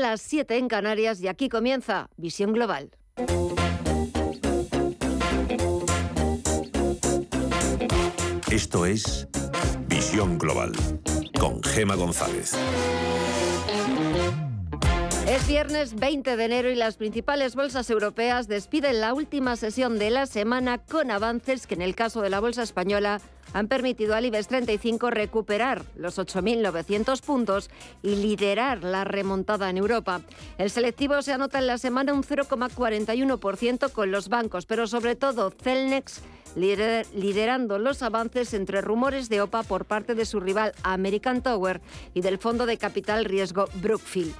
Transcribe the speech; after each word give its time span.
las 0.00 0.20
7 0.22 0.56
en 0.56 0.68
Canarias 0.68 1.20
y 1.20 1.28
aquí 1.28 1.48
comienza 1.48 2.08
Visión 2.16 2.52
Global. 2.52 2.90
Esto 8.50 8.86
es 8.86 9.28
Visión 9.88 10.38
Global 10.38 10.72
con 11.38 11.62
Gema 11.62 11.96
González. 11.96 12.54
Es 15.44 15.48
viernes 15.48 15.94
20 15.96 16.38
de 16.38 16.44
enero 16.46 16.70
y 16.70 16.74
las 16.74 16.96
principales 16.96 17.54
bolsas 17.54 17.90
europeas 17.90 18.48
despiden 18.48 19.02
la 19.02 19.12
última 19.12 19.56
sesión 19.56 19.98
de 19.98 20.08
la 20.08 20.24
semana 20.24 20.78
con 20.78 21.10
avances 21.10 21.66
que 21.66 21.74
en 21.74 21.82
el 21.82 21.94
caso 21.94 22.22
de 22.22 22.30
la 22.30 22.40
bolsa 22.40 22.62
española 22.62 23.20
han 23.52 23.68
permitido 23.68 24.14
al 24.14 24.24
IBEX 24.24 24.48
35 24.48 25.10
recuperar 25.10 25.84
los 25.96 26.18
8.900 26.18 27.20
puntos 27.20 27.68
y 28.02 28.16
liderar 28.16 28.84
la 28.84 29.04
remontada 29.04 29.68
en 29.68 29.76
Europa. 29.76 30.22
El 30.56 30.70
selectivo 30.70 31.20
se 31.20 31.34
anota 31.34 31.58
en 31.58 31.66
la 31.66 31.76
semana 31.76 32.14
un 32.14 32.22
0,41% 32.22 33.92
con 33.92 34.10
los 34.10 34.30
bancos, 34.30 34.64
pero 34.64 34.86
sobre 34.86 35.14
todo 35.14 35.50
Celnex 35.50 36.22
liderando 36.56 37.78
los 37.78 38.02
avances 38.02 38.54
entre 38.54 38.80
rumores 38.80 39.28
de 39.28 39.42
OPA 39.42 39.62
por 39.64 39.84
parte 39.84 40.14
de 40.14 40.24
su 40.24 40.40
rival 40.40 40.72
American 40.84 41.42
Tower 41.42 41.82
y 42.14 42.22
del 42.22 42.38
fondo 42.38 42.64
de 42.64 42.78
capital 42.78 43.26
riesgo 43.26 43.66
Brookfield. 43.74 44.34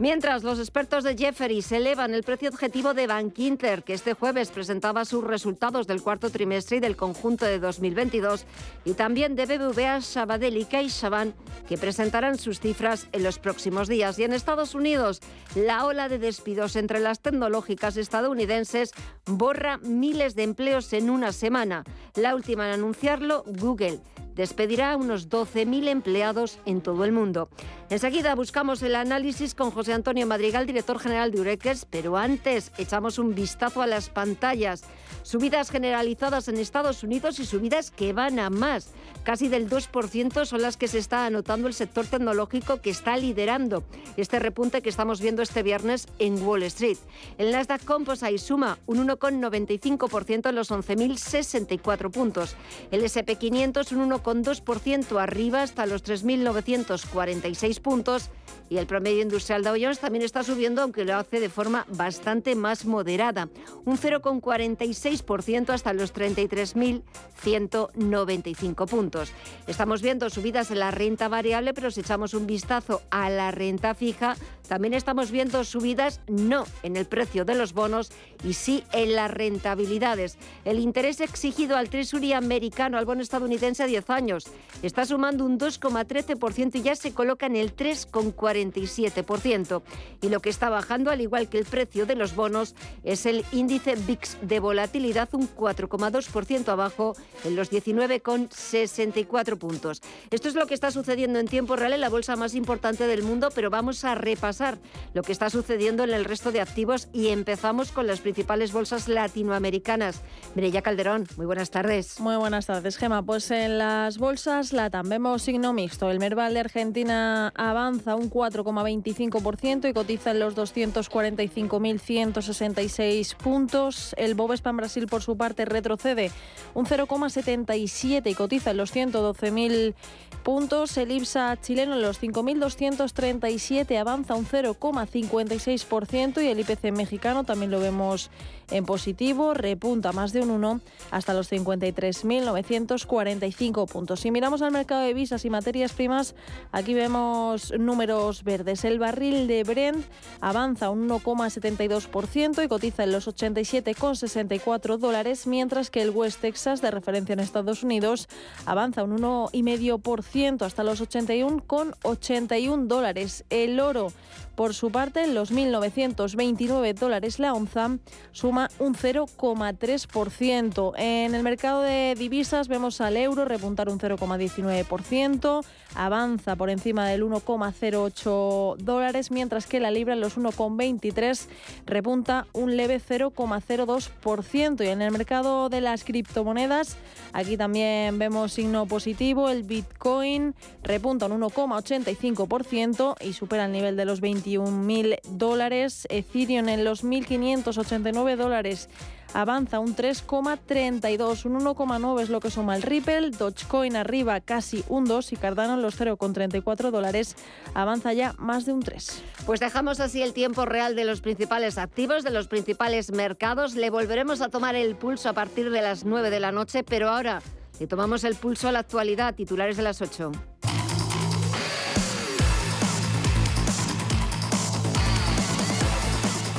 Mientras 0.00 0.42
los 0.42 0.58
expertos 0.58 1.04
de 1.04 1.16
Jefferies 1.16 1.70
elevan 1.70 2.14
el 2.14 2.24
precio 2.24 2.48
objetivo 2.48 2.94
de 2.94 3.06
Bankinter, 3.06 3.84
que 3.84 3.94
este 3.94 4.14
jueves 4.14 4.50
presentaba 4.50 5.04
sus 5.04 5.22
resultados 5.22 5.86
del 5.86 6.02
cuarto 6.02 6.30
trimestre 6.30 6.78
y 6.78 6.80
del 6.80 6.96
conjunto 6.96 7.44
de 7.44 7.60
2022, 7.60 8.44
y 8.84 8.94
también 8.94 9.36
de 9.36 9.46
BBVA, 9.46 10.00
Sabadell 10.00 10.56
y 10.56 10.64
CaixaBank, 10.64 11.32
que 11.68 11.78
presentarán 11.78 12.38
sus 12.38 12.58
cifras 12.58 13.06
en 13.12 13.22
los 13.22 13.38
próximos 13.38 13.86
días. 13.86 14.18
Y 14.18 14.24
en 14.24 14.32
Estados 14.32 14.74
Unidos, 14.74 15.20
la 15.54 15.86
ola 15.86 16.08
de 16.08 16.18
despidos 16.18 16.74
entre 16.74 16.98
las 16.98 17.20
tecnológicas 17.20 17.96
estadounidenses 17.96 18.90
borra 19.26 19.78
miles 19.78 20.34
de 20.34 20.42
empleos 20.42 20.92
en 20.92 21.08
una 21.08 21.30
semana. 21.30 21.84
La 22.16 22.34
última 22.34 22.66
en 22.66 22.74
anunciarlo, 22.74 23.44
Google 23.46 24.00
despedirá 24.34 24.92
a 24.92 24.96
unos 24.96 25.28
12.000 25.28 25.88
empleados 25.88 26.58
en 26.66 26.80
todo 26.80 27.04
el 27.04 27.12
mundo. 27.12 27.48
Enseguida 27.90 28.34
buscamos 28.34 28.82
el 28.82 28.96
análisis 28.96 29.54
con 29.54 29.70
José 29.70 29.92
Antonio 29.92 30.26
Madrigal, 30.26 30.66
director 30.66 30.98
general 30.98 31.30
de 31.30 31.40
Ureques, 31.40 31.86
pero 31.88 32.16
antes 32.16 32.72
echamos 32.78 33.18
un 33.18 33.34
vistazo 33.34 33.82
a 33.82 33.86
las 33.86 34.08
pantallas. 34.08 34.84
Subidas 35.22 35.70
generalizadas 35.70 36.48
en 36.48 36.56
Estados 36.56 37.02
Unidos 37.02 37.38
y 37.38 37.46
subidas 37.46 37.90
que 37.90 38.12
van 38.12 38.38
a 38.38 38.50
más. 38.50 38.92
Casi 39.22 39.48
del 39.48 39.70
2% 39.70 40.44
son 40.44 40.62
las 40.62 40.76
que 40.76 40.88
se 40.88 40.98
está 40.98 41.24
anotando 41.26 41.66
el 41.66 41.74
sector 41.74 42.06
tecnológico 42.06 42.80
que 42.80 42.90
está 42.90 43.16
liderando 43.16 43.84
este 44.16 44.38
repunte 44.38 44.82
que 44.82 44.90
estamos 44.90 45.20
viendo 45.20 45.42
este 45.42 45.62
viernes 45.62 46.06
en 46.18 46.42
Wall 46.42 46.62
Street. 46.64 46.98
El 47.38 47.52
Nasdaq 47.52 47.84
Composite 47.84 48.38
suma 48.38 48.78
un 48.86 49.06
1,95% 49.06 50.48
en 50.48 50.54
los 50.54 50.70
11.064 50.70 52.10
puntos. 52.10 52.56
El 52.90 53.02
SP500 53.02 53.92
un 53.92 54.10
1,2% 54.24 55.20
arriba 55.20 55.62
hasta 55.62 55.86
los 55.86 56.04
3.946 56.04 57.80
puntos 57.80 58.30
y 58.70 58.78
el 58.78 58.86
promedio 58.86 59.20
industrial 59.22 59.62
de 59.62 59.70
Jones 59.70 60.00
también 60.00 60.24
está 60.24 60.42
subiendo, 60.42 60.80
aunque 60.82 61.04
lo 61.04 61.14
hace 61.16 61.38
de 61.40 61.50
forma 61.50 61.84
bastante 61.88 62.54
más 62.54 62.86
moderada, 62.86 63.50
un 63.84 63.98
0,46% 63.98 65.68
hasta 65.70 65.92
los 65.92 66.14
33.195 66.14 68.88
puntos. 68.88 69.32
Estamos 69.66 70.00
viendo 70.02 70.30
subidas 70.30 70.70
en 70.70 70.78
la 70.78 70.90
renta 70.90 71.28
variable, 71.28 71.74
pero 71.74 71.90
si 71.90 72.00
echamos 72.00 72.32
un 72.34 72.46
vistazo 72.46 73.02
a 73.10 73.28
la 73.28 73.50
renta 73.50 73.94
fija, 73.94 74.36
también 74.68 74.94
estamos 74.94 75.30
viendo 75.30 75.62
subidas 75.64 76.22
no 76.26 76.64
en 76.82 76.96
el 76.96 77.04
precio 77.04 77.44
de 77.44 77.54
los 77.54 77.74
bonos 77.74 78.10
y 78.42 78.54
sí 78.54 78.82
en 78.92 79.14
las 79.14 79.30
rentabilidades. 79.30 80.38
El 80.64 80.78
interés 80.78 81.20
exigido 81.20 81.76
al 81.76 81.90
Treasury 81.90 82.32
americano, 82.32 82.96
al 82.96 83.04
bono 83.04 83.20
estadounidense 83.20 83.82
a 83.82 83.86
10 83.86 84.08
años, 84.14 84.44
está 84.82 85.04
sumando 85.04 85.44
un 85.44 85.58
2,13% 85.58 86.76
y 86.76 86.82
ya 86.82 86.96
se 86.96 87.12
coloca 87.12 87.46
en 87.46 87.56
el 87.56 87.76
3,47%. 87.76 89.82
Y 90.22 90.28
lo 90.28 90.40
que 90.40 90.50
está 90.50 90.70
bajando, 90.70 91.10
al 91.10 91.20
igual 91.20 91.48
que 91.48 91.58
el 91.58 91.64
precio 91.64 92.06
de 92.06 92.14
los 92.14 92.34
bonos, 92.34 92.74
es 93.02 93.26
el 93.26 93.44
índice 93.52 93.96
VIX 93.96 94.38
de 94.42 94.60
volatilidad, 94.60 95.28
un 95.32 95.48
4,2% 95.48 96.68
abajo 96.68 97.14
en 97.44 97.56
los 97.56 97.70
19,64 97.70 99.58
puntos. 99.58 100.00
Esto 100.30 100.48
es 100.48 100.54
lo 100.54 100.66
que 100.66 100.74
está 100.74 100.90
sucediendo 100.90 101.38
en 101.38 101.48
tiempo 101.48 101.76
real 101.76 101.92
en 101.92 102.00
la 102.00 102.08
bolsa 102.08 102.36
más 102.36 102.54
importante 102.54 103.06
del 103.06 103.22
mundo, 103.22 103.48
pero 103.54 103.70
vamos 103.70 104.04
a 104.04 104.14
repasar 104.14 104.78
lo 105.12 105.22
que 105.22 105.32
está 105.32 105.50
sucediendo 105.50 106.04
en 106.04 106.14
el 106.14 106.24
resto 106.24 106.52
de 106.52 106.60
activos 106.60 107.08
y 107.12 107.28
empezamos 107.28 107.92
con 107.92 108.06
las 108.06 108.20
principales 108.20 108.72
bolsas 108.72 109.08
latinoamericanas. 109.08 110.22
Mireya 110.54 110.82
Calderón, 110.82 111.26
muy 111.36 111.46
buenas 111.46 111.70
tardes. 111.70 112.20
Muy 112.20 112.36
buenas 112.36 112.66
tardes, 112.66 112.96
Gema. 112.96 113.22
Pues 113.22 113.50
en 113.50 113.78
las 114.04 114.18
bolsas 114.18 114.74
la 114.74 114.90
vemos 115.02 115.40
signo 115.40 115.72
mixto. 115.72 116.10
El 116.10 116.18
Merval 116.18 116.52
de 116.52 116.60
Argentina 116.60 117.50
avanza 117.54 118.16
un 118.16 118.28
4,25% 118.28 119.88
y 119.88 119.94
cotiza 119.94 120.32
en 120.32 120.40
los 120.40 120.54
245.166 120.54 123.34
puntos. 123.36 124.14
El 124.18 124.34
Bovespa 124.34 124.72
Brasil, 124.72 125.06
por 125.06 125.22
su 125.22 125.38
parte, 125.38 125.64
retrocede 125.64 126.30
un 126.74 126.84
0,77 126.84 128.30
y 128.30 128.34
cotiza 128.34 128.72
en 128.72 128.76
los 128.76 128.94
112.000 128.94 129.94
puntos. 130.42 130.98
El 130.98 131.10
IPSA 131.10 131.58
chileno 131.62 131.94
en 131.94 132.02
los 132.02 132.20
5.237 132.20 133.98
avanza 133.98 134.34
un 134.34 134.46
0,56% 134.46 136.44
y 136.44 136.48
el 136.48 136.60
IPC 136.60 136.92
mexicano 136.92 137.44
también 137.44 137.70
lo 137.70 137.80
vemos 137.80 138.30
en 138.70 138.84
positivo, 138.84 139.54
repunta 139.54 140.12
más 140.12 140.32
de 140.32 140.40
un 140.40 140.50
1 140.50 140.80
hasta 141.10 141.34
los 141.34 141.50
53.945 141.50 143.88
puntos. 143.88 144.20
Si 144.20 144.30
miramos 144.30 144.62
al 144.62 144.70
mercado 144.72 145.02
de 145.02 145.14
visas 145.14 145.44
y 145.44 145.50
materias 145.50 145.92
primas, 145.92 146.36
aquí 146.72 146.94
vemos 146.94 147.72
números 147.78 148.44
verdes. 148.44 148.84
El 148.84 148.98
barril 148.98 149.46
de 149.46 149.64
Brent 149.64 150.04
avanza 150.40 150.90
un 150.90 151.08
1,72% 151.08 152.64
y 152.64 152.68
cotiza 152.68 153.04
en 153.04 153.12
los 153.12 153.28
87,64 153.28 154.98
dólares, 154.98 155.46
mientras 155.46 155.90
que 155.90 156.02
el 156.02 156.10
West 156.10 156.40
Texas, 156.40 156.80
de 156.80 156.90
referencia 156.90 157.32
en 157.32 157.40
Estados 157.40 157.82
Unidos, 157.82 158.28
avanza 158.66 159.04
un 159.04 159.18
1,5% 159.18 160.62
hasta 160.62 160.84
los 160.84 161.02
81,81 161.02 162.86
dólares. 162.86 163.44
El 163.50 163.80
oro 163.80 164.12
por 164.54 164.74
su 164.74 164.90
parte, 164.90 165.26
los 165.26 165.52
1.929 165.52 166.94
dólares 166.94 167.38
la 167.38 167.54
onza 167.54 167.98
suma 168.32 168.70
un 168.78 168.94
0,3%. 168.94 170.92
En 170.96 171.34
el 171.34 171.42
mercado 171.42 171.80
de 171.82 172.14
divisas 172.16 172.68
vemos 172.68 173.00
al 173.00 173.16
euro 173.16 173.44
repuntar 173.44 173.88
un 173.88 173.98
0,19%, 173.98 175.64
avanza 175.94 176.56
por 176.56 176.70
encima 176.70 177.08
del 177.08 177.24
1,08 177.24 178.76
dólares, 178.76 179.30
mientras 179.30 179.66
que 179.66 179.80
la 179.80 179.90
libra 179.90 180.14
en 180.14 180.20
los 180.20 180.38
1,23 180.38 181.48
repunta 181.86 182.46
un 182.52 182.76
leve 182.76 183.00
0,02%. 183.00 184.84
Y 184.84 184.88
en 184.88 185.02
el 185.02 185.10
mercado 185.10 185.68
de 185.68 185.80
las 185.80 186.04
criptomonedas, 186.04 186.96
aquí 187.32 187.56
también 187.56 188.18
vemos 188.18 188.52
signo 188.52 188.86
positivo, 188.86 189.48
el 189.50 189.64
Bitcoin 189.64 190.54
repunta 190.82 191.26
un 191.26 191.40
1,85% 191.40 193.16
y 193.20 193.32
supera 193.32 193.64
el 193.64 193.72
nivel 193.72 193.96
de 193.96 194.04
los 194.04 194.20
20 194.20 194.43
21.000 194.44 195.20
dólares. 195.28 196.06
Ethereum 196.10 196.68
en 196.68 196.84
los 196.84 197.04
1.589 197.04 198.36
dólares 198.36 198.88
avanza 199.32 199.80
un 199.80 199.96
3,32, 199.96 201.44
un 201.44 201.60
1,9 201.60 202.22
es 202.22 202.30
lo 202.30 202.40
que 202.40 202.50
suma 202.50 202.76
el 202.76 202.82
Ripple, 202.82 203.30
Dogecoin 203.30 203.96
arriba 203.96 204.40
casi 204.40 204.84
un 204.88 205.06
2 205.06 205.32
y 205.32 205.36
Cardano 205.36 205.74
en 205.74 205.82
los 205.82 206.00
0,34 206.00 206.92
dólares 206.92 207.34
avanza 207.74 208.12
ya 208.12 208.34
más 208.38 208.64
de 208.64 208.72
un 208.72 208.80
3. 208.80 209.22
Pues 209.44 209.58
dejamos 209.58 209.98
así 209.98 210.22
el 210.22 210.32
tiempo 210.32 210.64
real 210.66 210.94
de 210.94 211.04
los 211.04 211.20
principales 211.20 211.78
activos, 211.78 212.22
de 212.22 212.30
los 212.30 212.46
principales 212.46 213.10
mercados. 213.10 213.74
Le 213.74 213.90
volveremos 213.90 214.40
a 214.40 214.48
tomar 214.48 214.76
el 214.76 214.94
pulso 214.94 215.28
a 215.28 215.32
partir 215.32 215.70
de 215.70 215.82
las 215.82 216.04
9 216.04 216.30
de 216.30 216.40
la 216.40 216.52
noche, 216.52 216.84
pero 216.84 217.10
ahora 217.10 217.42
le 217.80 217.88
tomamos 217.88 218.22
el 218.22 218.36
pulso 218.36 218.68
a 218.68 218.72
la 218.72 218.78
actualidad, 218.80 219.34
titulares 219.34 219.76
de 219.76 219.82
las 219.82 220.00
8. 220.00 220.30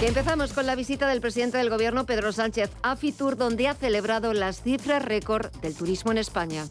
Empezamos 0.01 0.53
con 0.53 0.65
la 0.65 0.75
visita 0.75 1.07
del 1.07 1.21
presidente 1.21 1.57
del 1.57 1.69
Gobierno, 1.69 2.05
Pedro 2.05 2.31
Sánchez, 2.31 2.69
a 2.83 2.95
Fitur, 2.95 3.37
donde 3.37 3.67
ha 3.67 3.73
celebrado 3.73 4.33
las 4.33 4.61
cifras 4.61 5.03
récord 5.03 5.51
del 5.61 5.73
turismo 5.73 6.11
en 6.11 6.17
España. 6.17 6.65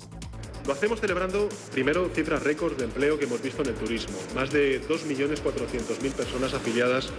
Lo 0.67 0.73
hacemos 0.73 1.01
celebrando 1.01 1.49
primero 1.73 2.09
cifras 2.15 2.43
récord 2.43 2.77
de 2.77 2.85
empleo 2.85 3.19
que 3.19 3.27
hemos 3.27 3.43
visto 3.43 3.63
en 3.63 3.69
el 3.69 3.75
turismo. 3.75 4.17
Más 4.35 4.51
de 4.51 4.81
2.400.000 4.89 6.13
personas 6.13 6.55
afiliadas 6.55 7.11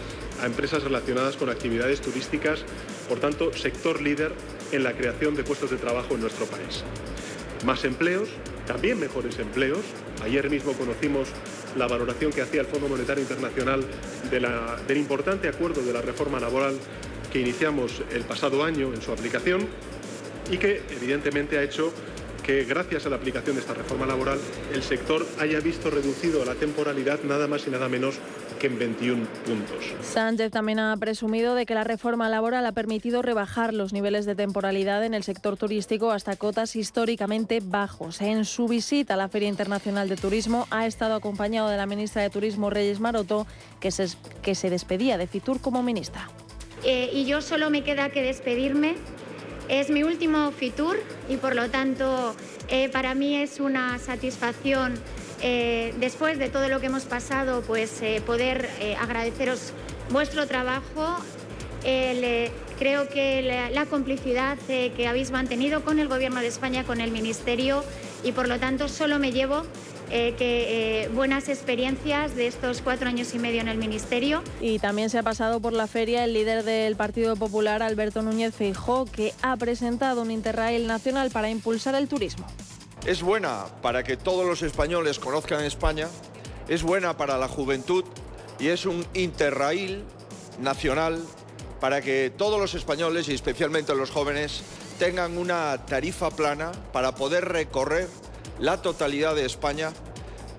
a 0.41 0.47
empresas 0.47 0.83
relacionadas 0.83 1.37
con 1.37 1.49
actividades 1.49 2.01
turísticas, 2.01 2.63
por 3.07 3.19
tanto, 3.19 3.53
sector 3.53 4.01
líder 4.01 4.33
en 4.71 4.83
la 4.83 4.93
creación 4.93 5.35
de 5.35 5.43
puestos 5.43 5.69
de 5.69 5.77
trabajo 5.77 6.15
en 6.15 6.21
nuestro 6.21 6.45
país. 6.47 6.83
Más 7.63 7.83
empleos, 7.85 8.29
también 8.67 8.99
mejores 8.99 9.39
empleos. 9.39 9.79
Ayer 10.23 10.49
mismo 10.49 10.73
conocimos 10.73 11.29
la 11.77 11.87
valoración 11.87 12.31
que 12.31 12.41
hacía 12.41 12.61
el 12.61 12.67
Fondo 12.67 12.87
Monetario 12.87 13.21
Internacional 13.21 13.85
del 14.29 14.97
importante 14.97 15.47
acuerdo 15.47 15.81
de 15.81 15.93
la 15.93 16.01
reforma 16.01 16.39
laboral 16.39 16.77
que 17.31 17.39
iniciamos 17.39 18.01
el 18.11 18.23
pasado 18.23 18.63
año 18.63 18.93
en 18.93 19.01
su 19.01 19.11
aplicación 19.11 19.67
y 20.51 20.57
que 20.57 20.81
evidentemente 20.89 21.57
ha 21.57 21.63
hecho 21.63 21.91
que 22.45 22.63
gracias 22.63 23.05
a 23.05 23.09
la 23.09 23.15
aplicación 23.15 23.55
de 23.55 23.61
esta 23.61 23.73
reforma 23.73 24.05
laboral 24.05 24.39
el 24.71 24.83
sector 24.83 25.25
haya 25.39 25.59
visto 25.59 25.89
reducido 25.89 26.45
la 26.45 26.53
temporalidad 26.53 27.19
nada 27.23 27.47
más 27.47 27.65
y 27.65 27.71
nada 27.71 27.89
menos 27.89 28.19
que 28.59 28.67
en 28.67 28.77
21 28.77 29.25
puntos. 29.45 29.93
Sánchez 30.01 30.51
también 30.51 30.79
ha 30.79 30.95
presumido 30.97 31.55
de 31.55 31.65
que 31.65 31.73
la 31.73 31.83
reforma 31.83 32.29
laboral 32.29 32.65
ha 32.65 32.71
permitido 32.71 33.21
rebajar 33.21 33.73
los 33.73 33.93
niveles 33.93 34.25
de 34.25 34.35
temporalidad 34.35 35.03
en 35.03 35.13
el 35.13 35.23
sector 35.23 35.57
turístico 35.57 36.11
hasta 36.11 36.35
cotas 36.35 36.75
históricamente 36.75 37.61
bajos. 37.63 38.21
En 38.21 38.45
su 38.45 38.67
visita 38.67 39.15
a 39.15 39.17
la 39.17 39.27
Feria 39.27 39.49
Internacional 39.49 40.07
de 40.07 40.15
Turismo 40.15 40.67
ha 40.69 40.85
estado 40.85 41.15
acompañado 41.15 41.69
de 41.69 41.77
la 41.77 41.87
ministra 41.87 42.21
de 42.21 42.29
Turismo 42.29 42.69
Reyes 42.69 42.99
Maroto, 42.99 43.47
que 43.79 43.91
se, 43.91 44.07
que 44.43 44.53
se 44.55 44.69
despedía 44.69 45.17
de 45.17 45.27
Fitur 45.27 45.59
como 45.59 45.81
ministra. 45.81 46.29
Eh, 46.83 47.09
y 47.11 47.25
yo 47.25 47.41
solo 47.41 47.71
me 47.71 47.83
queda 47.83 48.09
que 48.09 48.21
despedirme 48.21 48.95
es 49.69 49.89
mi 49.89 50.03
último 50.03 50.51
Fitur 50.51 50.97
y 51.29 51.37
por 51.37 51.55
lo 51.55 51.69
tanto 51.69 52.35
eh, 52.69 52.89
para 52.89 53.15
mí 53.15 53.35
es 53.35 53.59
una 53.59 53.99
satisfacción 53.99 54.93
eh, 55.41 55.93
después 55.99 56.39
de 56.39 56.49
todo 56.49 56.69
lo 56.69 56.79
que 56.79 56.87
hemos 56.87 57.03
pasado, 57.03 57.61
pues 57.61 58.01
eh, 58.01 58.21
poder 58.25 58.69
agradeceros 58.99 59.73
vuestro 60.09 60.47
trabajo. 60.47 61.17
creo 62.79 63.07
que 63.07 63.69
la 63.71 63.85
complicidad 63.85 64.57
que 64.67 65.07
habéis 65.07 65.31
mantenido 65.31 65.83
con 65.83 65.99
el 65.99 66.07
Gobierno 66.07 66.41
de 66.41 66.47
España, 66.47 66.83
con 66.83 66.99
el 66.99 67.11
Ministerio 67.11 67.83
y 68.23 68.31
por 68.31 68.47
lo 68.47 68.59
tanto 68.59 68.87
solo 68.87 69.19
me 69.19 69.31
llevo 69.31 69.63
eh, 70.11 70.35
que, 70.37 71.03
eh, 71.03 71.09
buenas 71.09 71.49
experiencias 71.49 72.35
de 72.35 72.47
estos 72.47 72.81
cuatro 72.81 73.07
años 73.07 73.33
y 73.33 73.39
medio 73.39 73.61
en 73.61 73.67
el 73.67 73.77
Ministerio. 73.77 74.43
Y 74.61 74.79
también 74.79 75.09
se 75.09 75.17
ha 75.17 75.23
pasado 75.23 75.59
por 75.59 75.73
la 75.73 75.87
feria 75.87 76.23
el 76.23 76.33
líder 76.33 76.63
del 76.63 76.95
Partido 76.95 77.35
Popular, 77.35 77.81
Alberto 77.81 78.21
Núñez 78.21 78.53
Feijó, 78.53 79.05
que 79.05 79.33
ha 79.41 79.55
presentado 79.57 80.21
un 80.21 80.31
Interrail 80.31 80.87
nacional 80.87 81.31
para 81.31 81.49
impulsar 81.49 81.95
el 81.95 82.07
turismo. 82.07 82.45
Es 83.05 83.21
buena 83.21 83.65
para 83.81 84.03
que 84.03 84.17
todos 84.17 84.45
los 84.45 84.61
españoles 84.61 85.19
conozcan 85.19 85.63
España, 85.63 86.07
es 86.67 86.83
buena 86.83 87.17
para 87.17 87.37
la 87.37 87.47
juventud 87.47 88.03
y 88.59 88.67
es 88.67 88.85
un 88.85 89.05
Interrail 89.13 90.03
nacional 90.59 91.21
para 91.79 92.01
que 92.01 92.31
todos 92.35 92.59
los 92.59 92.73
españoles 92.73 93.29
y 93.29 93.33
especialmente 93.33 93.93
los 93.93 94.09
jóvenes 94.09 94.63
tengan 94.97 95.37
una 95.37 95.85
tarifa 95.85 96.29
plana 96.31 96.71
para 96.93 97.15
poder 97.15 97.45
recorrer 97.45 98.07
la 98.59 98.81
totalidad 98.81 99.35
de 99.35 99.45
España 99.45 99.91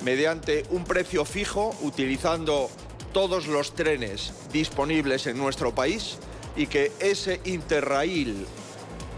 mediante 0.04 0.64
un 0.70 0.84
precio 0.84 1.25
fijo 1.25 1.75
utilizando 1.82 2.70
todos 3.12 3.46
los 3.46 3.75
trenes 3.75 4.32
disponibles 4.52 5.26
en 5.26 5.38
nuestro 5.38 5.75
país 5.75 6.19
y 6.54 6.66
que 6.66 6.93
ese 7.00 7.40
interrail 7.44 8.46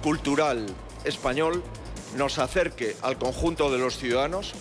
cultural 0.02 0.66
español 1.04 1.62
nos 2.16 2.38
acerque 2.38 2.96
al 3.02 3.18
conjunto 3.18 3.70
de 3.70 3.78
los 3.78 3.98
ciudadanos. 3.98 4.54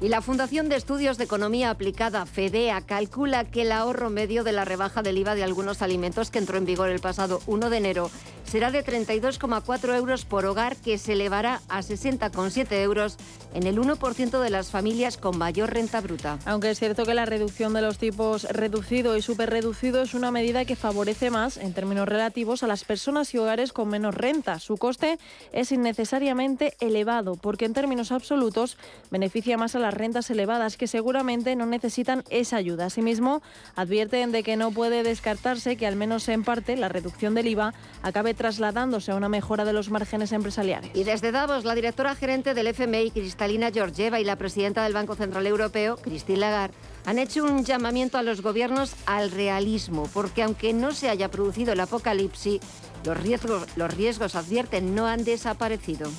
Y 0.00 0.08
la 0.08 0.20
Fundación 0.20 0.68
de 0.68 0.76
Estudios 0.76 1.16
de 1.16 1.24
Economía 1.24 1.70
Aplicada, 1.70 2.26
FEDEA, 2.26 2.80
calcula 2.80 3.44
que 3.44 3.62
el 3.62 3.70
ahorro 3.70 4.10
medio 4.10 4.42
de 4.42 4.50
la 4.52 4.64
rebaja 4.64 5.00
del 5.00 5.18
IVA 5.18 5.36
de 5.36 5.44
algunos 5.44 5.80
alimentos 5.80 6.30
que 6.30 6.38
entró 6.38 6.58
en 6.58 6.64
vigor 6.64 6.88
el 6.88 6.98
pasado 6.98 7.40
1 7.46 7.70
de 7.70 7.76
enero 7.76 8.10
será 8.52 8.70
de 8.70 8.84
32,4 8.84 9.96
euros 9.96 10.26
por 10.26 10.44
hogar, 10.44 10.76
que 10.76 10.98
se 10.98 11.14
elevará 11.14 11.62
a 11.70 11.80
60,7 11.80 12.70
euros 12.82 13.16
en 13.54 13.66
el 13.66 13.78
1% 13.78 14.40
de 14.42 14.50
las 14.50 14.70
familias 14.70 15.16
con 15.16 15.38
mayor 15.38 15.72
renta 15.72 16.02
bruta. 16.02 16.38
Aunque 16.44 16.70
es 16.70 16.78
cierto 16.78 17.06
que 17.06 17.14
la 17.14 17.24
reducción 17.24 17.72
de 17.72 17.80
los 17.80 17.96
tipos 17.96 18.44
reducido 18.44 19.16
y 19.16 19.22
superreducido 19.22 20.02
es 20.02 20.12
una 20.12 20.30
medida 20.30 20.66
que 20.66 20.76
favorece 20.76 21.30
más, 21.30 21.56
en 21.56 21.72
términos 21.72 22.06
relativos, 22.06 22.62
a 22.62 22.66
las 22.66 22.84
personas 22.84 23.32
y 23.32 23.38
hogares 23.38 23.72
con 23.72 23.88
menos 23.88 24.14
renta. 24.14 24.58
Su 24.58 24.76
coste 24.76 25.18
es 25.52 25.72
innecesariamente 25.72 26.74
elevado, 26.80 27.36
porque 27.36 27.64
en 27.64 27.72
términos 27.72 28.12
absolutos 28.12 28.76
beneficia 29.10 29.56
más 29.56 29.76
a 29.76 29.78
las 29.78 29.94
rentas 29.94 30.28
elevadas, 30.28 30.76
que 30.76 30.88
seguramente 30.88 31.56
no 31.56 31.64
necesitan 31.64 32.22
esa 32.28 32.56
ayuda. 32.58 32.84
Asimismo, 32.84 33.40
advierten 33.76 34.30
de 34.30 34.42
que 34.42 34.56
no 34.56 34.72
puede 34.72 35.04
descartarse 35.04 35.78
que, 35.78 35.86
al 35.86 35.96
menos 35.96 36.28
en 36.28 36.44
parte, 36.44 36.76
la 36.76 36.90
reducción 36.90 37.34
del 37.34 37.46
IVA 37.46 37.72
acabe 38.02 38.34
trasladándose 38.42 39.12
a 39.12 39.14
una 39.14 39.28
mejora 39.28 39.64
de 39.64 39.72
los 39.72 39.88
márgenes 39.88 40.32
empresariales. 40.32 40.90
Y 40.94 41.04
desde 41.04 41.30
Davos, 41.30 41.64
la 41.64 41.76
directora 41.76 42.16
gerente 42.16 42.54
del 42.54 42.66
FMI, 42.66 43.12
Cristalina 43.12 43.70
Georgieva, 43.70 44.18
y 44.18 44.24
la 44.24 44.34
presidenta 44.34 44.82
del 44.82 44.94
Banco 44.94 45.14
Central 45.14 45.46
Europeo, 45.46 45.96
Christine 45.98 46.40
Lagarde, 46.40 46.74
han 47.06 47.20
hecho 47.20 47.44
un 47.44 47.64
llamamiento 47.64 48.18
a 48.18 48.24
los 48.24 48.42
gobiernos 48.42 48.96
al 49.06 49.30
realismo, 49.30 50.08
porque 50.12 50.42
aunque 50.42 50.72
no 50.72 50.90
se 50.90 51.08
haya 51.08 51.30
producido 51.30 51.72
el 51.72 51.78
apocalipsis, 51.78 52.60
los 53.04 53.16
riesgos, 53.16 53.68
los 53.76 53.94
riesgos 53.94 54.34
advierten, 54.34 54.92
no 54.96 55.06
han 55.06 55.22
desaparecido. 55.22 56.10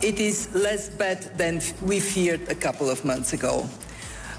It 0.00 0.18
is 0.20 0.48
less 0.54 0.90
bad 0.96 1.18
than 1.36 1.60
we 1.82 2.00
feared 2.00 2.50
a 2.50 2.54
couple 2.54 2.90
of 2.90 3.04
months 3.04 3.34
ago. 3.34 3.66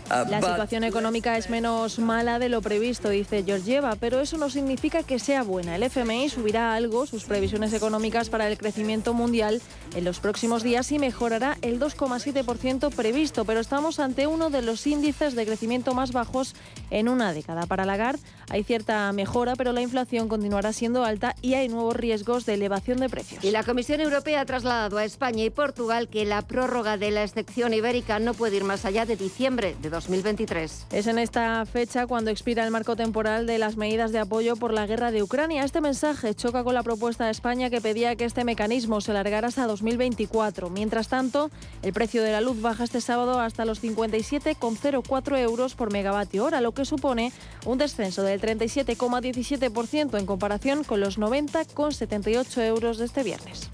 Uh, 0.09 0.27
la 0.27 0.41
situación 0.41 0.83
económica 0.83 1.37
es 1.37 1.51
menos 1.51 1.99
mala 1.99 2.39
de 2.39 2.49
lo 2.49 2.61
previsto, 2.61 3.09
dice 3.09 3.43
Georgieva, 3.43 3.95
pero 3.95 4.19
eso 4.19 4.37
no 4.37 4.49
significa 4.49 5.03
que 5.03 5.19
sea 5.19 5.43
buena. 5.43 5.75
El 5.75 5.83
FMI 5.83 6.29
subirá 6.29 6.73
algo 6.73 7.05
sus 7.05 7.25
previsiones 7.25 7.73
económicas 7.73 8.29
para 8.29 8.47
el 8.47 8.57
crecimiento 8.57 9.13
mundial 9.13 9.61
en 9.95 10.03
los 10.03 10.19
próximos 10.19 10.63
días 10.63 10.91
y 10.91 10.97
mejorará 10.97 11.57
el 11.61 11.79
2,7% 11.79 12.91
previsto, 12.91 13.45
pero 13.45 13.59
estamos 13.59 13.99
ante 13.99 14.25
uno 14.25 14.49
de 14.49 14.63
los 14.63 14.87
índices 14.87 15.35
de 15.35 15.45
crecimiento 15.45 15.93
más 15.93 16.11
bajos 16.11 16.55
en 16.89 17.07
una 17.07 17.31
década. 17.33 17.67
Para 17.67 17.85
Lagarde 17.85 18.23
hay 18.49 18.63
cierta 18.63 19.11
mejora, 19.13 19.55
pero 19.55 19.73
la 19.73 19.81
inflación 19.81 20.27
continuará 20.27 20.73
siendo 20.73 21.05
alta 21.05 21.35
y 21.41 21.53
hay 21.53 21.69
nuevos 21.69 21.95
riesgos 21.95 22.47
de 22.47 22.55
elevación 22.55 22.99
de 22.99 23.09
precios. 23.09 23.43
Y 23.43 23.51
la 23.51 23.63
Comisión 23.63 24.01
Europea 24.01 24.41
ha 24.41 24.45
trasladado 24.45 24.97
a 24.97 25.05
España 25.05 25.43
y 25.43 25.51
Portugal 25.51 26.07
que 26.07 26.25
la 26.25 26.41
prórroga 26.41 26.97
de 26.97 27.11
la 27.11 27.23
excepción 27.23 27.73
ibérica 27.75 28.17
no 28.17 28.33
puede 28.33 28.57
ir 28.57 28.63
más 28.63 28.85
allá 28.85 29.05
de 29.05 29.15
diciembre 29.15 29.75
de 29.81 29.98
2023. 30.05 30.87
Es 30.91 31.07
en 31.07 31.19
esta 31.19 31.65
fecha 31.65 32.07
cuando 32.07 32.31
expira 32.31 32.63
el 32.63 32.71
marco 32.71 32.95
temporal 32.95 33.45
de 33.45 33.57
las 33.57 33.77
medidas 33.77 34.11
de 34.11 34.19
apoyo 34.19 34.55
por 34.55 34.73
la 34.73 34.85
guerra 34.85 35.11
de 35.11 35.23
Ucrania. 35.23 35.63
Este 35.63 35.81
mensaje 35.81 36.33
choca 36.33 36.63
con 36.63 36.73
la 36.73 36.83
propuesta 36.83 37.25
de 37.25 37.31
España 37.31 37.69
que 37.69 37.81
pedía 37.81 38.15
que 38.15 38.25
este 38.25 38.43
mecanismo 38.43 39.01
se 39.01 39.11
alargara 39.11 39.47
hasta 39.49 39.67
2024. 39.67 40.69
Mientras 40.69 41.07
tanto, 41.07 41.51
el 41.81 41.93
precio 41.93 42.23
de 42.23 42.31
la 42.31 42.41
luz 42.41 42.61
baja 42.61 42.83
este 42.83 43.01
sábado 43.01 43.39
hasta 43.39 43.65
los 43.65 43.83
57,04 43.83 45.37
euros 45.39 45.75
por 45.75 45.91
megavatio 45.91 46.45
hora, 46.45 46.61
lo 46.61 46.71
que 46.71 46.85
supone 46.85 47.31
un 47.65 47.77
descenso 47.77 48.23
del 48.23 48.41
37,17% 48.41 50.17
en 50.17 50.25
comparación 50.25 50.83
con 50.83 50.99
los 50.99 51.19
90,78 51.19 52.63
euros 52.63 52.97
de 52.97 53.05
este 53.05 53.23
viernes. 53.23 53.69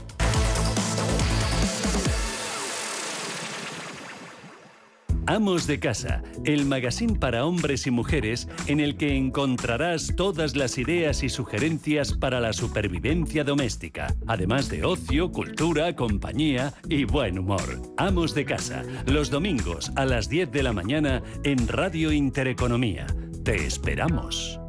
Amos 5.28 5.66
de 5.66 5.80
Casa, 5.80 6.22
el 6.44 6.66
magazine 6.66 7.18
para 7.18 7.46
hombres 7.46 7.88
y 7.88 7.92
mujeres 7.92 8.48
en 8.68 8.80
el 8.80 8.96
que 8.96 9.16
encontrarás 9.16 10.14
todas 10.16 10.56
las 10.56 10.78
ideas 10.78 11.24
y 11.24 11.30
sugerencias 11.30 12.14
para 12.14 12.40
la 12.40 12.54
supervivencia 12.54 13.44
doméstica, 13.44 14.14
además 14.28 14.70
de 14.70 14.86
ocio, 14.86 15.32
cultura, 15.32 15.96
compañía 15.96 16.74
y 16.90 17.06
buen 17.06 17.40
humor. 17.40 17.82
Amos 17.98 18.36
de 18.36 18.46
Casa, 18.46 18.84
los 19.08 19.32
domingos 19.32 19.92
a 19.96 20.06
las 20.06 20.30
10 20.30 20.52
de 20.52 20.62
la 20.62 20.74
mañana 20.74 21.24
en 21.44 21.68
Radio 21.68 22.12
Intereconomía. 22.12 23.08
Te 23.44 23.66
esperamos. 23.66 24.60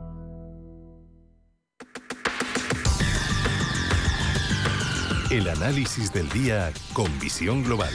El 5.31 5.49
análisis 5.51 6.13
del 6.15 6.29
día 6.31 6.73
con 6.95 7.19
visión 7.19 7.63
global. 7.63 7.93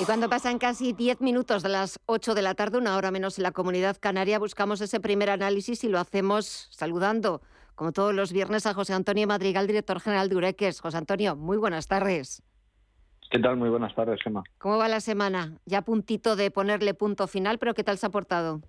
Y 0.00 0.06
cuando 0.06 0.30
pasan 0.30 0.58
casi 0.58 0.94
10 0.94 1.20
minutos 1.20 1.62
de 1.62 1.68
las 1.68 2.00
8 2.06 2.34
de 2.34 2.40
la 2.40 2.54
tarde, 2.54 2.78
una 2.78 2.96
hora 2.96 3.10
menos 3.10 3.38
en 3.38 3.42
la 3.42 3.52
comunidad 3.52 3.98
canaria, 4.00 4.38
buscamos 4.38 4.80
ese 4.80 4.98
primer 4.98 5.28
análisis 5.28 5.84
y 5.84 5.90
lo 5.90 5.98
hacemos 5.98 6.68
saludando, 6.70 7.42
como 7.74 7.92
todos 7.92 8.14
los 8.14 8.32
viernes, 8.32 8.64
a 8.64 8.72
José 8.72 8.94
Antonio 8.94 9.26
Madrigal, 9.26 9.66
director 9.66 10.00
general 10.00 10.30
de 10.30 10.36
Ureques. 10.36 10.80
José 10.80 10.96
Antonio, 10.96 11.36
muy 11.36 11.58
buenas 11.58 11.86
tardes. 11.86 12.42
¿Qué 13.30 13.38
tal? 13.40 13.58
Muy 13.58 13.68
buenas 13.68 13.94
tardes, 13.94 14.18
Gemma. 14.24 14.42
¿Cómo 14.56 14.78
va 14.78 14.88
la 14.88 15.00
semana? 15.00 15.58
Ya 15.66 15.82
puntito 15.82 16.34
de 16.34 16.50
ponerle 16.50 16.94
punto 16.94 17.26
final, 17.26 17.58
pero 17.58 17.74
¿qué 17.74 17.84
tal 17.84 17.98
se 17.98 18.06
ha 18.06 18.10
portado? 18.10 18.62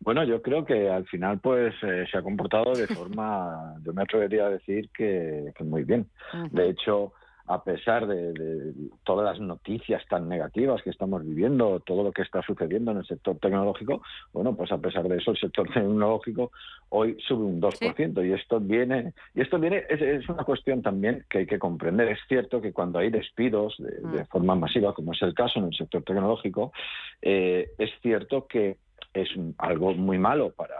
Bueno, 0.00 0.22
yo 0.24 0.42
creo 0.42 0.66
que 0.66 0.90
al 0.90 1.06
final 1.06 1.40
pues 1.40 1.74
eh, 1.82 2.04
se 2.12 2.18
ha 2.18 2.22
comportado 2.22 2.74
de 2.74 2.86
forma, 2.94 3.74
yo 3.82 3.94
me 3.94 4.02
atrevería 4.02 4.48
a 4.48 4.50
decir 4.50 4.90
que, 4.94 5.50
muy 5.60 5.84
bien. 5.84 6.10
De 6.50 6.68
hecho, 6.68 7.14
a 7.46 7.62
pesar 7.62 8.06
de, 8.06 8.72
todas 9.04 9.24
las 9.24 9.40
noticias 9.40 10.02
tan 10.08 10.28
negativas 10.28 10.82
que 10.82 10.90
estamos 10.90 11.24
viviendo, 11.24 11.80
todo 11.80 12.02
lo 12.02 12.12
que 12.12 12.22
está 12.22 12.42
sucediendo 12.42 12.92
en 12.92 12.98
el 12.98 13.06
sector 13.06 13.36
tecnológico, 13.38 14.02
bueno, 14.32 14.56
pues 14.56 14.72
a 14.72 14.78
pesar 14.78 15.06
de 15.08 15.18
eso 15.18 15.32
el 15.32 15.38
sector 15.38 15.68
tecnológico 15.74 16.52
hoy 16.88 17.16
sube 17.26 17.44
un 17.44 17.60
2% 17.60 18.26
y 18.26 18.32
esto 18.32 18.60
viene 18.60 19.12
y 19.34 19.42
esto 19.42 19.58
viene 19.58 19.84
es, 19.88 20.28
una 20.28 20.44
cuestión 20.44 20.82
también 20.82 21.24
que 21.28 21.38
hay 21.38 21.46
que 21.46 21.58
comprender. 21.58 22.08
Es 22.08 22.20
cierto 22.28 22.60
que 22.60 22.72
cuando 22.72 22.98
hay 22.98 23.10
despidos 23.10 23.76
de, 23.78 24.22
mm. 24.22 24.26
forma 24.26 24.54
masiva, 24.54 24.94
como 24.94 25.12
es 25.12 25.22
el 25.22 25.34
caso 25.34 25.58
en 25.58 25.66
el 25.66 25.74
sector 25.74 26.02
tecnológico, 26.02 26.72
eh, 27.20 27.70
es 27.78 27.90
cierto 28.00 28.46
que 28.46 28.76
es 29.12 29.28
algo 29.58 29.94
muy 29.94 30.18
malo 30.18 30.50
para 30.50 30.74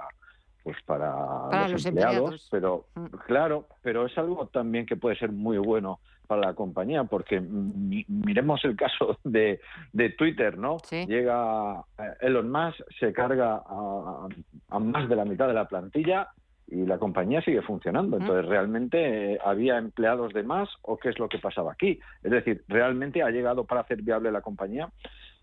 pues 0.65 0.79
para, 0.87 1.69
los, 1.69 1.85
empleados, 1.85 2.49
pero 2.51 2.87
mm. 2.95 3.05
claro, 3.27 3.69
pero 3.83 4.07
es 4.07 4.19
algo 4.19 4.47
también 4.47 4.87
que 4.87 4.97
puede 4.97 5.17
ser 5.17 5.31
muy 5.31 5.59
bueno 5.59 6.01
para 6.27 6.41
la 6.41 6.55
compañía, 6.55 7.05
porque 7.05 7.39
miremos 7.39 8.65
el 8.65 8.75
caso 8.75 9.19
de, 9.25 9.61
de 9.93 10.11
Twitter, 10.11 10.57
¿no? 10.57 10.79
Llega 10.91 11.85
eh, 11.99 12.15
Elon 12.21 12.51
Musk, 12.51 12.81
se 12.99 13.13
carga 13.13 13.63
a, 13.67 14.79
más 14.79 15.09
de 15.09 15.17
la 15.17 15.27
mitad 15.27 15.47
de 15.47 15.55
la 15.55 15.69
plantilla 15.69 16.31
y 16.67 16.87
la 16.87 16.97
compañía 16.97 17.43
sigue 17.43 17.61
funcionando. 17.61 18.17
Entonces, 18.17 18.47
¿realmente 18.47 19.35
eh, 19.35 19.39
había 19.45 19.77
empleados 19.77 20.33
de 20.33 20.45
más 20.45 20.71
o 20.81 20.97
qué 20.97 21.11
es 21.11 21.19
lo 21.19 21.29
que 21.29 21.39
pasaba 21.39 21.73
aquí? 21.73 22.01
Es 22.23 22.31
decir, 22.31 22.65
¿realmente 22.69 23.23
ha 23.23 23.29
llegado 23.29 23.65
para 23.65 23.83
hacer 23.83 24.01
viable 24.01 24.33
la 24.33 24.41
compañía? 24.41 24.89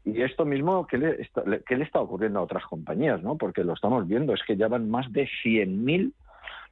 Y 0.04 0.22
esto 0.22 0.46
mismo, 0.46 0.88
¿qué 0.88 0.98
le, 0.98 1.22
está, 1.22 1.44
¿qué 1.66 1.78
le 1.78 1.84
está 1.84 2.02
ocurriendo 2.02 2.40
a 2.40 2.44
otras 2.44 2.66
compañías? 2.66 3.22
¿no? 3.22 3.38
Porque 3.38 3.64
lo 3.64 3.74
estamos 3.74 4.08
viendo, 4.08 4.34
es 4.34 4.42
que 4.44 4.58
ya 4.58 4.68
van 4.68 4.90
más 4.90 5.12
de 5.12 5.30
100.000 5.44 6.12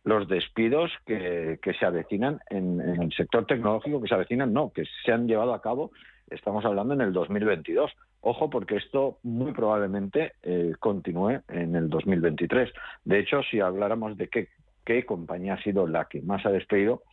los 0.04 0.28
despidos 0.28 0.92
que, 1.06 1.60
que 1.62 1.74
se 1.74 1.86
avecinan 1.86 2.40
en, 2.50 2.80
el 2.80 3.12
sector 3.14 3.46
tecnológico, 3.46 4.02
que 4.02 4.08
se 4.08 4.16
avecinan, 4.16 4.54
no, 4.54 4.72
que 4.72 4.86
se 5.06 5.12
han 5.12 5.28
llevado 5.28 5.54
a 5.54 5.62
cabo, 5.62 5.92
estamos 6.30 6.66
hablando 6.66 6.94
en 6.94 7.02
el 7.02 7.14
2022. 7.14 7.92
Ojo, 8.22 8.50
porque 8.50 8.78
esto 8.78 9.20
muy 9.24 9.52
probablemente 9.54 10.34
eh, 10.44 10.74
continúe 10.80 11.42
en 11.48 11.76
el 11.76 11.90
2023. 11.90 12.72
De 13.06 13.20
hecho, 13.20 13.42
si 13.44 13.60
habláramos 13.60 14.18
de 14.18 14.28
qué, 14.28 14.48
qué 14.86 15.06
compañía 15.06 15.56
ha 15.56 15.64
sido 15.64 15.88
la 15.88 16.06
que 16.06 16.22
más 16.22 16.46
ha 16.46 16.50
despedido, 16.50 17.04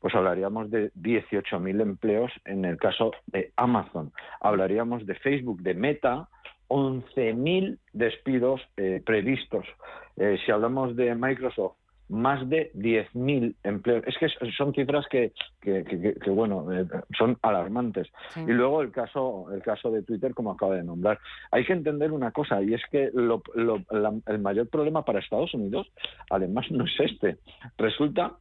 pues 0.00 0.14
hablaríamos 0.14 0.70
de 0.70 0.92
18.000 0.92 1.80
empleos 1.80 2.32
en 2.44 2.64
el 2.64 2.76
caso 2.76 3.12
de 3.26 3.52
Amazon. 3.56 4.12
Hablaríamos 4.40 5.06
de 5.06 5.14
Facebook, 5.16 5.60
de 5.62 5.74
Meta, 5.74 6.28
11.000 6.68 7.78
despidos 7.92 8.60
eh, 8.76 9.02
previstos. 9.04 9.66
Eh, 10.16 10.38
si 10.44 10.52
hablamos 10.52 10.94
de 10.96 11.14
Microsoft, 11.14 11.76
más 12.08 12.48
de 12.48 12.72
10.000 12.72 13.54
empleos. 13.64 14.04
Es 14.06 14.16
que 14.18 14.28
son 14.56 14.72
cifras 14.72 15.06
que, 15.08 15.32
que, 15.60 16.30
bueno, 16.30 16.72
eh, 16.72 16.86
son 17.16 17.38
alarmantes. 17.42 18.08
Y 18.36 18.52
luego 18.52 18.82
el 18.82 18.90
caso, 18.90 19.46
el 19.52 19.62
caso 19.62 19.90
de 19.90 20.02
Twitter, 20.02 20.32
como 20.34 20.52
acaba 20.52 20.76
de 20.76 20.84
nombrar. 20.84 21.18
Hay 21.50 21.64
que 21.64 21.74
entender 21.74 22.12
una 22.12 22.30
cosa, 22.32 22.62
y 22.62 22.74
es 22.74 22.82
que 22.90 23.10
el 23.14 24.40
mayor 24.40 24.68
problema 24.68 25.04
para 25.04 25.18
Estados 25.18 25.52
Unidos, 25.52 25.90
además, 26.30 26.70
no 26.70 26.84
es 26.84 26.98
este. 26.98 27.36
Resulta 27.76 28.32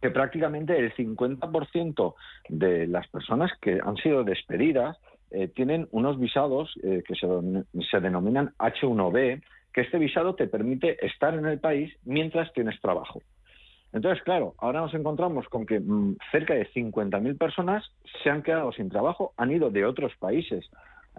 que 0.00 0.10
prácticamente 0.10 0.78
el 0.78 0.94
50% 0.94 2.14
de 2.48 2.86
las 2.86 3.06
personas 3.08 3.50
que 3.60 3.80
han 3.82 3.96
sido 3.96 4.24
despedidas 4.24 4.98
eh, 5.30 5.48
tienen 5.48 5.88
unos 5.92 6.18
visados 6.18 6.74
eh, 6.82 7.02
que 7.06 7.14
se, 7.14 8.00
denominan 8.00 8.52
H1B, 8.58 9.42
que 9.72 9.80
este 9.82 9.98
visado 9.98 10.34
te 10.34 10.48
permite 10.48 11.04
estar 11.06 11.34
en 11.34 11.46
el 11.46 11.60
país 11.60 11.94
mientras 12.04 12.52
tienes 12.52 12.80
trabajo. 12.80 13.22
Entonces, 13.92 14.22
claro, 14.24 14.54
ahora 14.58 14.80
nos 14.80 14.94
encontramos 14.94 15.48
con 15.48 15.66
que 15.66 15.78
mm, 15.78 16.16
cerca 16.32 16.54
de 16.54 16.68
50.000 16.72 17.38
personas 17.38 17.84
se 18.22 18.30
han 18.30 18.42
quedado 18.42 18.72
sin 18.72 18.88
trabajo, 18.88 19.32
han 19.36 19.52
ido 19.52 19.70
de 19.70 19.84
otros 19.84 20.12
países 20.16 20.68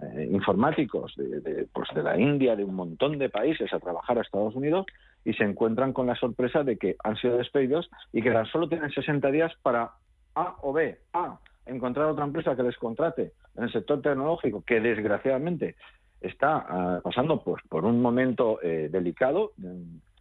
eh, 0.02 0.28
informáticos, 0.30 1.14
de, 1.16 1.66
pues 1.72 1.88
de 1.94 2.02
la 2.02 2.18
India, 2.18 2.56
de 2.56 2.64
un 2.64 2.74
montón 2.74 3.18
de 3.18 3.28
países 3.28 3.72
a 3.72 3.78
trabajar 3.78 4.18
a 4.18 4.22
Estados 4.22 4.54
Unidos 4.54 4.86
y 5.24 5.32
se 5.34 5.44
encuentran 5.44 5.92
con 5.92 6.06
la 6.06 6.14
sorpresa 6.14 6.62
de 6.62 6.76
que 6.76 6.96
han 7.02 7.16
sido 7.16 7.36
despedidos 7.36 7.90
y 8.12 8.22
que 8.22 8.30
tan 8.30 8.46
solo 8.46 8.68
tienen 8.68 8.90
60 8.90 9.30
días 9.30 9.52
para 9.62 9.92
A 10.34 10.56
o 10.62 10.72
B. 10.72 10.98
A, 11.12 11.38
encontrar 11.66 12.06
otra 12.06 12.24
empresa 12.24 12.56
que 12.56 12.62
les 12.62 12.76
contrate 12.76 13.32
en 13.56 13.64
el 13.64 13.72
sector 13.72 14.00
tecnológico, 14.00 14.62
que 14.66 14.80
desgraciadamente 14.80 15.76
está 16.20 16.66
ah, 16.68 17.00
pasando 17.02 17.42
pues, 17.42 17.62
por 17.68 17.84
un 17.84 18.00
momento 18.00 18.58
eh, 18.62 18.88
delicado. 18.90 19.52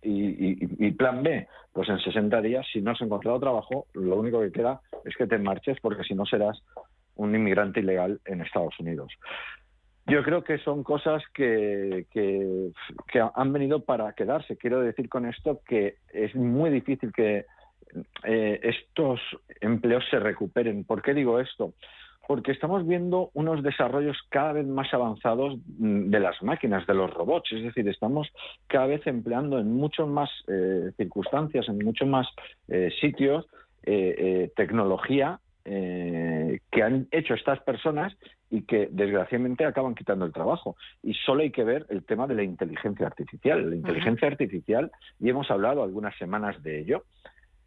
Y, 0.03 0.87
y, 0.87 0.91
plan 0.93 1.21
B, 1.21 1.47
pues 1.71 1.87
en 1.87 1.99
60 1.99 2.41
días, 2.41 2.65
si 2.73 2.81
no 2.81 2.89
has 2.89 3.01
encontrado 3.01 3.39
trabajo, 3.39 3.85
lo 3.93 4.15
único 4.15 4.41
que 4.41 4.51
queda 4.51 4.81
es 5.05 5.15
que 5.15 5.27
te 5.27 5.37
marches 5.37 5.77
porque 5.79 6.03
si 6.03 6.15
no 6.15 6.25
serás 6.25 6.59
un 7.17 7.35
inmigrante 7.35 7.81
ilegal 7.81 8.19
en 8.25 8.41
Estados 8.41 8.73
Unidos. 8.79 9.13
Yo 10.07 10.23
creo 10.23 10.43
que 10.43 10.57
son 10.59 10.83
cosas 10.83 11.23
que, 11.33 12.05
han 13.35 13.53
venido 13.53 13.83
para 13.83 14.13
quedarse. 14.13 14.57
Quiero 14.57 14.81
decir 14.81 15.09
con 15.09 15.25
esto 15.25 15.61
que 15.67 15.95
es 16.11 16.35
muy 16.35 16.69
difícil 16.69 17.11
que 17.13 17.45
eh, 18.23 18.59
estos 18.63 19.19
empleos 19.59 20.03
se 20.09 20.19
recuperen. 20.19 20.83
¿Por 20.85 21.01
qué 21.01 21.13
digo 21.13 21.39
esto? 21.39 21.73
Porque 22.27 22.51
estamos 22.51 22.87
viendo 22.87 23.29
unos 23.33 23.61
desarrollos 23.61 24.17
cada 24.29 24.53
vez 24.53 24.65
más 24.65 24.93
avanzados 24.93 25.57
mm, 25.77 26.09
de 26.09 26.19
las 26.19 26.41
máquinas, 26.41 26.87
de 26.87 26.93
los 26.93 27.13
robots. 27.13 27.51
Es 27.51 27.63
decir, 27.63 27.87
estamos 27.87 28.29
cada 28.67 28.87
vez 28.87 29.05
empleando 29.05 29.59
en 29.59 29.71
muchas 29.71 30.07
más 30.07 30.29
eh, 30.47 30.91
circunstancias, 30.97 31.67
en 31.69 31.77
muchos 31.83 32.07
más 32.07 32.27
eh, 32.67 32.89
sitios, 32.99 33.45
tecnología 34.55 35.39
eh, 35.63 36.59
que 36.71 36.81
han 36.81 37.07
hecho 37.11 37.35
estas 37.35 37.59
personas 37.61 38.15
y 38.51 38.63
que 38.63 38.89
desgraciadamente 38.91 39.65
acaban 39.65 39.95
quitando 39.95 40.25
el 40.25 40.33
trabajo. 40.33 40.75
Y 41.01 41.13
solo 41.13 41.41
hay 41.41 41.51
que 41.51 41.63
ver 41.63 41.87
el 41.89 42.03
tema 42.03 42.27
de 42.27 42.35
la 42.35 42.43
inteligencia 42.43 43.07
artificial. 43.07 43.69
La 43.69 43.75
inteligencia 43.75 44.27
artificial, 44.27 44.91
y 45.19 45.29
hemos 45.29 45.49
hablado 45.49 45.81
algunas 45.81 46.15
semanas 46.17 46.61
de 46.61 46.81
ello, 46.81 47.05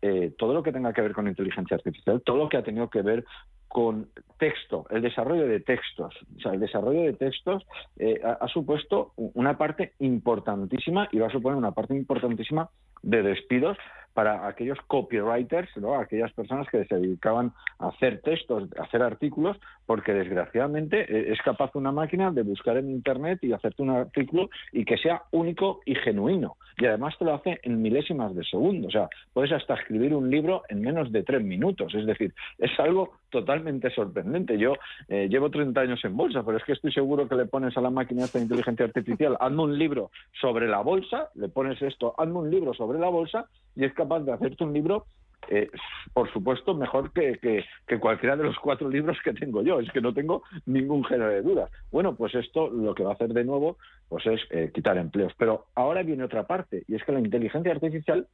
eh, 0.03 0.35
todo 0.39 0.53
lo 0.53 0.63
que 0.63 0.71
tenga 0.71 0.93
que 0.93 1.01
ver 1.01 1.15
con 1.15 1.27
inteligencia 1.27 1.77
artificial, 1.77 2.21
todo 2.21 2.37
lo 2.37 2.49
que 2.51 2.59
ha 2.59 2.63
tenido 2.63 2.91
que 2.91 3.01
ver 3.01 3.25
con 3.67 4.11
texto, 4.39 4.87
el 4.91 5.01
desarrollo 5.01 5.49
de 5.49 5.61
textos. 5.61 6.15
O 6.37 6.41
sea, 6.41 6.53
el 6.53 6.61
desarrollo 6.61 7.01
de 7.01 7.15
textos 7.15 7.67
eh, 7.97 8.21
ha, 8.23 8.47
supuesto 8.49 9.15
una 9.17 9.57
parte 9.57 9.95
importantísima 9.99 11.09
y 11.11 11.19
va 11.19 11.29
a 11.29 11.33
suponer 11.33 11.57
una 11.57 11.73
parte 11.73 11.95
importantísima 11.95 12.69
de 13.05 13.23
despidos 13.23 13.77
para 14.15 14.47
aquellos 14.47 14.79
copywriters, 14.87 15.77
¿no? 15.77 15.97
aquellas 15.97 16.33
personas 16.33 16.69
que 16.69 16.85
se 16.85 16.95
dedicaban 16.95 17.53
a 17.81 17.89
hacer 17.89 18.21
textos, 18.23 18.69
a 18.79 18.85
hacer 18.85 19.03
artículos, 19.03 19.57
porque 19.87 20.15
desgraciadamente 20.15 21.01
eh, 21.01 21.33
es 21.33 21.43
capaz 21.43 21.73
una 21.75 21.91
máquina 21.91 22.31
de 22.31 22.43
buscar 22.43 22.77
en 22.77 22.91
Internet 22.91 23.41
y 23.43 23.53
hacerte 23.53 23.83
un 23.83 23.91
artículo 23.91 24.51
y 24.73 24.85
que 24.85 24.97
sea 24.99 25.23
único 25.33 25.81
y 25.85 25.97
genuino. 25.97 26.57
Y 26.79 26.87
además 26.87 27.15
te 27.19 27.25
lo 27.25 27.35
hace 27.35 27.61
en 27.63 27.83
milésimas 27.83 28.35
de 28.35 28.45
segundo. 28.45 28.89
O 28.89 28.91
sea, 28.91 29.09
puedes 29.33 29.53
hasta 29.53 29.75
escribir 29.75 30.15
un 30.15 30.31
libro 30.31 30.63
en 30.69 30.81
menos 30.81 31.13
de 31.13 31.23
tres 31.23 31.43
minutos. 31.43 31.95
Es 31.95 32.07
decir, 32.07 32.35
es 32.59 32.71
algo 32.81 33.13
totalmente 33.31 33.91
sorprendente. 33.91 34.59
Yo 34.59 34.75
eh, 35.09 35.29
llevo 35.29 35.51
30 35.51 35.81
años 35.81 36.05
en 36.05 36.17
bolsa, 36.17 36.45
pero 36.45 36.59
es 36.59 36.65
que 36.65 36.73
estoy 36.73 36.93
seguro 36.93 37.29
que 37.29 37.35
le 37.35 37.47
pones 37.47 37.77
a 37.77 37.81
la 37.81 37.91
máquina 37.91 38.25
esta 38.25 38.39
inteligencia 38.39 38.87
artificial, 38.87 39.37
hazme 39.41 39.63
un 39.63 39.79
libro 39.79 40.11
sobre 40.41 40.69
la 40.69 40.81
bolsa, 40.81 41.31
le 41.35 41.49
pones 41.49 41.81
esto, 41.83 42.15
hazme 42.17 42.39
un 42.39 42.51
libro 42.51 42.75
sobre 42.75 42.94
la 42.99 43.09
bolsa 43.09 43.47
y 43.77 43.85
es 43.85 43.93
capaz 43.95 44.21
de 44.21 44.33
hacerte 44.33 44.65
un 44.65 44.73
libro 44.73 45.07
eh, 45.49 45.71
por 46.13 46.33
supuesto, 46.33 46.75
mejor 46.75 47.13
que, 47.13 47.39
que, 47.87 47.99
cualquiera 47.99 48.37
de 48.37 48.45
los 48.45 48.59
cuatro 48.59 48.89
libros 48.89 49.19
que 49.25 49.33
tengo 49.33 49.63
yo. 49.63 49.81
Es 49.81 49.91
que 49.91 50.01
no 50.01 50.15
tengo 50.15 50.43
ningún 50.67 51.05
género 51.05 51.31
de 51.31 51.43
dudas. 51.43 51.71
Bueno, 51.91 52.15
pues 52.15 52.35
esto 52.35 52.71
lo 52.71 52.95
que 52.95 53.03
va 53.03 53.11
a 53.11 53.15
hacer 53.15 53.33
de 53.33 53.45
nuevo 53.45 53.79
pues 54.09 54.27
es 54.27 54.41
eh, 54.51 54.71
quitar 54.73 54.97
empleos. 54.97 55.33
Pero 55.37 55.67
ahora 55.75 56.03
viene 56.03 56.25
otra 56.25 56.47
parte, 56.47 56.85
y 56.87 56.95
es 56.95 57.05
que 57.05 57.13
la 57.13 57.21
inteligencia 57.21 57.73
artificial 57.73 58.27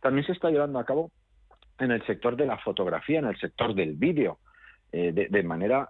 también 0.00 0.26
se 0.26 0.32
está 0.32 0.50
llevando 0.50 0.78
a 0.78 0.84
cabo 0.84 1.10
en 1.78 1.90
el 1.90 2.04
sector 2.06 2.36
de 2.36 2.46
la 2.46 2.58
fotografía, 2.58 3.18
en 3.18 3.26
el 3.26 3.38
sector 3.38 3.74
del 3.74 3.94
vídeo. 3.94 4.38
Eh, 4.96 5.10
de, 5.12 5.42
manera 5.42 5.88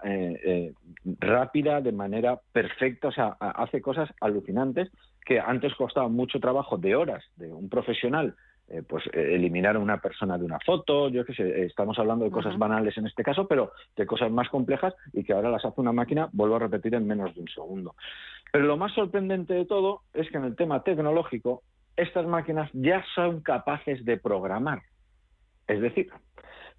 rápida, 1.21 1.83
de 1.83 1.93
manera 1.93 2.41
perfecta, 2.53 3.09
o 3.09 3.13
sea, 3.13 3.37
hace 3.39 3.83
cosas 3.83 4.09
alucinantes 4.19 4.91
que 5.25 5.41
antes 5.41 5.75
costaba 5.75 6.09
mucho 6.09 6.39
trabajo 6.41 6.77
de 6.77 6.95
horas 6.95 7.25
de 7.37 7.53
un 7.53 7.69
profesional 7.69 8.35
eh, 8.67 8.83
pues 8.83 9.05
eh, 9.13 9.35
eliminar 9.35 9.77
a 9.77 9.79
una 9.79 9.99
persona 9.99 10.39
de 10.39 10.45
una 10.47 10.59
foto, 10.59 11.11
yo 11.11 11.25
qué 11.27 11.35
sé, 11.35 11.67
estamos 11.67 11.99
hablando 11.99 12.25
de 12.25 12.31
cosas 12.31 12.57
banales 12.57 12.97
en 12.97 13.07
este 13.07 13.23
caso, 13.23 13.47
pero 13.47 13.73
de 13.95 14.07
cosas 14.07 14.31
más 14.31 14.49
complejas 14.49 14.95
y 15.13 15.23
que 15.23 15.35
ahora 15.35 15.51
las 15.51 15.67
hace 15.67 15.81
una 15.83 15.93
máquina, 15.93 16.31
vuelvo 16.33 16.57
a 16.57 16.61
repetir, 16.61 16.95
en 16.95 17.07
menos 17.07 17.35
de 17.35 17.43
un 17.43 17.49
segundo. 17.49 17.95
Pero 18.51 18.65
lo 18.65 18.79
más 18.79 18.95
sorprendente 18.95 19.53
de 19.53 19.67
todo 19.67 20.01
es 20.15 20.31
que 20.31 20.39
en 20.39 20.45
el 20.45 20.57
tema 20.57 20.83
tecnológico, 20.83 21.63
estas 21.95 22.27
máquinas 22.27 22.71
ya 22.73 23.05
son 23.15 23.43
capaces 23.43 24.03
de 24.07 24.17
programar. 24.17 24.81
Es 25.67 25.83
decir, 25.83 26.11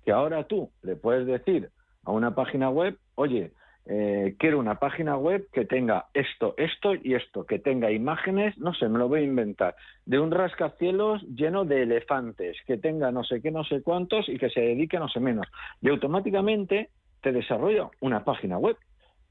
que 0.04 0.12
ahora 0.12 0.46
tú 0.46 0.72
le 0.82 0.96
puedes 0.96 1.28
decir 1.28 1.70
a 2.04 2.12
una 2.12 2.34
página 2.34 2.70
web, 2.70 2.98
oye, 3.14 3.52
eh, 3.88 4.36
quiero 4.40 4.58
una 4.58 4.80
página 4.80 5.16
web 5.16 5.48
que 5.54 5.66
tenga 5.66 6.08
esto, 6.14 6.56
esto 6.58 6.96
y 6.96 7.14
esto, 7.14 7.46
que 7.46 7.60
tenga 7.60 7.92
imágenes, 7.92 8.58
no 8.58 8.74
sé, 8.74 8.90
me 8.90 8.98
lo 8.98 9.08
voy 9.08 9.20
a 9.20 9.24
inventar, 9.24 9.76
de 10.06 10.20
un 10.20 10.32
rascacielos 10.32 11.22
lleno 11.24 11.66
de 11.66 11.84
elefantes, 11.84 12.58
que 12.66 12.78
tenga 12.78 13.12
no 13.12 13.24
sé 13.24 13.42
qué, 13.42 13.52
no 13.52 13.64
sé 13.64 13.84
cuántos 13.84 14.28
y 14.28 14.40
que 14.40 14.50
se 14.50 14.62
dedique 14.62 14.98
no 14.98 15.08
sé 15.08 15.20
menos. 15.20 15.48
Y 15.82 15.90
automáticamente 15.90 16.90
te 17.22 17.32
desarrolla 17.32 17.90
una 18.02 18.24
página 18.24 18.58
web. 18.58 18.78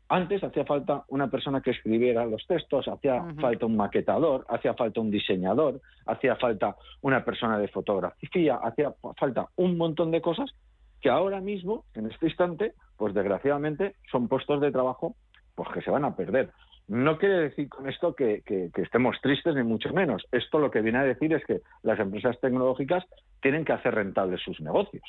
Antes 0.09 0.45
hacía 0.45 0.65
falta 0.65 1.05
una 1.09 1.29
persona 1.31 1.61
que 1.61 1.71
escribiera 1.71 2.27
los 2.27 2.47
textos, 2.47 2.87
hacía 2.87 3.25
falta 3.41 3.67
un 3.67 3.77
maquetador, 3.77 4.45
hacía 4.49 4.75
falta 4.75 5.01
un 5.01 5.11
diseñador, 5.11 5.81
hacía 6.07 6.37
falta 6.37 6.77
una 7.01 7.25
persona 7.25 7.59
de 7.59 7.69
fotografía, 7.69 8.57
hacía 8.57 8.93
falta 9.17 9.49
un 9.57 9.77
montón 9.77 10.11
de 10.11 10.21
cosas 10.21 10.55
que 11.01 11.09
ahora 11.11 11.41
mismo, 11.41 11.85
en 11.95 12.11
este 12.11 12.27
instante, 12.27 12.75
pues 12.97 13.15
desgraciadamente 13.15 13.95
son 14.11 14.29
puestos 14.29 14.61
de 14.61 14.73
trabajo 14.73 15.17
pues 15.55 15.69
que 15.71 15.83
se 15.83 15.91
van 15.91 16.05
a 16.05 16.17
perder. 16.17 16.51
No 16.87 17.17
quiere 17.17 17.39
decir 17.39 17.69
con 17.69 17.89
esto 17.89 18.15
que, 18.15 18.43
estemos 18.77 19.17
tristes 19.23 19.55
ni 19.55 19.63
mucho 19.63 19.93
menos. 19.93 20.27
Esto 20.33 20.59
lo 20.59 20.71
que 20.71 20.83
viene 20.83 20.99
a 20.99 21.05
decir 21.05 21.33
es 21.33 21.45
que 21.47 21.61
las 21.83 21.99
empresas 21.99 22.39
tecnológicas 22.41 23.05
tienen 23.41 23.65
que 23.65 23.73
hacer 23.73 23.95
rentables 23.95 24.43
sus 24.43 24.61
negocios. 24.61 25.05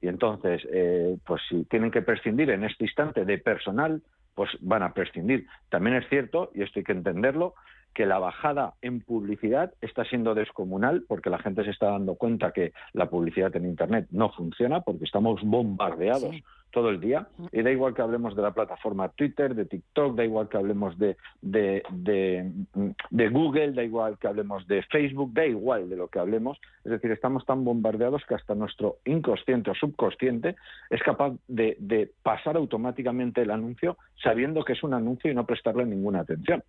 Y 0.00 0.08
entonces, 0.08 0.62
eh, 0.72 1.18
pues 1.26 1.42
si 1.48 1.64
tienen 1.64 1.90
que 1.90 2.00
prescindir 2.00 2.50
en 2.50 2.64
este 2.64 2.84
instante 2.84 3.26
de 3.26 3.36
personal, 3.36 4.02
pues 4.34 4.50
van 4.60 4.82
a 4.82 4.94
prescindir. 4.94 5.46
También 5.68 5.96
es 5.96 6.08
cierto, 6.08 6.50
y 6.54 6.62
esto 6.62 6.78
hay 6.78 6.84
que 6.84 6.92
entenderlo, 6.92 7.54
que 7.94 8.06
la 8.06 8.18
bajada 8.18 8.74
en 8.82 9.00
publicidad 9.00 9.72
está 9.80 10.04
siendo 10.04 10.34
descomunal 10.34 11.04
porque 11.08 11.30
la 11.30 11.38
gente 11.38 11.64
se 11.64 11.70
está 11.70 11.90
dando 11.90 12.14
cuenta 12.14 12.52
que 12.52 12.72
la 12.92 13.10
publicidad 13.10 13.54
en 13.56 13.66
Internet 13.66 14.06
no 14.10 14.30
funciona 14.30 14.80
porque 14.80 15.04
estamos 15.04 15.40
bombardeados 15.42 16.36
todo 16.70 16.90
el 16.90 17.00
día. 17.00 17.26
Mm. 17.36 17.46
Y 17.52 17.62
da 17.62 17.70
igual 17.70 17.94
que 17.94 18.02
hablemos 18.02 18.36
de 18.36 18.42
la 18.42 18.52
plataforma 18.52 19.08
Twitter, 19.10 19.54
de 19.54 19.64
TikTok, 19.64 20.16
da 20.16 20.24
igual 20.24 20.48
que 20.48 20.56
hablemos 20.56 20.96
de, 20.98 21.16
de, 21.42 21.82
de, 21.90 23.28
Google, 23.28 23.72
da 23.72 23.82
igual 23.82 24.18
que 24.18 24.28
hablemos 24.28 24.66
de 24.66 24.82
Facebook, 24.84 25.32
da 25.32 25.46
igual 25.46 25.88
de 25.88 25.96
lo 25.96 26.08
que 26.08 26.18
hablemos. 26.18 26.60
Es 26.84 26.92
decir, 26.92 27.10
estamos 27.10 27.44
tan 27.44 27.64
bombardeados 27.64 28.24
que 28.26 28.34
hasta 28.34 28.54
nuestro 28.54 28.98
inconsciente 29.04 29.70
o 29.70 29.74
subconsciente 29.74 30.56
es 30.90 31.02
capaz 31.02 31.34
de, 31.48 31.76
de 31.80 32.10
pasar 32.22 32.56
automáticamente 32.56 33.42
el 33.42 33.50
anuncio 33.50 33.96
sabiendo 34.22 34.64
que 34.64 34.74
es 34.74 34.82
un 34.82 34.94
anuncio 34.94 35.30
y 35.30 35.34
no 35.34 35.46
prestarle 35.46 35.84
ninguna 35.84 36.20
atención. 36.20 36.62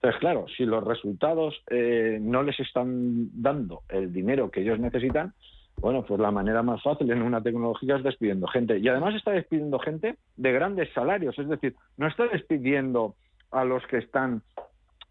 Entonces, 0.00 0.20
claro, 0.20 0.46
si 0.56 0.64
los 0.64 0.84
resultados 0.84 1.60
eh, 1.70 2.18
no 2.20 2.44
les 2.44 2.58
están 2.60 3.30
dando 3.42 3.82
el 3.88 4.12
dinero 4.12 4.48
que 4.50 4.60
ellos 4.60 4.78
necesitan, 4.78 5.34
bueno, 5.80 6.04
pues 6.04 6.20
la 6.20 6.30
manera 6.30 6.62
más 6.62 6.82
fácil 6.82 7.10
en 7.10 7.22
una 7.22 7.42
tecnología 7.42 7.96
es 7.96 8.04
despidiendo 8.04 8.46
gente. 8.46 8.78
Y 8.78 8.86
además 8.88 9.16
está 9.16 9.32
despidiendo 9.32 9.78
gente 9.80 10.16
de 10.36 10.52
grandes 10.52 10.92
salarios, 10.92 11.36
es 11.38 11.48
decir, 11.48 11.74
no 11.96 12.06
está 12.06 12.28
despidiendo 12.28 13.16
a 13.50 13.64
los 13.64 13.84
que 13.86 13.98
están 13.98 14.42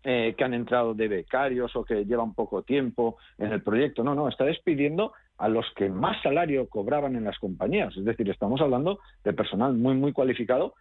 eh, 0.04 0.36
que 0.38 0.44
han 0.46 0.54
entrado 0.54 0.94
de 0.94 1.10
becarios 1.10 1.76
o 1.76 1.84
que 1.84 2.06
llevan 2.06 2.34
poco 2.34 2.62
tiempo 2.62 3.18
en 3.38 3.52
el 3.52 3.62
proyecto. 3.62 4.06
No, 4.06 4.16
no, 4.16 4.30
está 4.30 4.46
despidiendo 4.46 5.12
a 5.38 5.50
los 5.50 5.66
que 5.76 5.90
más 5.90 6.22
salario 6.22 6.70
cobraban 6.70 7.18
en 7.18 7.26
las 7.26 7.38
compañías. 7.40 7.96
Es 7.98 8.06
decir, 8.06 8.30
estamos 8.30 8.62
hablando 8.62 9.00
de 9.26 9.34
personal 9.34 9.74
muy, 9.74 9.96
muy 9.96 10.14
cualificado 10.14 10.76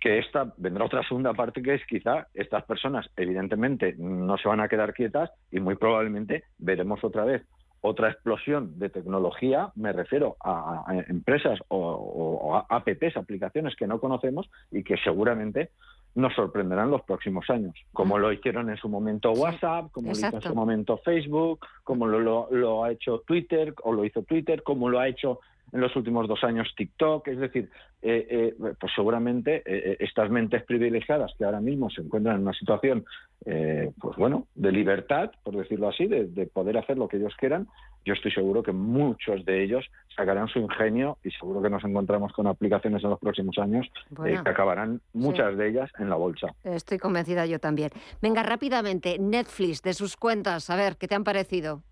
que 0.00 0.18
esta 0.18 0.52
vendrá 0.56 0.84
otra 0.84 1.02
segunda 1.06 1.34
parte 1.34 1.62
que 1.62 1.74
es 1.74 1.86
quizá 1.86 2.26
estas 2.34 2.64
personas 2.64 3.08
evidentemente 3.16 3.94
no 3.98 4.36
se 4.38 4.48
van 4.48 4.60
a 4.60 4.68
quedar 4.68 4.94
quietas 4.94 5.30
y 5.50 5.60
muy 5.60 5.76
probablemente 5.76 6.44
veremos 6.58 7.02
otra 7.04 7.24
vez 7.24 7.42
otra 7.82 8.10
explosión 8.10 8.78
de 8.78 8.90
tecnología, 8.90 9.72
me 9.74 9.92
refiero 9.92 10.36
a, 10.44 10.84
empresas 11.08 11.58
o, 11.68 12.54
a 12.54 12.76
apps, 12.76 13.16
aplicaciones 13.16 13.74
que 13.76 13.86
no 13.86 14.00
conocemos 14.00 14.50
y 14.70 14.82
que 14.82 14.96
seguramente 14.98 15.70
nos 16.14 16.34
sorprenderán 16.34 16.90
los 16.90 17.02
próximos 17.02 17.48
años, 17.48 17.74
como 17.92 18.18
lo 18.18 18.32
hicieron 18.32 18.68
en 18.68 18.76
su 18.76 18.88
momento 18.88 19.30
WhatsApp, 19.32 19.90
como 19.92 20.08
lo 20.08 20.12
hizo 20.12 20.34
en 20.34 20.42
su 20.42 20.54
momento 20.54 20.98
Facebook, 20.98 21.60
como 21.84 22.06
lo, 22.06 22.84
ha 22.84 22.90
hecho 22.90 23.22
Twitter 23.26 23.72
o 23.82 23.92
lo 23.92 24.04
hizo 24.04 24.22
Twitter, 24.24 24.62
como 24.62 24.88
lo 24.88 24.98
ha 24.98 25.08
hecho 25.08 25.40
en 25.72 25.80
los 25.80 25.94
últimos 25.96 26.28
dos 26.28 26.42
años 26.44 26.72
TikTok, 26.76 27.28
es 27.28 27.38
decir, 27.38 27.70
eh, 28.02 28.54
eh, 28.60 28.74
pues 28.80 28.92
seguramente 28.94 29.62
eh, 29.64 29.96
estas 30.00 30.30
mentes 30.30 30.64
privilegiadas 30.64 31.32
que 31.36 31.44
ahora 31.44 31.60
mismo 31.60 31.90
se 31.90 32.00
encuentran 32.00 32.36
en 32.36 32.42
una 32.42 32.54
situación, 32.54 33.04
pues 33.42 34.16
bueno, 34.18 34.46
de 34.54 34.70
libertad, 34.70 35.30
por 35.42 35.56
decirlo 35.56 35.88
así, 35.88 36.06
de, 36.06 36.46
poder 36.52 36.76
hacer 36.76 36.98
lo 36.98 37.08
que 37.08 37.16
ellos 37.16 37.34
quieran, 37.38 37.68
yo 38.04 38.12
estoy 38.12 38.30
seguro 38.32 38.62
que 38.62 38.72
muchos 38.72 39.44
de 39.46 39.62
ellos 39.62 39.86
sacarán 40.14 40.48
su 40.48 40.58
ingenio 40.58 41.16
y 41.24 41.30
seguro 41.30 41.62
que 41.62 41.70
nos 41.70 41.82
encontramos 41.84 42.32
con 42.32 42.46
aplicaciones 42.46 43.02
en 43.02 43.10
los 43.10 43.18
próximos 43.18 43.56
años 43.58 43.86
que 44.22 44.36
acabarán 44.36 45.00
muchas 45.14 45.56
de 45.56 45.68
ellas 45.68 45.90
en 45.98 46.10
la 46.10 46.16
bolsa. 46.16 46.48
Estoy 46.64 46.98
convencida 46.98 47.46
yo 47.46 47.58
también. 47.58 47.90
Venga, 48.20 48.42
rápidamente, 48.42 49.18
Netflix, 49.18 49.82
de 49.82 49.94
sus 49.94 50.16
cuentas, 50.16 50.68
a 50.68 50.76
ver, 50.76 50.96
¿qué 50.96 51.08
te 51.08 51.14
han 51.14 51.24
parecido? 51.24 51.82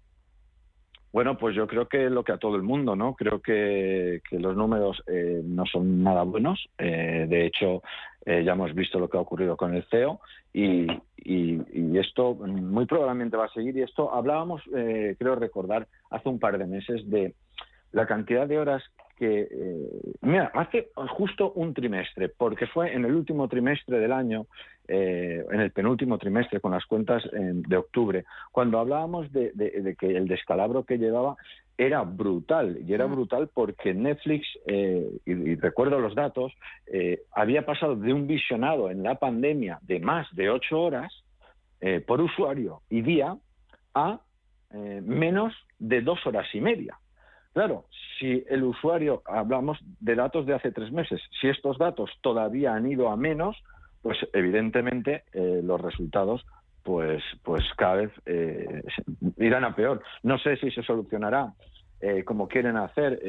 Bueno, 1.13 1.39
pues 1.39 1.57
yo 1.57 1.67
creo 1.67 1.89
que 1.89 2.11
lo 2.11 2.23
que 2.23 2.33
a 2.33 2.39
todo 2.39 2.57
el 2.57 2.63
mundo, 2.63 2.95
¿no? 2.95 3.15
Creo 3.15 3.41
que, 3.41 4.21
los 4.31 4.57
números 4.57 5.03
eh, 5.07 5.41
no 5.43 5.65
son 5.65 6.03
nada 6.03 6.23
buenos. 6.23 6.69
Eh, 6.77 7.27
de 7.29 7.47
hecho, 7.47 7.83
eh, 8.27 8.45
ya 8.45 8.53
hemos 8.53 8.75
visto 8.75 8.99
lo 8.99 9.09
que 9.09 9.17
ha 9.17 9.21
ocurrido 9.21 9.57
con 9.57 9.75
el 9.75 9.85
CEO 9.85 10.21
y, 10.53 10.87
esto 11.99 12.35
muy 12.35 12.87
probablemente 12.87 13.37
va 13.37 13.47
a 13.47 13.53
seguir. 13.53 13.77
Y 13.77 13.83
esto 13.83 14.15
hablábamos, 14.15 14.63
creo 14.71 15.35
recordar, 15.35 15.89
hace 16.11 16.29
un 16.29 16.39
par 16.39 16.57
de 16.57 16.67
meses 16.67 17.09
de 17.11 17.35
la 17.93 18.07
cantidad 18.07 18.47
de 18.47 18.59
horas 18.59 18.83
que, 19.17 19.49
mira, 20.23 20.51
hace 20.55 20.91
justo 21.09 21.53
un 21.53 21.75
trimestre, 21.75 22.29
porque 22.29 22.67
fue 22.67 22.95
en 22.95 23.05
el 23.05 23.15
último 23.15 23.49
trimestre 23.49 23.99
del 23.99 24.13
año 24.13 24.47
eh, 24.91 25.45
en 25.51 25.61
el 25.61 25.71
penúltimo 25.71 26.17
trimestre 26.17 26.61
con 26.61 26.73
las 26.73 26.87
cuentas 26.87 27.23
de 27.31 27.77
octubre, 27.77 28.25
cuando 28.51 28.79
hablábamos 28.79 29.31
de, 29.33 29.97
que 29.99 30.17
el 30.17 30.27
descalabro 30.27 30.85
que 30.85 30.97
llevaba 30.97 31.37
era 31.77 32.03
brutal, 32.03 32.79
y 32.87 32.95
era 32.95 33.07
mm. 33.07 33.13
brutal 33.13 33.51
porque 33.53 33.93
Netflix, 33.93 34.47
eh, 34.67 35.07
y, 35.27 35.57
recuerdo 35.57 36.01
los 36.01 36.15
datos, 36.15 36.53
eh, 36.87 37.21
había 37.33 37.67
pasado 37.67 37.97
de 37.97 38.13
un 38.13 38.27
visionado 38.27 38.91
en 38.91 39.03
la 39.03 39.17
pandemia 39.17 39.79
de 39.83 40.01
más 40.01 40.27
de 40.35 40.51
ocho 40.51 40.81
horas 40.81 41.13
por 42.09 42.21
usuario 42.21 42.83
y 42.91 43.03
día 43.03 43.37
a 43.95 44.21
menos 44.73 45.55
de 45.79 46.01
dos 46.01 46.27
horas 46.27 46.49
y 46.53 46.61
media. 46.61 46.99
Claro, 47.53 47.85
si 48.19 48.45
el 48.49 48.65
usuario, 48.65 49.23
hablamos 49.27 49.79
de 50.01 50.15
datos 50.15 50.45
de 50.47 50.55
hace 50.55 50.73
tres 50.73 50.91
meses, 50.91 51.21
si 51.41 51.49
estos 51.49 51.79
datos 51.79 52.11
todavía 52.21 52.75
han 52.75 52.91
ido 52.91 53.09
a 53.11 53.17
menos, 53.17 53.57
pues 54.03 54.19
evidentemente 54.33 55.25
eh, 55.33 55.61
los 55.63 55.81
resultados 55.81 56.45
pues 56.83 57.23
pues 57.43 57.63
cada 57.77 57.97
vez 57.97 58.11
eh, 58.25 58.83
irán 59.37 59.65
a 59.65 59.75
peor. 59.75 60.03
No 60.23 60.39
sé 60.39 60.57
si 60.57 60.71
se 60.71 60.83
solucionará 60.83 61.53
eh, 62.01 62.25
como 62.25 62.49
quieren 62.49 62.77
hacer 62.77 63.21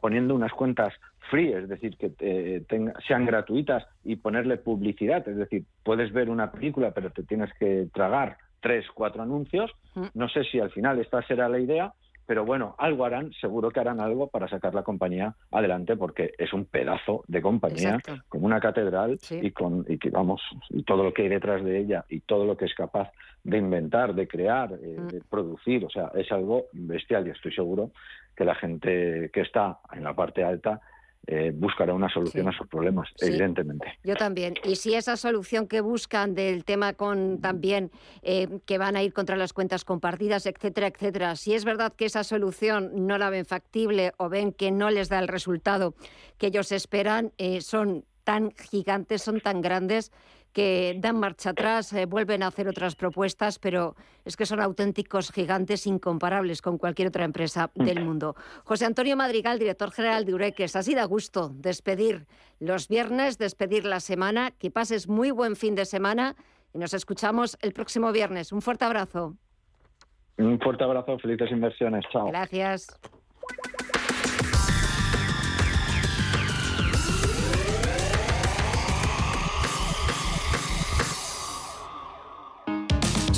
poniendo 0.00 0.34
unas 0.34 0.52
cuentas 0.52 0.92
free, 1.30 1.52
es 1.52 1.68
decir, 1.68 1.96
que 1.96 2.62
sean 3.08 3.24
gratuitas 3.24 3.86
y 4.04 4.16
ponerle 4.16 4.58
publicidad, 4.58 5.26
es 5.26 5.36
decir, 5.36 5.64
puedes 5.82 6.12
ver 6.12 6.28
una 6.28 6.52
película 6.52 6.90
pero 6.90 7.10
te 7.10 7.22
tienes 7.22 7.50
que 7.54 7.88
tragar 7.92 8.36
tres, 8.60 8.86
cuatro 8.94 9.22
anuncios. 9.22 9.70
Mm. 9.94 10.06
No 10.14 10.28
sé 10.28 10.44
si 10.44 10.58
al 10.58 10.70
final 10.70 10.98
esta 10.98 11.22
será 11.22 11.48
la 11.48 11.58
idea, 11.58 11.92
pero 12.26 12.44
bueno, 12.44 12.74
algo 12.78 13.04
harán, 13.04 13.32
seguro 13.34 13.70
que 13.70 13.80
harán 13.80 14.00
algo 14.00 14.28
para 14.28 14.48
sacar 14.48 14.74
la 14.74 14.82
compañía 14.82 15.34
adelante 15.50 15.96
porque 15.96 16.32
es 16.38 16.52
un 16.52 16.64
pedazo 16.64 17.24
de 17.28 17.42
compañía, 17.42 17.98
como 18.28 18.46
una 18.46 18.60
catedral 18.60 19.18
y 19.30 19.50
con 19.50 19.84
y 19.88 19.98
que 19.98 20.10
vamos, 20.10 20.40
y 20.70 20.82
todo 20.82 21.04
lo 21.04 21.12
que 21.12 21.22
hay 21.22 21.28
detrás 21.28 21.62
de 21.62 21.78
ella 21.78 22.04
y 22.08 22.20
todo 22.20 22.44
lo 22.44 22.56
que 22.56 22.64
es 22.64 22.74
capaz 22.74 23.10
de 23.42 23.58
inventar, 23.58 24.14
de 24.14 24.26
crear, 24.26 24.72
eh, 24.72 24.96
mm. 24.98 25.08
de 25.08 25.20
producir, 25.28 25.84
o 25.84 25.90
sea, 25.90 26.10
es 26.14 26.30
algo 26.32 26.66
bestial. 26.72 27.26
Y 27.26 27.30
estoy 27.30 27.52
seguro 27.52 27.90
que 28.34 28.44
la 28.44 28.54
gente 28.54 29.30
que 29.32 29.42
está 29.42 29.78
en 29.92 30.04
la 30.04 30.14
parte 30.14 30.42
alta 30.42 30.80
eh, 31.26 31.52
buscará 31.54 31.94
una 31.94 32.08
solución 32.08 32.48
a 32.48 32.52
sus 32.56 32.66
problemas, 32.68 33.08
evidentemente. 33.20 33.98
Yo 34.04 34.14
también. 34.16 34.54
Y 34.64 34.76
si 34.76 34.94
esa 34.94 35.16
solución 35.16 35.66
que 35.66 35.80
buscan 35.80 36.34
del 36.34 36.64
tema 36.64 36.92
con 36.92 37.40
también 37.40 37.90
eh, 38.22 38.60
que 38.66 38.78
van 38.78 38.96
a 38.96 39.02
ir 39.02 39.12
contra 39.12 39.36
las 39.36 39.52
cuentas 39.52 39.84
compartidas, 39.84 40.46
etcétera, 40.46 40.88
etcétera, 40.88 41.36
si 41.36 41.54
es 41.54 41.64
verdad 41.64 41.92
que 41.94 42.06
esa 42.06 42.24
solución 42.24 43.06
no 43.06 43.18
la 43.18 43.30
ven 43.30 43.46
factible 43.46 44.12
o 44.18 44.28
ven 44.28 44.52
que 44.52 44.70
no 44.70 44.90
les 44.90 45.08
da 45.08 45.18
el 45.18 45.28
resultado 45.28 45.94
que 46.38 46.48
ellos 46.48 46.72
esperan, 46.72 47.32
eh, 47.38 47.60
son 47.60 48.04
tan 48.24 48.52
gigantes, 48.52 49.22
son 49.22 49.40
tan 49.40 49.60
grandes 49.60 50.12
que 50.54 50.96
dan 50.98 51.18
marcha 51.18 51.50
atrás, 51.50 51.92
eh, 51.92 52.06
vuelven 52.06 52.42
a 52.42 52.46
hacer 52.46 52.68
otras 52.68 52.94
propuestas, 52.94 53.58
pero 53.58 53.96
es 54.24 54.36
que 54.36 54.46
son 54.46 54.60
auténticos 54.60 55.32
gigantes 55.32 55.86
incomparables 55.86 56.62
con 56.62 56.78
cualquier 56.78 57.08
otra 57.08 57.24
empresa 57.24 57.70
del 57.74 58.02
mundo. 58.02 58.36
José 58.64 58.86
Antonio 58.86 59.16
Madrigal, 59.16 59.58
director 59.58 59.90
general 59.90 60.24
de 60.24 60.32
Ureques, 60.32 60.76
así 60.76 60.94
da 60.94 61.04
gusto 61.04 61.50
despedir 61.52 62.26
los 62.60 62.88
viernes, 62.88 63.36
despedir 63.36 63.84
la 63.84 63.98
semana, 63.98 64.52
que 64.52 64.70
pases 64.70 65.08
muy 65.08 65.32
buen 65.32 65.56
fin 65.56 65.74
de 65.74 65.84
semana 65.84 66.36
y 66.72 66.78
nos 66.78 66.94
escuchamos 66.94 67.58
el 67.60 67.72
próximo 67.72 68.12
viernes. 68.12 68.52
Un 68.52 68.62
fuerte 68.62 68.84
abrazo. 68.84 69.34
Un 70.38 70.58
fuerte 70.60 70.84
abrazo, 70.84 71.18
felices 71.18 71.50
inversiones. 71.50 72.04
Chao. 72.12 72.28
Gracias. 72.28 72.86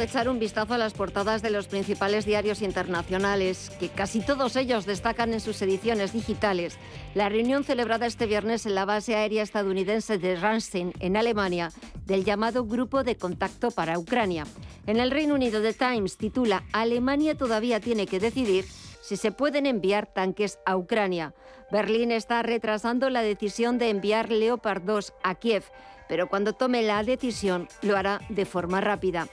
De 0.00 0.06
echar 0.06 0.30
un 0.30 0.38
vistazo 0.38 0.72
a 0.72 0.78
las 0.78 0.94
portadas 0.94 1.42
de 1.42 1.50
los 1.50 1.68
principales 1.68 2.24
diarios 2.24 2.62
internacionales, 2.62 3.70
que 3.78 3.90
casi 3.90 4.20
todos 4.20 4.56
ellos 4.56 4.86
destacan 4.86 5.34
en 5.34 5.40
sus 5.40 5.60
ediciones 5.60 6.14
digitales 6.14 6.78
la 7.14 7.28
reunión 7.28 7.64
celebrada 7.64 8.06
este 8.06 8.24
viernes 8.24 8.64
en 8.64 8.74
la 8.74 8.86
base 8.86 9.14
aérea 9.14 9.42
estadounidense 9.42 10.16
de 10.16 10.36
Ramstein, 10.36 10.94
en 11.00 11.18
Alemania, 11.18 11.70
del 12.06 12.24
llamado 12.24 12.64
Grupo 12.64 13.04
de 13.04 13.16
Contacto 13.16 13.70
para 13.72 13.98
Ucrania. 13.98 14.46
En 14.86 14.98
el 15.00 15.10
Reino 15.10 15.34
Unido, 15.34 15.60
The 15.60 15.74
Times 15.74 16.16
titula 16.16 16.64
Alemania 16.72 17.36
todavía 17.36 17.78
tiene 17.78 18.06
que 18.06 18.20
decidir 18.20 18.64
si 19.02 19.18
se 19.18 19.32
pueden 19.32 19.66
enviar 19.66 20.06
tanques 20.06 20.58
a 20.64 20.78
Ucrania. 20.78 21.34
Berlín 21.70 22.10
está 22.10 22.42
retrasando 22.42 23.10
la 23.10 23.20
decisión 23.20 23.76
de 23.76 23.90
enviar 23.90 24.30
Leopard 24.30 24.82
2 24.82 25.12
a 25.22 25.34
Kiev 25.34 25.64
pero 26.10 26.28
cuando 26.28 26.54
tome 26.54 26.82
la 26.82 27.04
decisión 27.04 27.68
lo 27.82 27.96
hará 27.96 28.20
de 28.28 28.44
forma 28.44 28.80
rápida. 28.80 29.28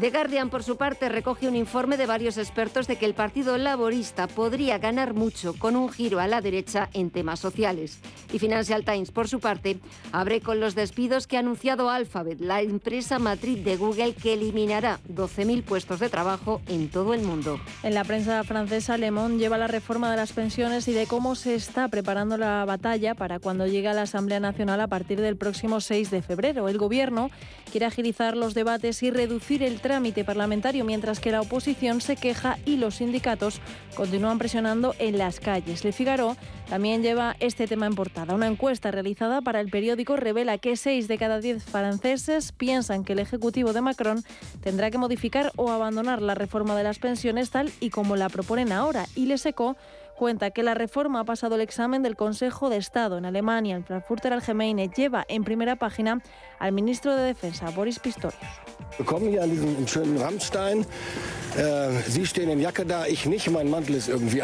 The 0.00 0.10
Guardian, 0.10 0.48
por 0.48 0.62
su 0.62 0.78
parte, 0.78 1.10
recoge 1.10 1.46
un 1.46 1.54
informe 1.54 1.98
de 1.98 2.06
varios 2.06 2.38
expertos 2.38 2.86
de 2.86 2.96
que 2.96 3.04
el 3.04 3.12
Partido 3.12 3.58
Laborista 3.58 4.26
podría 4.28 4.78
ganar 4.78 5.12
mucho 5.12 5.52
con 5.58 5.76
un 5.76 5.90
giro 5.90 6.20
a 6.20 6.26
la 6.26 6.40
derecha 6.40 6.88
en 6.94 7.10
temas 7.10 7.38
sociales. 7.38 7.98
Y 8.32 8.38
Financial 8.38 8.82
Times, 8.82 9.10
por 9.10 9.28
su 9.28 9.40
parte, 9.40 9.78
abre 10.10 10.40
con 10.40 10.58
los 10.58 10.74
despidos 10.74 11.26
que 11.26 11.36
ha 11.36 11.40
anunciado 11.40 11.90
Alphabet, 11.90 12.40
la 12.40 12.62
empresa 12.62 13.18
matriz 13.18 13.62
de 13.62 13.76
Google 13.76 14.14
que 14.14 14.32
eliminará 14.32 15.00
12.000 15.10 15.62
puestos 15.62 16.00
de 16.00 16.08
trabajo 16.08 16.62
en 16.66 16.88
todo 16.88 17.12
el 17.12 17.20
mundo. 17.20 17.60
En 17.82 17.92
la 17.92 18.04
prensa 18.04 18.42
francesa, 18.44 18.96
Le 18.96 19.10
Monde 19.10 19.36
lleva 19.36 19.58
la 19.58 19.66
reforma 19.66 20.10
de 20.10 20.16
las 20.16 20.32
pensiones 20.32 20.88
y 20.88 20.94
de 20.94 21.06
cómo 21.06 21.34
se 21.34 21.54
está 21.54 21.88
preparando 21.88 22.38
la 22.38 22.64
batalla 22.64 23.14
para 23.14 23.38
cuando 23.38 23.66
llegue 23.66 23.88
a 23.88 23.92
la 23.92 24.02
Asamblea 24.02 24.40
Nacional 24.40 24.80
a 24.80 24.86
partir 24.86 25.20
del 25.20 25.36
próximo 25.36 25.82
6 25.82 26.10
de 26.10 26.21
febrero. 26.22 26.68
El 26.68 26.78
Gobierno 26.78 27.30
quiere 27.70 27.86
agilizar 27.86 28.36
los 28.36 28.54
debates 28.54 29.02
y 29.02 29.10
reducir 29.10 29.62
el 29.62 29.80
trámite 29.80 30.24
parlamentario, 30.24 30.84
mientras 30.84 31.20
que 31.20 31.32
la 31.32 31.40
oposición 31.40 32.00
se 32.00 32.16
queja 32.16 32.58
y 32.64 32.76
los 32.76 32.96
sindicatos 32.96 33.60
continúan 33.94 34.38
presionando 34.38 34.94
en 34.98 35.18
las 35.18 35.40
calles. 35.40 35.84
Le 35.84 35.92
Figaro 35.92 36.36
también 36.68 37.02
lleva 37.02 37.36
este 37.40 37.66
tema 37.66 37.86
en 37.86 37.94
portada. 37.94 38.34
Una 38.34 38.46
encuesta 38.46 38.90
realizada 38.90 39.42
para 39.42 39.60
el 39.60 39.68
periódico 39.68 40.16
revela 40.16 40.58
que 40.58 40.76
6 40.76 41.08
de 41.08 41.18
cada 41.18 41.40
10 41.40 41.62
franceses 41.64 42.52
piensan 42.52 43.04
que 43.04 43.12
el 43.12 43.18
Ejecutivo 43.18 43.72
de 43.72 43.82
Macron 43.82 44.24
tendrá 44.62 44.90
que 44.90 44.98
modificar 44.98 45.52
o 45.56 45.70
abandonar 45.70 46.22
la 46.22 46.34
reforma 46.34 46.76
de 46.76 46.84
las 46.84 46.98
pensiones 46.98 47.50
tal 47.50 47.70
y 47.80 47.90
como 47.90 48.16
la 48.16 48.28
proponen 48.28 48.72
ahora. 48.72 49.06
Y 49.14 49.26
le 49.26 49.38
secó 49.38 49.76
cuenta 50.12 50.50
que 50.50 50.62
la 50.62 50.74
reforma 50.74 51.20
ha 51.20 51.24
pasado 51.24 51.54
el 51.56 51.60
examen 51.60 52.02
del 52.02 52.16
Consejo 52.16 52.70
de 52.70 52.76
Estado 52.76 53.18
en 53.18 53.24
Alemania. 53.24 53.76
El 53.76 53.84
Frankfurter 53.84 54.32
Allgemeine 54.32 54.88
lleva 54.88 55.24
en 55.28 55.44
primera 55.44 55.76
página 55.76 56.22
al 56.58 56.72
ministro 56.72 57.16
de 57.16 57.24
Defensa, 57.24 57.70
Boris 57.70 57.98
Pistorius. 57.98 58.40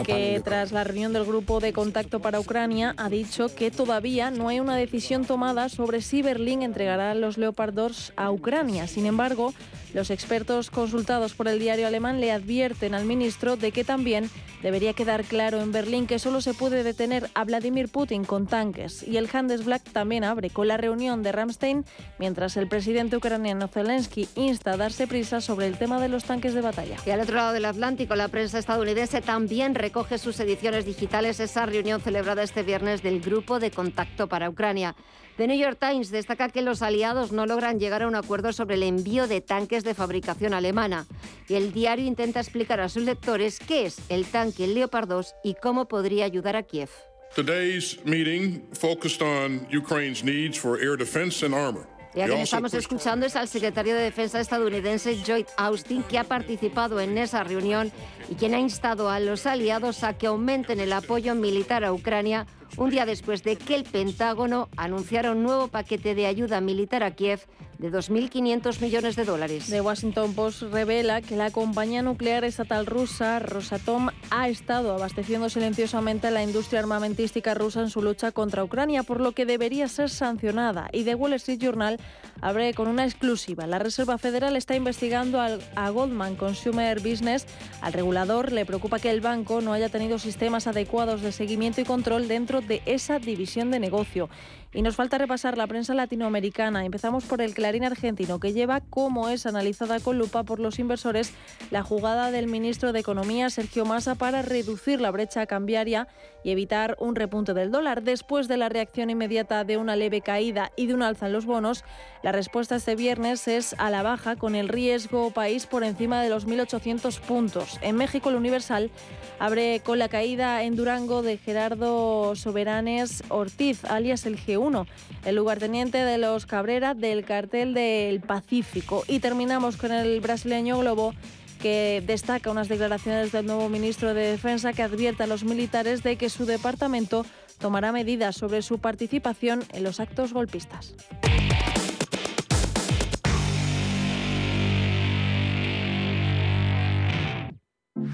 Que 0.04 0.40
tras 0.44 0.72
la 0.72 0.84
reunión 0.84 1.12
del 1.12 1.24
grupo 1.24 1.60
de 1.60 1.72
contacto 1.72 2.20
para 2.20 2.40
Ucrania 2.40 2.94
ha 2.96 3.08
dicho 3.08 3.54
que 3.54 3.70
todavía 3.70 4.30
no 4.30 4.48
hay 4.48 4.60
una 4.60 4.76
decisión 4.76 5.24
tomada 5.24 5.68
sobre 5.68 6.02
si 6.02 6.22
Berlín 6.22 6.62
entregará 6.62 7.14
los 7.14 7.38
Leopard 7.38 7.72
2 7.72 8.12
a 8.16 8.30
Ucrania. 8.30 8.86
Sin 8.86 9.06
embargo, 9.06 9.54
los 9.94 10.10
expertos 10.10 10.70
consultados 10.70 11.34
por 11.34 11.48
el 11.48 11.58
diario 11.58 11.86
alemán 11.86 12.20
le 12.20 12.32
advierten 12.32 12.94
al 12.94 13.04
ministro 13.04 13.56
de 13.56 13.72
que 13.72 13.84
también 13.84 14.30
debería 14.62 14.92
quedar 14.92 15.24
claro 15.24 15.57
en 15.60 15.72
Berlín 15.72 16.06
que 16.06 16.18
solo 16.18 16.40
se 16.40 16.54
puede 16.54 16.82
detener 16.82 17.30
a 17.34 17.44
Vladimir 17.44 17.88
Putin 17.88 18.24
con 18.24 18.46
tanques. 18.46 19.06
Y 19.06 19.16
el 19.16 19.28
Handelsblatt 19.32 19.90
también 19.90 20.24
abre 20.24 20.50
con 20.50 20.68
la 20.68 20.76
reunión 20.76 21.22
de 21.22 21.32
Ramstein, 21.32 21.84
mientras 22.18 22.56
el 22.56 22.68
presidente 22.68 23.16
ucraniano 23.16 23.68
Zelensky 23.68 24.28
insta 24.34 24.72
a 24.72 24.76
darse 24.76 25.06
prisa 25.06 25.40
sobre 25.40 25.66
el 25.66 25.78
tema 25.78 26.00
de 26.00 26.08
los 26.08 26.24
tanques 26.24 26.54
de 26.54 26.60
batalla. 26.60 26.96
Y 27.06 27.10
al 27.10 27.20
otro 27.20 27.36
lado 27.36 27.52
del 27.52 27.64
Atlántico, 27.64 28.14
la 28.14 28.28
prensa 28.28 28.58
estadounidense 28.58 29.20
también 29.20 29.74
recoge 29.74 30.18
sus 30.18 30.38
ediciones 30.40 30.84
digitales 30.84 31.40
esa 31.40 31.66
reunión 31.66 32.00
celebrada 32.00 32.42
este 32.42 32.62
viernes 32.62 33.02
del 33.02 33.20
Grupo 33.20 33.58
de 33.58 33.70
Contacto 33.70 34.28
para 34.28 34.48
Ucrania. 34.48 34.94
The 35.38 35.46
New 35.46 35.56
York 35.56 35.78
Times 35.78 36.10
destaca 36.10 36.48
que 36.48 36.62
los 36.62 36.82
aliados 36.82 37.30
no 37.30 37.46
logran 37.46 37.78
llegar 37.78 38.02
a 38.02 38.08
un 38.08 38.16
acuerdo 38.16 38.52
sobre 38.52 38.74
el 38.74 38.82
envío 38.82 39.28
de 39.28 39.40
tanques 39.40 39.84
de 39.84 39.94
fabricación 39.94 40.52
alemana 40.52 41.06
y 41.48 41.54
el 41.54 41.72
diario 41.72 42.06
intenta 42.06 42.40
explicar 42.40 42.80
a 42.80 42.88
sus 42.88 43.04
lectores 43.04 43.60
qué 43.60 43.86
es 43.86 44.00
el 44.08 44.26
tanque 44.26 44.66
Leopard 44.66 45.06
2 45.06 45.34
y 45.44 45.54
cómo 45.54 45.86
podría 45.86 46.24
ayudar 46.24 46.56
a 46.56 46.64
Kiev. 46.64 46.90
Today's 47.36 48.04
meeting 48.04 48.68
focused 48.72 49.22
on 49.22 49.64
Ukraine's 49.72 50.24
needs 50.24 50.58
for 50.58 50.76
air 50.80 50.96
defense 50.96 51.46
and 51.46 51.54
armor. 51.54 51.86
Y 52.16 52.20
a 52.20 52.26
quien 52.26 52.40
estamos 52.40 52.74
escuchando 52.74 53.26
es 53.26 53.36
al 53.36 53.46
secretario 53.46 53.94
de 53.94 54.02
Defensa 54.02 54.40
estadounidense 54.40 55.22
Lloyd 55.22 55.46
Austin, 55.56 56.02
que 56.02 56.18
ha 56.18 56.24
participado 56.24 56.98
en 57.00 57.16
esa 57.16 57.44
reunión 57.44 57.92
y 58.28 58.34
quien 58.34 58.54
ha 58.54 58.58
instado 58.58 59.08
a 59.08 59.20
los 59.20 59.46
aliados 59.46 60.02
a 60.02 60.18
que 60.18 60.26
aumenten 60.26 60.80
el 60.80 60.92
apoyo 60.92 61.36
militar 61.36 61.84
a 61.84 61.92
Ucrania 61.92 62.44
un 62.76 62.90
día 62.90 63.06
después 63.06 63.42
de 63.42 63.56
que 63.56 63.74
el 63.74 63.84
Pentágono 63.84 64.68
anunciara 64.76 65.32
un 65.32 65.42
nuevo 65.42 65.68
paquete 65.68 66.14
de 66.14 66.26
ayuda 66.26 66.60
militar 66.60 67.02
a 67.02 67.12
Kiev 67.12 67.40
de 67.78 67.92
2.500 67.92 68.80
millones 68.80 69.14
de 69.14 69.24
dólares. 69.24 69.66
The 69.68 69.80
Washington 69.80 70.34
Post 70.34 70.62
revela 70.62 71.22
que 71.22 71.36
la 71.36 71.50
compañía 71.50 72.02
nuclear 72.02 72.44
estatal 72.44 72.86
rusa 72.86 73.38
Rosatom 73.38 74.08
ha 74.30 74.48
estado 74.48 74.92
abasteciendo 74.92 75.48
silenciosamente 75.48 76.26
a 76.26 76.32
la 76.32 76.42
industria 76.42 76.80
armamentística 76.80 77.54
rusa 77.54 77.80
en 77.80 77.90
su 77.90 78.02
lucha 78.02 78.32
contra 78.32 78.64
Ucrania, 78.64 79.04
por 79.04 79.20
lo 79.20 79.32
que 79.32 79.46
debería 79.46 79.86
ser 79.86 80.10
sancionada. 80.10 80.88
Y 80.92 81.04
The 81.04 81.14
Wall 81.14 81.34
Street 81.34 81.60
Journal 81.60 82.00
abre 82.40 82.74
con 82.74 82.88
una 82.88 83.04
exclusiva. 83.04 83.66
La 83.68 83.78
Reserva 83.78 84.18
Federal 84.18 84.56
está 84.56 84.74
investigando 84.74 85.40
a 85.40 85.90
Goldman 85.90 86.34
Consumer 86.34 86.98
Business. 87.00 87.46
Al 87.80 87.92
regulador 87.92 88.50
le 88.50 88.66
preocupa 88.66 88.98
que 88.98 89.10
el 89.10 89.20
banco 89.20 89.60
no 89.60 89.72
haya 89.72 89.88
tenido 89.88 90.18
sistemas 90.18 90.66
adecuados 90.66 91.22
de 91.22 91.30
seguimiento 91.30 91.80
y 91.80 91.84
control 91.84 92.26
dentro 92.26 92.57
de 92.60 92.82
esa 92.86 93.18
división 93.18 93.70
de 93.70 93.80
negocio. 93.80 94.28
Y 94.74 94.82
nos 94.82 94.96
falta 94.96 95.16
repasar 95.16 95.56
la 95.56 95.66
prensa 95.66 95.94
latinoamericana. 95.94 96.84
Empezamos 96.84 97.24
por 97.24 97.40
el 97.40 97.54
Clarín 97.54 97.84
argentino, 97.84 98.38
que 98.38 98.52
lleva 98.52 98.82
como 98.82 99.30
es 99.30 99.46
analizada 99.46 99.98
con 99.98 100.18
lupa 100.18 100.42
por 100.42 100.60
los 100.60 100.78
inversores 100.78 101.32
la 101.70 101.82
jugada 101.82 102.30
del 102.30 102.48
ministro 102.48 102.92
de 102.92 103.00
Economía, 103.00 103.48
Sergio 103.48 103.86
Massa, 103.86 104.14
para 104.14 104.42
reducir 104.42 105.00
la 105.00 105.10
brecha 105.10 105.46
cambiaria 105.46 106.06
y 106.44 106.50
evitar 106.50 106.96
un 107.00 107.16
repunte 107.16 107.54
del 107.54 107.70
dólar. 107.70 108.02
Después 108.02 108.46
de 108.46 108.58
la 108.58 108.68
reacción 108.68 109.08
inmediata 109.08 109.64
de 109.64 109.78
una 109.78 109.96
leve 109.96 110.20
caída 110.20 110.70
y 110.76 110.86
de 110.86 110.94
un 110.94 111.02
alza 111.02 111.26
en 111.26 111.32
los 111.32 111.46
bonos, 111.46 111.82
la 112.22 112.32
respuesta 112.32 112.76
este 112.76 112.94
viernes 112.94 113.48
es 113.48 113.74
a 113.78 113.88
la 113.88 114.02
baja, 114.02 114.36
con 114.36 114.54
el 114.54 114.68
riesgo 114.68 115.30
país 115.30 115.64
por 115.64 115.82
encima 115.82 116.22
de 116.22 116.28
los 116.28 116.46
1.800 116.46 117.20
puntos. 117.20 117.78
En 117.80 117.96
México, 117.96 118.28
el 118.28 118.36
Universal 118.36 118.90
abre 119.38 119.80
con 119.84 119.98
la 119.98 120.08
caída 120.08 120.62
en 120.62 120.76
Durango 120.76 121.22
de 121.22 121.38
Gerardo 121.38 122.34
Soberanes 122.36 123.22
Ortiz, 123.28 123.84
alias 123.84 124.26
el 124.26 124.38
G 124.38 124.58
uno, 124.58 124.86
el 125.24 125.36
lugarteniente 125.36 125.98
de 125.98 126.18
los 126.18 126.46
Cabrera 126.46 126.94
del 126.94 127.24
cartel 127.24 127.74
del 127.74 128.20
Pacífico. 128.20 129.04
Y 129.08 129.20
terminamos 129.20 129.76
con 129.76 129.92
el 129.92 130.20
brasileño 130.20 130.78
Globo 130.78 131.14
que 131.60 132.02
destaca 132.06 132.50
unas 132.50 132.68
declaraciones 132.68 133.32
del 133.32 133.46
nuevo 133.46 133.68
ministro 133.68 134.14
de 134.14 134.30
Defensa 134.30 134.72
que 134.72 134.82
advierte 134.82 135.24
a 135.24 135.26
los 135.26 135.44
militares 135.44 136.02
de 136.02 136.16
que 136.16 136.30
su 136.30 136.46
departamento 136.46 137.26
tomará 137.58 137.92
medidas 137.92 138.36
sobre 138.36 138.62
su 138.62 138.78
participación 138.78 139.64
en 139.72 139.82
los 139.82 140.00
actos 140.00 140.32
golpistas. 140.32 140.94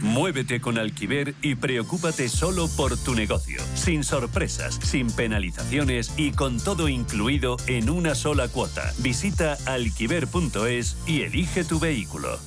Muévete 0.01 0.61
con 0.61 0.79
Alquiver 0.79 1.35
y 1.43 1.55
preocúpate 1.55 2.29
solo 2.29 2.69
por 2.69 2.97
tu 2.97 3.15
negocio, 3.15 3.61
sin 3.75 4.05
sorpresas, 4.05 4.79
sin 4.83 5.11
penalizaciones 5.11 6.13
y 6.17 6.33
con 6.33 6.59
todo 6.59 6.89
incluido 6.89 7.57
en 7.67 7.91
una 7.91 8.15
sola 8.15 8.49
cuota. 8.49 8.93
Visita 8.99 9.57
alquiver.es 9.67 10.97
y 11.07 11.23
elige 11.23 11.65
tu 11.65 11.79
vehículo. 11.79 12.39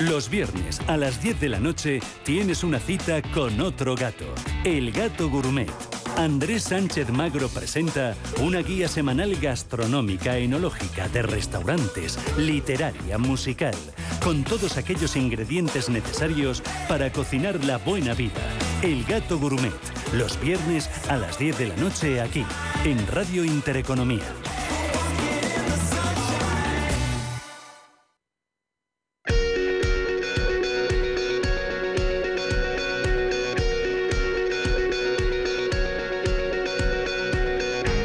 Los 0.00 0.28
viernes 0.28 0.80
a 0.88 0.96
las 0.96 1.22
10 1.22 1.40
de 1.40 1.48
la 1.48 1.60
noche 1.60 2.00
tienes 2.24 2.64
una 2.64 2.80
cita 2.80 3.22
con 3.22 3.60
otro 3.60 3.94
gato, 3.94 4.26
el 4.64 4.90
gato 4.90 5.30
gourmet 5.30 5.70
Andrés 6.16 6.64
Sánchez 6.64 7.10
Magro 7.10 7.48
presenta 7.48 8.14
una 8.40 8.60
guía 8.60 8.86
semanal 8.86 9.34
gastronómica, 9.36 10.38
enológica, 10.38 11.08
de 11.08 11.22
restaurantes, 11.22 12.18
literaria, 12.38 13.18
musical, 13.18 13.74
con 14.24 14.42
todos 14.42 14.78
aquellos 14.78 15.16
ingredientes 15.16 15.90
necesarios 15.90 16.62
para 16.88 17.12
cocinar 17.12 17.62
la 17.62 17.76
buena 17.76 18.14
vida. 18.14 18.32
El 18.80 19.04
Gato 19.04 19.38
Gourmet, 19.38 19.70
los 20.14 20.40
viernes 20.40 20.88
a 21.10 21.18
las 21.18 21.38
10 21.38 21.58
de 21.58 21.66
la 21.66 21.76
noche 21.76 22.22
aquí, 22.22 22.42
en 22.84 23.06
Radio 23.08 23.44
Intereconomía. 23.44 24.22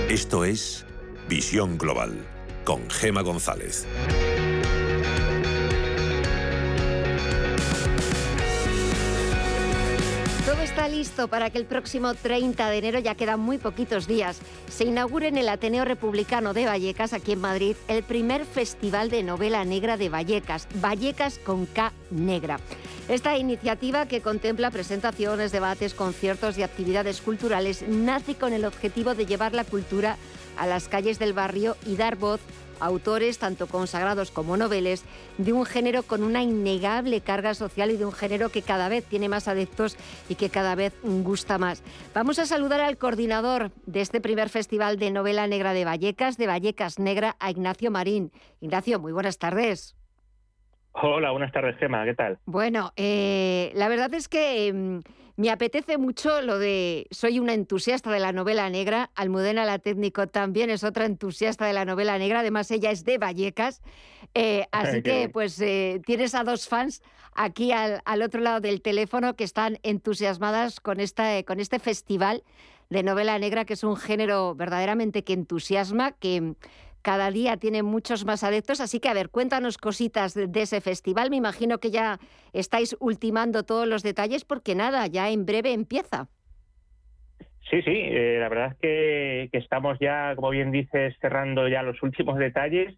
Esto 0.09 0.43
es 0.43 0.85
Visión 1.29 1.77
Global 1.77 2.25
con 2.65 2.89
Gema 2.89 3.21
González. 3.21 3.87
Listo 10.99 11.29
para 11.29 11.49
que 11.49 11.57
el 11.57 11.63
próximo 11.63 12.13
30 12.13 12.69
de 12.69 12.77
enero, 12.77 12.99
ya 12.99 13.15
quedan 13.15 13.39
muy 13.39 13.57
poquitos 13.57 14.05
días, 14.05 14.41
se 14.69 14.83
inaugure 14.83 15.29
en 15.29 15.37
el 15.37 15.47
Ateneo 15.47 15.85
Republicano 15.85 16.53
de 16.53 16.65
Vallecas, 16.65 17.13
aquí 17.13 17.31
en 17.31 17.39
Madrid, 17.39 17.77
el 17.87 18.03
primer 18.03 18.45
Festival 18.45 19.09
de 19.09 19.23
Novela 19.23 19.63
Negra 19.63 19.95
de 19.95 20.09
Vallecas, 20.09 20.67
Vallecas 20.81 21.39
con 21.39 21.67
K 21.67 21.93
negra. 22.11 22.59
Esta 23.07 23.37
iniciativa, 23.37 24.07
que 24.07 24.19
contempla 24.19 24.71
presentaciones, 24.71 25.53
debates, 25.53 25.93
conciertos 25.93 26.57
y 26.57 26.63
actividades 26.63 27.21
culturales, 27.21 27.85
nace 27.87 28.35
con 28.35 28.51
el 28.51 28.65
objetivo 28.65 29.15
de 29.15 29.25
llevar 29.25 29.53
la 29.53 29.63
cultura 29.63 30.17
a 30.57 30.67
las 30.67 30.89
calles 30.89 31.17
del 31.17 31.31
barrio 31.31 31.77
y 31.85 31.95
dar 31.95 32.17
voz 32.17 32.41
autores, 32.79 33.39
tanto 33.39 33.67
consagrados 33.67 34.31
como 34.31 34.57
noveles, 34.57 35.05
de 35.37 35.53
un 35.53 35.65
género 35.65 36.03
con 36.03 36.23
una 36.23 36.43
innegable 36.43 37.21
carga 37.21 37.53
social 37.53 37.91
y 37.91 37.97
de 37.97 38.05
un 38.05 38.11
género 38.11 38.49
que 38.49 38.61
cada 38.61 38.89
vez 38.89 39.05
tiene 39.05 39.29
más 39.29 39.47
adeptos 39.47 39.97
y 40.29 40.35
que 40.35 40.49
cada 40.49 40.75
vez 40.75 40.93
gusta 41.03 41.57
más. 41.57 41.83
Vamos 42.13 42.39
a 42.39 42.45
saludar 42.45 42.81
al 42.81 42.97
coordinador 42.97 43.71
de 43.85 44.01
este 44.01 44.21
primer 44.21 44.49
festival 44.49 44.99
de 44.99 45.11
novela 45.11 45.47
negra 45.47 45.73
de 45.73 45.85
Vallecas, 45.85 46.37
de 46.37 46.47
Vallecas 46.47 46.99
Negra, 46.99 47.35
a 47.39 47.51
Ignacio 47.51 47.91
Marín. 47.91 48.31
Ignacio, 48.61 48.99
muy 48.99 49.11
buenas 49.11 49.37
tardes. 49.37 49.95
Hola, 50.91 51.31
buenas 51.31 51.51
tardes, 51.51 51.77
Gemma, 51.77 52.03
¿qué 52.03 52.15
tal? 52.15 52.39
Bueno, 52.45 52.91
eh, 52.95 53.71
la 53.75 53.87
verdad 53.87 54.13
es 54.13 54.27
que 54.27 54.73
mm, 54.73 54.99
me 55.39 55.51
apetece 55.51 55.97
mucho 55.97 56.41
lo 56.41 56.59
de 56.59 57.07
soy 57.11 57.39
una 57.39 57.53
entusiasta 57.53 58.11
de 58.11 58.19
la 58.19 58.33
novela 58.33 58.69
negra. 58.69 59.09
Almudena 59.15 59.63
la 59.63 59.79
técnico 59.79 60.27
también 60.27 60.69
es 60.69 60.83
otra 60.83 61.05
entusiasta 61.05 61.65
de 61.65 61.71
la 61.71 61.85
novela 61.85 62.17
negra. 62.17 62.41
Además, 62.41 62.69
ella 62.71 62.91
es 62.91 63.05
de 63.05 63.17
Vallecas. 63.17 63.81
Eh, 64.33 64.67
así 64.73 65.01
que, 65.01 65.29
pues, 65.29 65.61
eh, 65.61 66.01
tienes 66.05 66.35
a 66.35 66.43
dos 66.43 66.67
fans 66.67 67.01
aquí 67.33 67.71
al, 67.71 68.01
al, 68.03 68.21
otro 68.21 68.41
lado 68.41 68.59
del 68.59 68.81
teléfono 68.81 69.37
que 69.37 69.45
están 69.45 69.79
entusiasmadas 69.81 70.81
con, 70.81 70.99
esta, 70.99 71.41
con 71.43 71.61
este 71.61 71.79
festival 71.79 72.43
de 72.89 73.03
novela 73.03 73.39
negra, 73.39 73.63
que 73.63 73.75
es 73.75 73.85
un 73.85 73.95
género 73.95 74.55
verdaderamente 74.55 75.23
que 75.23 75.31
entusiasma, 75.31 76.11
que 76.11 76.55
cada 77.01 77.31
día 77.31 77.57
tiene 77.57 77.83
muchos 77.83 78.25
más 78.25 78.43
adeptos. 78.43 78.81
Así 78.81 78.99
que, 78.99 79.09
a 79.09 79.13
ver, 79.13 79.29
cuéntanos 79.29 79.77
cositas 79.77 80.33
de, 80.33 80.47
de, 80.47 80.61
ese 80.61 80.81
festival. 80.81 81.29
Me 81.29 81.37
imagino 81.37 81.79
que 81.79 81.91
ya 81.91 82.19
estáis 82.53 82.95
ultimando 82.99 83.63
todos 83.63 83.87
los 83.87 84.03
detalles 84.03 84.45
porque 84.45 84.75
nada, 84.75 85.07
ya 85.07 85.29
en 85.29 85.45
breve 85.45 85.73
empieza. 85.73 86.27
Sí, 87.69 87.81
sí, 87.83 87.91
eh, 87.93 88.37
la 88.39 88.49
verdad 88.49 88.71
es 88.71 88.77
que, 88.79 89.49
que, 89.51 89.59
estamos 89.59 89.99
ya, 89.99 90.35
como 90.35 90.49
bien 90.49 90.71
dices, 90.71 91.15
cerrando 91.21 91.67
ya 91.67 91.83
los 91.83 92.01
últimos 92.01 92.39
detalles, 92.39 92.95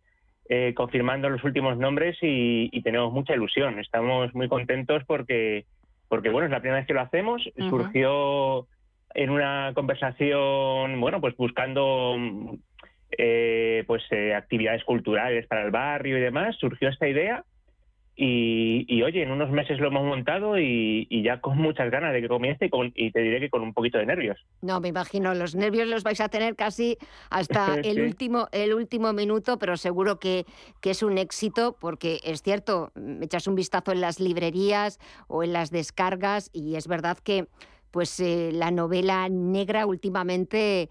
eh, 0.48 0.74
confirmando 0.76 1.30
los 1.30 1.44
últimos 1.44 1.78
nombres 1.78 2.18
y, 2.22 2.70
y, 2.72 2.82
tenemos 2.82 3.12
mucha 3.12 3.34
ilusión. 3.34 3.80
Estamos 3.80 4.34
muy 4.34 4.48
contentos 4.48 5.04
porque, 5.06 5.66
porque 6.08 6.30
bueno, 6.30 6.46
es 6.46 6.52
la 6.52 6.62
primera 6.62 6.80
vez 6.80 6.88
que 6.88 6.94
lo 6.94 7.02
hacemos. 7.02 7.46
Uh 7.48 7.60
-huh. 7.60 7.70
Surgió 7.70 8.68
en 9.14 9.30
una 9.30 9.72
conversación, 9.74 11.00
bueno, 11.02 11.20
pues 11.20 11.36
buscando 11.36 12.16
eh, 13.17 13.84
pues 13.88 14.04
eh, 14.12 14.34
actividades 14.34 14.84
culturales 14.84 15.47
para 15.47 15.63
el 15.63 15.71
barrio 15.71 16.17
y 16.17 16.21
demás, 16.21 16.56
surgió 16.58 16.89
esta 16.89 17.08
idea 17.08 17.43
y, 18.24 18.86
y, 18.88 19.02
oye, 19.04 19.24
en 19.24 19.32
unos 19.32 19.50
meses 19.50 19.80
lo 19.80 19.88
hemos 19.88 20.04
montado 20.04 20.60
y, 20.60 21.08
y 21.10 21.24
ya 21.24 21.39
con 21.39 21.58
muchas 21.58 21.89
ganas 21.89 22.13
de 22.13 22.21
que 22.21 22.28
comience 22.28 22.65
y, 22.65 22.69
con, 22.69 22.91
y, 22.93 23.12
te 23.12 23.19
diré 23.21 23.39
que 23.39 23.50
con 23.50 23.62
un 23.62 23.74
poquito 23.74 23.97
de 23.97 24.06
nervios. 24.06 24.38
No, 24.62 24.80
me 24.82 24.89
imagino, 24.89 25.34
los 25.34 25.56
nervios 25.56 25.88
los 25.88 26.04
vais 26.04 26.19
a 26.19 26.30
tener 26.30 26.56
casi 26.56 26.97
hasta 27.30 27.76
sí. 27.82 27.89
el, 27.89 28.02
último, 28.02 28.47
el 28.52 28.74
último 28.74 29.13
minuto, 29.13 29.58
pero 29.58 29.78
seguro 29.78 30.19
que, 30.19 30.45
que 30.82 30.91
es 30.91 31.04
un 31.04 31.17
éxito 31.17 31.78
porque 31.80 32.19
es 32.24 32.43
cierto, 32.43 32.91
echas 33.21 33.47
un 33.47 33.56
vistazo 33.56 33.91
en 33.91 34.02
las 34.02 34.19
librerías 34.19 35.00
o 35.28 35.43
en 35.43 35.54
las 35.54 35.71
descargas 35.71 36.52
y 36.54 36.76
es 36.76 36.88
verdad 36.88 37.17
que 37.17 37.47
pues 37.91 38.19
eh, 38.19 38.52
la 38.54 38.71
novela 38.71 39.30
negra 39.30 39.86
últimamente 39.86 40.89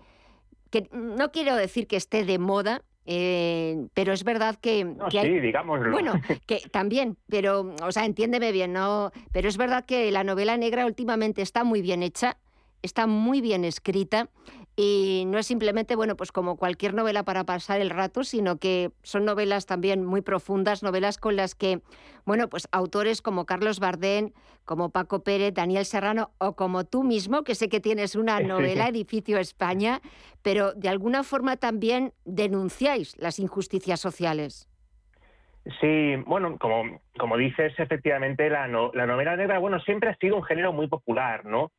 que 0.70 0.88
no 0.92 1.33
quiero 1.33 1.56
decir 1.56 1.87
que 1.87 1.96
esté 1.96 2.24
de 2.24 2.38
moda, 2.38 2.83
eh, 3.06 3.88
pero 3.94 4.12
es 4.12 4.24
verdad 4.24 4.56
que, 4.56 4.85
no, 4.85 5.06
que 5.06 5.12
sí, 5.12 5.18
hay, 5.18 5.40
digámoslo. 5.40 5.90
Bueno, 5.90 6.12
que 6.46 6.61
también, 6.70 7.16
pero, 7.28 7.74
o 7.83 7.92
sea, 7.92 8.04
entiéndeme 8.04 8.52
bien, 8.52 8.72
¿no? 8.72 9.11
Pero 9.33 9.48
es 9.48 9.56
verdad 9.56 9.85
que 9.85 10.11
la 10.11 10.24
novela 10.24 10.56
negra 10.56 10.87
últimamente 10.87 11.42
está 11.42 11.64
muy 11.64 11.83
bien 11.83 12.02
hecha, 12.02 12.37
está 12.83 13.06
muy 13.06 13.40
bien 13.40 13.64
escrita 13.64 14.28
y 14.83 15.25
no 15.27 15.37
es 15.37 15.47
simplemente, 15.47 15.95
bueno, 15.95 16.16
pues 16.16 16.33
como 16.33 16.57
cualquier 16.57 16.95
novela 16.95 17.23
para 17.23 17.45
pasar 17.45 17.83
el 17.83 17.90
rato, 17.90 18.25
sino 18.25 18.57
que 18.57 18.93
son 19.03 19.27
novelas 19.27 19.66
también 19.66 20.07
muy 20.07 20.23
profundas, 20.23 20.83
novelas 20.83 21.19
con 21.19 21.37
las 21.37 21.55
que, 21.55 21.83
bueno, 22.25 22.49
pues 22.49 22.66
autores 22.73 23.21
como 23.21 23.45
Carlos 23.45 23.79
Bardén, 23.79 24.33
como 24.64 24.88
Paco 24.88 25.23
Pérez, 25.23 25.53
Daniel 25.53 25.85
Serrano 25.85 26.31
o 26.38 26.57
como 26.57 26.85
tú 26.85 27.05
mismo, 27.05 27.45
que 27.45 27.55
sé 27.55 27.69
que 27.69 27.81
tienes 27.81 28.16
una 28.16 28.40
novela, 28.40 28.88
Edificio 28.88 29.37
España, 29.37 30.01
pero 30.40 30.73
de 30.73 30.88
alguna 30.88 31.25
forma 31.25 31.59
también 31.59 32.14
denunciáis 32.25 33.19
las 33.19 33.38
injusticias 33.38 34.01
sociales. 34.01 34.66
Sí, 35.83 36.16
bueno, 36.25 36.57
como, 36.59 37.03
como 37.19 37.37
dices, 37.37 37.75
efectivamente, 37.77 38.49
la, 38.49 38.66
no, 38.66 38.93
la 38.95 39.05
novela 39.05 39.37
negra, 39.37 39.59
bueno, 39.59 39.79
siempre 39.81 40.09
ha 40.09 40.16
sido 40.16 40.37
un 40.37 40.43
género 40.43 40.73
muy 40.73 40.88
popular, 40.88 41.45
¿no? 41.45 41.71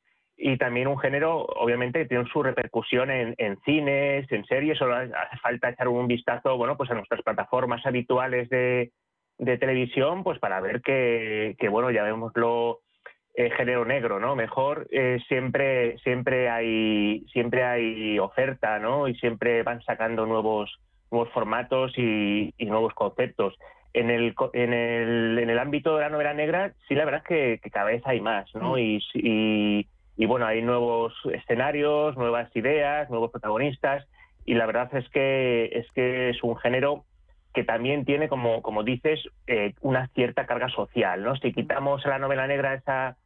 Y 0.44 0.58
también 0.58 0.88
un 0.88 0.98
género, 0.98 1.46
obviamente, 1.46 2.00
que 2.00 2.06
tiene 2.08 2.26
su 2.34 2.42
repercusión 2.42 3.12
en, 3.12 3.36
en, 3.38 3.60
cines, 3.62 4.30
en 4.32 4.44
series, 4.46 4.78
solo 4.78 4.96
hace 4.96 5.38
falta 5.42 5.70
echar 5.70 5.88
un 5.88 6.08
vistazo, 6.08 6.58
bueno, 6.58 6.76
pues 6.78 6.90
a 6.90 6.96
nuestras 6.96 7.22
plataformas 7.22 7.86
habituales 7.86 8.50
de, 8.50 8.92
de 9.38 9.58
televisión, 9.60 10.24
pues 10.24 10.40
para 10.40 10.60
ver 10.60 10.82
que, 10.82 11.56
que 11.60 11.70
bueno, 11.70 11.92
ya 11.92 12.02
vemos 12.02 12.32
lo 12.34 12.80
eh, 13.36 13.52
género 13.52 13.86
negro, 13.86 14.20
¿no? 14.20 14.36
Mejor 14.36 14.88
eh, 14.92 15.20
siempre, 15.28 16.00
siempre 16.00 16.50
hay, 16.50 17.24
siempre 17.32 17.64
hay 17.64 18.18
oferta, 18.18 18.80
¿no? 18.80 19.08
Y 19.08 19.16
siempre 19.16 19.62
van 19.62 19.84
sacando 19.84 20.26
nuevos, 20.26 20.76
nuevos 21.12 21.30
formatos 21.34 21.94
y, 21.98 22.52
y 22.58 22.66
nuevos 22.66 22.96
conceptos. 22.96 23.56
En 23.94 24.10
el, 24.10 24.34
en, 24.54 24.74
el, 24.74 25.38
en 25.38 25.50
el 25.52 25.60
ámbito 25.60 25.96
de 25.98 26.02
la 26.02 26.10
novela 26.10 26.34
negra, 26.34 26.74
sí, 26.88 26.96
la 26.96 27.06
verdad 27.06 27.22
es 27.24 27.28
que, 27.28 27.60
que 27.62 27.70
cada 27.70 27.86
vez 27.86 28.02
hay 28.06 28.22
más, 28.22 28.54
¿no? 28.56 28.80
Y, 28.80 29.04
y 29.14 29.86
y 30.18 30.26
bueno, 30.26 30.46
hay 30.46 30.62
nuevos 30.62 31.14
escenarios, 31.34 32.18
nuevas 32.18 32.54
ideas, 32.56 33.10
nuevos 33.10 33.32
protagonistas 33.32 34.08
y 34.46 34.56
la 34.56 34.66
verdad 34.66 34.94
es 34.96 35.08
que 35.10 35.66
es 35.74 35.90
que 35.92 36.30
es 36.30 36.44
un 36.44 36.58
género 36.58 37.06
que 37.54 37.64
también 37.64 38.06
tiene, 38.06 38.30
como, 38.30 38.62
como 38.62 38.84
dices, 38.84 39.20
eh, 39.48 39.74
una 39.82 40.08
cierta 40.10 40.46
carga 40.46 40.70
social, 40.70 41.24
¿no? 41.24 41.36
Si 41.36 41.52
quitamos 41.52 42.06
a 42.06 42.10
la 42.10 42.20
novela 42.20 42.48
negra 42.48 42.76
esa, 42.76 43.18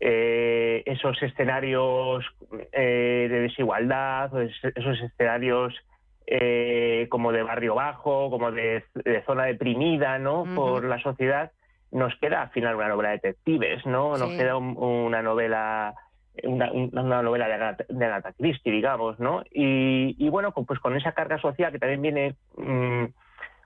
eh, 0.00 0.82
esos 0.86 1.22
escenarios 1.22 2.24
eh, 2.72 3.26
de 3.30 3.40
desigualdad, 3.40 4.30
esos 4.42 5.00
escenarios 5.02 5.74
eh, 6.26 7.06
como 7.10 7.32
de 7.32 7.42
barrio 7.42 7.74
bajo, 7.74 8.30
como 8.30 8.50
de, 8.50 8.84
de 8.94 9.22
zona 9.24 9.44
deprimida, 9.44 10.18
¿no? 10.18 10.42
Uh 10.42 10.46
-huh. 10.46 10.54
Por 10.54 10.84
la 10.84 11.00
sociedad, 11.00 11.52
nos 11.90 12.14
queda 12.16 12.42
al 12.42 12.50
final 12.50 12.76
una 12.76 12.88
novela 12.88 13.10
de 13.10 13.16
detectives, 13.16 13.84
¿no? 13.84 14.16
Nos 14.16 14.30
sí. 14.30 14.36
queda 14.38 14.56
un, 14.56 14.76
una 14.78 15.22
novela 15.22 15.94
una, 16.44 17.22
novela 17.22 17.48
de 17.88 18.04
Agatha, 18.04 18.32
Christie, 18.32 18.72
digamos, 18.72 19.18
¿no? 19.18 19.42
Y, 19.50 20.28
bueno, 20.28 20.52
pues 20.52 20.78
con 20.80 20.96
esa 20.96 21.12
carga 21.12 21.40
social 21.40 21.72
que 21.72 21.78
también 21.78 22.02
viene 22.02 22.36
mmm, 22.56 23.04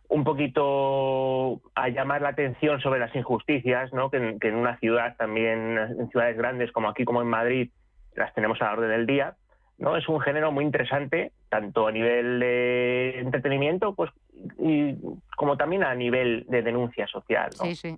un 0.09 0.25
poquito 0.25 1.61
a 1.75 1.89
llamar 1.89 2.23
la 2.23 2.31
atención 2.31 2.81
sobre 2.81 3.01
las 3.01 3.15
injusticias, 3.15 3.93
¿no? 3.93 4.11
Que, 4.11 4.37
que, 4.41 4.49
en 4.49 4.57
una 4.57 4.79
ciudad 4.79 5.17
también, 5.17 5.79
en 5.79 6.09
ciudades 6.11 6.37
grandes 6.37 6.73
como 6.73 6.89
aquí 6.89 7.05
como 7.05 7.23
en 7.23 7.29
Madrid, 7.29 7.71
las 8.15 8.33
tenemos 8.35 8.61
a 8.61 8.67
la 8.67 8.73
orden 8.73 8.91
del 8.91 9.07
día, 9.07 9.37
¿no? 9.79 9.97
Es 9.97 10.09
un 10.09 10.21
género 10.21 10.53
muy 10.53 10.65
interesante, 10.65 11.33
tanto 11.49 11.87
a 11.87 11.93
nivel 11.93 12.41
de 12.41 13.21
entretenimiento, 13.21 13.95
pues, 13.95 14.11
y, 14.59 14.95
como 15.37 15.57
también 15.57 15.85
a 15.85 15.95
nivel 15.95 16.47
de 16.49 16.63
denuncia 16.63 17.07
social, 17.07 17.51
¿no? 17.59 17.65
Sí, 17.65 17.75
sí. 17.75 17.97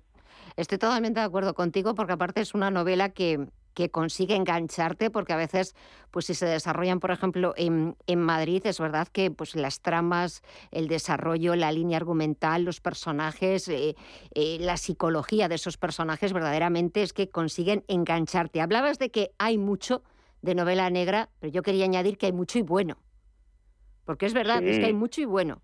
Estoy 0.55 0.79
totalmente 0.79 1.19
de 1.19 1.25
acuerdo 1.25 1.53
contigo 1.53 1.93
porque 1.93 2.13
aparte 2.13 2.41
es 2.41 2.55
una 2.55 2.71
novela 2.71 3.09
que 3.09 3.47
que 3.77 3.91
consigue 3.91 4.35
engancharte, 4.35 5.11
porque 5.11 5.33
a 5.33 5.35
veces, 5.35 5.75
pues 6.09 6.25
si 6.25 6.33
se 6.33 6.47
desarrollan, 6.47 6.99
por 6.99 7.11
ejemplo, 7.11 7.53
en, 7.57 7.95
en 8.07 8.19
Madrid, 8.19 8.65
es 8.65 8.79
verdad 8.79 9.07
que 9.07 9.29
pues 9.29 9.55
las 9.55 9.81
tramas, 9.81 10.41
el 10.71 10.87
desarrollo, 10.87 11.55
la 11.55 11.71
línea 11.71 11.97
argumental, 11.97 12.63
los 12.63 12.81
personajes, 12.81 13.67
eh, 13.67 13.95
eh, 14.33 14.57
la 14.59 14.77
psicología 14.77 15.47
de 15.47 15.53
esos 15.53 15.77
personajes, 15.77 16.33
verdaderamente 16.33 17.03
es 17.03 17.13
que 17.13 17.29
consiguen 17.29 17.83
engancharte. 17.87 18.61
Hablabas 18.61 18.97
de 18.97 19.11
que 19.11 19.29
hay 19.37 19.59
mucho 19.59 20.01
de 20.41 20.55
novela 20.55 20.89
negra, 20.89 21.29
pero 21.37 21.53
yo 21.53 21.61
quería 21.61 21.85
añadir 21.85 22.17
que 22.17 22.25
hay 22.25 22.33
mucho 22.33 22.57
y 22.57 22.63
bueno. 22.63 22.97
Porque 24.05 24.25
es 24.25 24.33
verdad, 24.33 24.63
es 24.63 24.79
que 24.79 24.85
hay 24.85 24.93
mucho 24.93 25.21
y 25.21 25.25
bueno. 25.25 25.61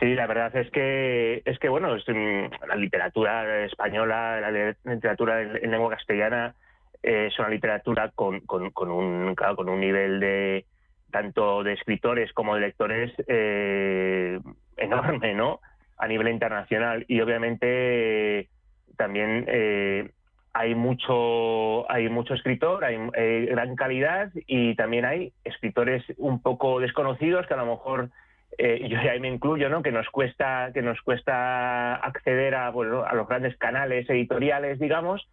Sí, 0.00 0.14
la 0.14 0.26
verdad 0.26 0.54
es 0.56 0.70
que 0.70 1.42
es 1.44 1.58
que 1.58 1.68
bueno, 1.68 1.94
mm, 1.94 2.66
la 2.66 2.76
literatura 2.76 3.64
española, 3.64 4.40
la 4.40 4.74
literatura 4.92 5.42
en 5.42 5.70
lengua 5.70 5.90
castellana 5.90 6.54
eh, 7.02 7.28
es 7.30 7.38
una 7.38 7.48
literatura 7.48 8.10
con, 8.10 8.40
con, 8.40 8.72
un 8.90 9.34
con 9.34 9.68
un 9.68 9.80
nivel 9.80 10.18
de 10.18 10.66
tanto 11.12 11.62
de 11.62 11.74
escritores 11.74 12.32
como 12.32 12.56
de 12.56 12.62
lectores 12.62 13.12
eh, 13.28 14.40
enorme, 14.76 15.34
¿no? 15.34 15.60
A 15.96 16.08
nivel 16.08 16.28
internacional 16.28 17.04
y 17.06 17.20
obviamente 17.20 18.48
también 18.96 19.44
eh, 19.46 20.10
hay 20.52 20.74
mucho 20.74 21.88
hay 21.88 22.08
mucho 22.08 22.34
escritor, 22.34 22.84
hay 22.84 23.46
gran 23.46 23.76
calidad 23.76 24.32
y 24.48 24.74
también 24.74 25.04
hay 25.04 25.32
escritores 25.44 26.02
un 26.16 26.42
poco 26.42 26.80
desconocidos 26.80 27.46
que 27.46 27.54
a 27.54 27.58
lo 27.58 27.66
mejor 27.66 28.10
eh, 28.58 28.86
yo 28.88 29.00
ya 29.02 29.18
me 29.20 29.28
incluyo, 29.28 29.68
¿no? 29.68 29.82
Que 29.82 29.92
nos 29.92 30.08
cuesta, 30.10 30.70
que 30.72 30.82
nos 30.82 31.00
cuesta 31.02 31.96
acceder 31.96 32.54
a, 32.54 32.70
bueno, 32.70 33.04
a 33.04 33.14
los 33.14 33.28
grandes 33.28 33.56
canales 33.56 34.08
editoriales, 34.08 34.78
digamos, 34.78 35.28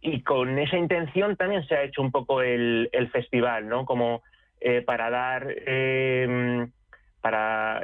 y 0.00 0.22
con 0.22 0.58
esa 0.58 0.76
intención 0.76 1.36
también 1.36 1.66
se 1.66 1.76
ha 1.76 1.82
hecho 1.82 2.02
un 2.02 2.10
poco 2.10 2.42
el, 2.42 2.88
el 2.92 3.10
festival, 3.10 3.68
¿no? 3.68 3.84
Como 3.84 4.22
eh, 4.60 4.82
para 4.82 5.10
dar 5.10 5.46
eh, 5.48 6.66
para 7.20 7.80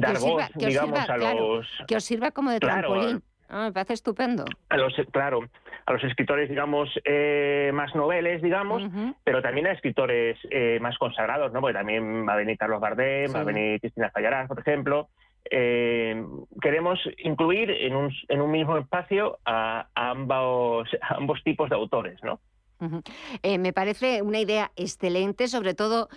dar 0.00 0.18
voz, 0.18 0.42
digamos, 0.54 1.08
a 1.08 1.16
los 1.16 1.66
que 1.86 1.96
os 1.96 2.04
sirva 2.04 2.30
como 2.30 2.50
de 2.50 2.60
trampolín. 2.60 3.22
Ah, 3.48 3.64
me 3.66 3.72
parece 3.72 3.94
estupendo. 3.94 4.44
A 4.68 4.76
los, 4.76 4.94
claro, 5.12 5.40
a 5.86 5.92
los 5.92 6.02
escritores, 6.04 6.48
digamos, 6.48 6.90
eh, 7.04 7.70
más 7.72 7.94
noveles, 7.94 8.42
digamos, 8.42 8.82
pero 9.22 9.40
también 9.40 9.68
a 9.68 9.72
escritores 9.72 10.36
eh, 10.50 10.78
más 10.80 10.98
consagrados, 10.98 11.52
¿no? 11.52 11.60
Porque 11.60 11.74
también 11.74 12.26
va 12.28 12.32
a 12.32 12.36
venir 12.36 12.58
Carlos 12.58 12.80
Bardem, 12.80 13.34
va 13.34 13.40
a 13.40 13.44
venir 13.44 13.80
Cristina 13.80 14.10
Fallarás, 14.10 14.48
por 14.48 14.58
ejemplo. 14.58 15.08
Eh, 15.48 16.24
queremos 16.60 16.98
incluir 17.18 17.70
en 17.70 17.94
un, 17.94 18.12
en 18.28 18.40
un 18.40 18.50
mismo 18.50 18.78
espacio 18.78 19.38
a, 19.44 19.86
ambos, 19.94 20.88
a 21.00 21.14
ambos 21.14 21.42
tipos 21.44 21.70
de 21.70 21.76
autores, 21.76 22.22
¿no? 22.22 22.40
me 23.58 23.72
parece 23.72 24.20
una 24.20 24.38
idea 24.38 24.70
excelente, 24.76 25.48
sobre 25.48 25.72
todo 25.72 26.10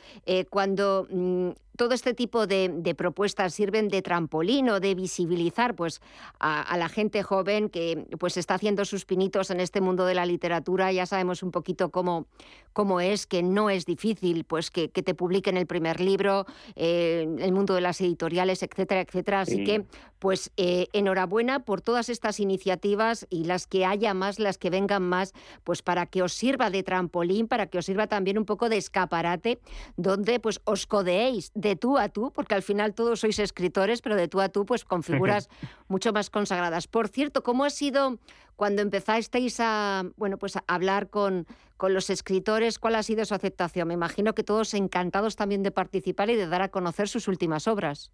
cuando 0.50 1.08
mm, 1.10 1.52
todo 1.80 1.94
este 1.94 2.14
tipo 2.14 2.46
de, 2.46 2.94
propuestas 2.98 3.54
sirven 3.54 3.88
de 3.88 4.02
trampolín 4.02 4.68
o 4.68 4.82
de 4.82 4.96
visibilizar 4.96 5.78
pues, 5.78 6.02
a, 6.38 6.76
la 6.78 6.90
gente 6.90 7.24
joven 7.24 7.70
que 7.70 8.06
pues, 8.20 8.36
está 8.36 8.56
haciendo 8.56 8.84
sus 8.84 9.06
pinitos 9.06 9.50
en 9.50 9.62
este 9.62 9.80
mundo 9.80 10.06
de 10.06 10.14
la 10.14 10.26
literatura. 10.26 10.92
Ya 10.92 11.06
sabemos 11.06 11.42
un 11.42 11.52
poquito 11.52 11.90
cómo, 11.90 12.28
cómo 12.74 13.00
es, 13.00 13.26
que 13.26 13.44
no 13.44 13.70
es 13.70 13.86
difícil 13.86 14.44
pues, 14.44 14.72
que, 14.72 14.90
te 14.90 15.14
publiquen 15.14 15.56
el 15.56 15.68
primer 15.68 16.02
libro, 16.02 16.46
eh, 16.76 17.26
el 17.40 17.54
mundo 17.54 17.76
de 17.76 17.80
las 17.80 18.02
editoriales, 18.02 18.62
etcétera, 18.62 19.00
etcétera. 19.00 19.40
Así 19.40 19.64
que, 19.64 19.86
pues, 20.20 20.52
eh, 20.58 20.88
enhorabuena 20.92 21.64
por 21.64 21.80
todas 21.80 22.10
estas 22.10 22.42
iniciativas 22.42 23.26
y 23.30 23.46
las 23.46 23.68
que 23.68 23.86
haya 23.86 24.14
más, 24.14 24.38
las 24.38 24.58
que 24.58 24.70
vengan 24.70 25.04
más, 25.04 25.32
pues 25.64 25.82
para 25.82 26.08
que 26.08 26.24
os 26.24 26.34
sirva 26.34 26.70
de 26.70 26.84
trampolín, 26.84 27.48
para 27.48 27.68
que 27.68 27.78
os 27.78 27.86
sirva 27.86 28.08
también 28.08 28.38
un 28.38 28.44
poco 28.44 28.68
de 28.68 28.76
escaparate, 28.76 29.60
donde 29.96 30.42
pues 30.42 30.60
os 30.66 30.86
codeéis 30.86 31.54
de 31.56 31.69
tú 31.76 31.98
a 31.98 32.10
tú, 32.10 32.32
porque 32.34 32.56
al 32.56 32.62
final 32.62 32.94
todos 32.94 33.20
sois 33.20 33.40
escritores, 33.40 34.02
pero 34.02 34.16
de 34.16 34.28
tú 34.28 34.42
a 34.42 34.50
tú, 34.50 34.66
pues 34.66 34.86
con 34.86 35.04
figuras 35.04 35.50
mucho 35.88 36.14
más 36.14 36.30
consagradas. 36.30 36.88
Por 36.88 37.08
cierto, 37.08 37.44
¿cómo 37.44 37.66
ha 37.66 37.70
sido 37.70 38.18
cuando 38.56 38.82
empezasteis 38.82 39.60
a, 39.60 40.04
bueno, 40.18 40.38
pues 40.38 40.58
a 40.58 40.64
hablar 40.68 41.10
con, 41.10 41.46
con 41.78 41.94
los 41.94 42.10
escritores? 42.10 42.80
¿Cuál 42.80 42.96
ha 42.96 43.04
sido 43.04 43.26
su 43.26 43.34
aceptación? 43.34 43.88
Me 43.88 43.94
imagino 43.94 44.34
que 44.34 44.44
todos 44.44 44.74
encantados 44.74 45.36
también 45.36 45.64
de 45.64 45.72
participar 45.72 46.30
y 46.30 46.36
de 46.36 46.48
dar 46.48 46.62
a 46.62 46.70
conocer 46.70 47.08
sus 47.08 47.28
últimas 47.28 47.68
obras. 47.68 48.12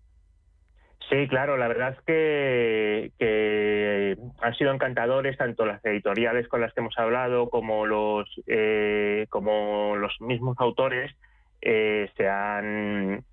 Sí, 1.09 1.27
claro, 1.27 1.55
la 1.55 1.67
verdad 1.67 1.91
es 1.91 2.01
que, 2.01 3.11
que, 3.19 4.17
han 4.41 4.55
sido 4.55 4.73
encantadores 4.73 5.37
tanto 5.37 5.65
las 5.65 5.83
editoriales 5.85 6.47
con 6.47 6.61
las 6.61 6.73
que 6.73 6.79
hemos 6.79 6.97
hablado 6.97 7.49
como 7.49 7.85
los, 7.85 8.27
eh, 8.47 9.27
como 9.29 9.95
los 9.97 10.19
mismos 10.19 10.57
autores 10.59 11.15
eh, 11.61 12.09
se 12.17 12.27
han 12.27 13.23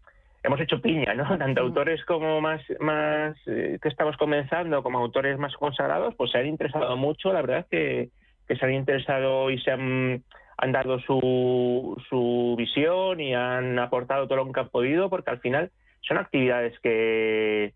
hemos 0.42 0.60
hecho 0.60 0.80
piña, 0.80 1.14
¿no? 1.14 1.38
Tanto 1.38 1.60
autores 1.60 2.04
como 2.04 2.40
más, 2.40 2.60
más 2.80 3.36
eh, 3.46 3.78
que 3.80 3.88
estamos 3.88 4.16
comenzando, 4.16 4.82
como 4.82 4.98
autores 4.98 5.38
más 5.38 5.54
consagrados, 5.54 6.14
pues 6.16 6.30
se 6.30 6.38
han 6.38 6.46
interesado 6.46 6.96
mucho, 6.96 7.32
la 7.32 7.42
verdad 7.42 7.66
que, 7.70 8.10
que 8.46 8.56
se 8.56 8.64
han 8.64 8.72
interesado 8.72 9.50
y 9.50 9.58
se 9.60 9.70
han, 9.70 10.22
han 10.58 10.72
dado 10.72 10.98
su, 11.00 12.00
su 12.08 12.54
visión 12.58 13.20
y 13.20 13.34
han 13.34 13.78
aportado 13.78 14.26
todo 14.26 14.44
lo 14.44 14.52
que 14.52 14.60
han 14.60 14.68
podido, 14.68 15.08
porque 15.10 15.30
al 15.30 15.40
final 15.40 15.70
son 16.00 16.18
actividades 16.18 16.78
que, 16.80 17.74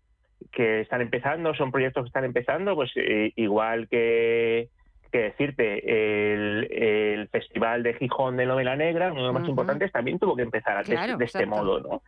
que 0.51 0.81
están 0.81 1.01
empezando, 1.01 1.53
son 1.53 1.71
proyectos 1.71 2.03
que 2.03 2.07
están 2.07 2.25
empezando, 2.25 2.75
pues 2.75 2.91
eh, 2.95 3.31
igual 3.35 3.87
que, 3.87 4.69
que 5.11 5.19
decirte, 5.19 6.33
el, 6.33 6.67
el, 6.71 7.27
Festival 7.29 7.83
de 7.83 7.93
Gijón 7.93 8.37
de 8.37 8.45
Novela 8.45 8.75
Negra, 8.75 9.11
uno 9.11 9.21
de 9.21 9.27
los 9.27 9.33
más 9.33 9.49
importantes, 9.49 9.91
también 9.91 10.19
tuvo 10.19 10.35
que 10.35 10.43
empezar 10.43 10.85
de, 10.85 11.25
este 11.25 11.45
modo, 11.45 11.79
¿no? 11.79 12.01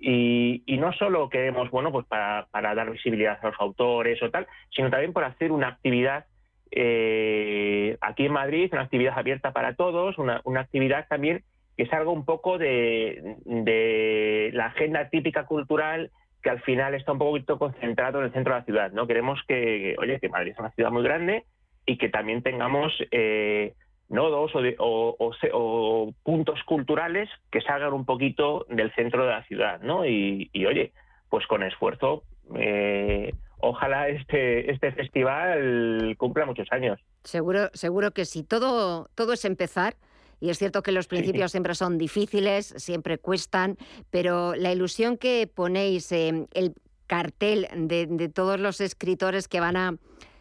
Y, 0.00 0.62
no 0.78 0.92
solo 0.92 1.28
queremos, 1.28 1.70
bueno, 1.70 1.90
pues 1.90 2.06
para, 2.06 2.46
dar 2.52 2.90
visibilidad 2.90 3.38
a 3.42 3.46
los 3.48 3.60
autores 3.60 4.22
o 4.22 4.30
tal, 4.30 4.46
sino 4.70 4.90
también 4.90 5.12
por 5.12 5.24
hacer 5.24 5.52
una 5.52 5.68
actividad 5.68 6.26
eh, 6.70 7.96
aquí 8.00 8.26
en 8.26 8.32
Madrid, 8.32 8.68
una 8.72 8.82
actividad 8.82 9.18
abierta 9.18 9.52
para 9.52 9.74
todos, 9.74 10.18
una, 10.18 10.42
actividad 10.56 11.06
también 11.08 11.44
que 11.76 11.86
salga 11.86 12.10
un 12.10 12.24
poco 12.24 12.58
de, 12.58 14.50
la 14.52 14.66
agenda 14.66 15.08
típica 15.08 15.44
cultural 15.46 16.10
que 16.42 16.50
al 16.50 16.60
final 16.62 16.94
está 16.94 17.12
un 17.12 17.18
poquito 17.18 17.58
concentrado 17.58 18.20
en 18.20 18.26
el 18.26 18.32
centro 18.32 18.54
de 18.54 18.60
la 18.60 18.64
ciudad, 18.64 18.92
¿no? 18.92 19.06
Queremos 19.06 19.40
que, 19.48 19.96
oye, 19.98 20.20
que 20.20 20.28
Madrid 20.28 20.52
es 20.52 20.58
una 20.58 20.70
ciudad 20.70 20.90
muy 20.90 21.02
grande 21.02 21.44
y 21.84 21.98
que 21.98 22.08
también 22.08 22.42
tengamos 22.42 22.92
eh, 23.10 23.74
nodos 24.08 24.52
o, 24.78 25.16
o, 25.18 26.12
puntos 26.22 26.62
culturales 26.64 27.28
que 27.50 27.60
salgan 27.60 27.92
un 27.92 28.04
poquito 28.04 28.66
del 28.68 28.92
centro 28.94 29.24
de 29.24 29.30
la 29.30 29.44
ciudad, 29.44 29.80
¿no? 29.80 30.06
Y, 30.06 30.50
oye, 30.66 30.92
pues 31.28 31.46
con 31.46 31.62
esfuerzo, 31.62 32.22
eh, 32.54 33.34
ojalá 33.58 34.08
este, 34.08 34.70
este 34.70 34.92
festival 34.92 36.14
cumpla 36.18 36.46
muchos 36.46 36.70
años. 36.70 37.00
Seguro, 37.24 37.70
seguro 37.72 38.12
que 38.12 38.24
sí. 38.24 38.44
Todo, 38.44 39.08
todo 39.14 39.32
es 39.32 39.44
empezar. 39.44 39.96
Y 40.38 40.50
es 40.50 40.58
cierto 40.58 40.82
que 40.82 40.92
los 40.92 41.06
principios 41.06 41.50
siempre 41.50 41.74
son 41.74 41.96
difíciles, 41.96 42.66
siempre 42.76 43.16
cuestan, 43.16 43.78
pero 44.10 44.54
la 44.54 44.70
ilusión 44.70 45.16
que 45.16 45.48
ponéis, 45.52 46.12
en 46.12 46.46
el 46.52 46.74
cartel 47.06 47.66
de 47.74 48.28
todos 48.28 48.60
los 48.60 48.82
escritores 48.82 49.48
que 49.48 49.60
van 49.60 49.76
a 49.78 49.94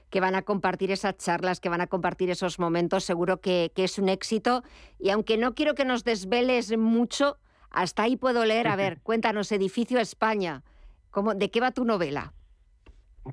que 0.09 0.19
van 0.19 0.35
a 0.35 0.43
compartir 0.43 0.91
esas 0.91 1.17
charlas, 1.17 1.59
que 1.59 1.69
van 1.69 1.81
a 1.81 1.87
compartir 1.87 2.29
esos 2.29 2.59
momentos, 2.59 3.03
seguro 3.03 3.41
que, 3.41 3.71
es 3.75 3.99
un 3.99 4.09
éxito. 4.09 4.63
Y 4.99 5.09
aunque 5.09 5.37
no 5.37 5.55
quiero 5.55 5.75
que 5.75 5.85
nos 5.85 6.03
desveles 6.03 6.77
mucho, 6.77 7.37
hasta 7.71 8.03
ahí 8.03 8.17
puedo 8.17 8.45
leer, 8.45 8.67
a 8.67 8.75
ver, 8.75 8.99
cuéntanos, 9.01 9.51
Edificio 9.51 9.99
España, 9.99 10.63
¿cómo, 11.11 11.33
¿de 11.33 11.49
qué 11.49 11.59
va 11.59 11.71
tu 11.71 11.85
novela? 11.85 12.33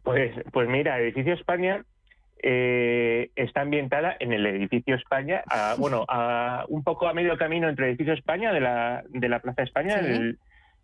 Pues, 0.03 0.33
pues 0.53 0.69
mira, 0.69 0.99
Edificio 0.99 1.35
España 1.35 1.85
eh, 2.43 3.31
está 3.37 3.61
ambientada 3.61 4.17
en 4.19 4.33
el 4.33 4.45
edificio 4.47 4.97
España, 4.97 5.45
bueno, 5.79 6.05
a, 6.09 6.65
un 6.69 6.83
poco 6.83 7.07
a 7.07 7.15
medio 7.15 7.37
camino 7.37 7.69
entre 7.69 7.87
el 7.87 7.91
edificio 7.91 8.15
España 8.15 8.53
de 8.53 8.61
la, 8.61 9.05
de 9.09 9.29
la 9.29 9.39
Plaza 9.39 9.63
España, 9.63 10.01
el, 10.01 10.39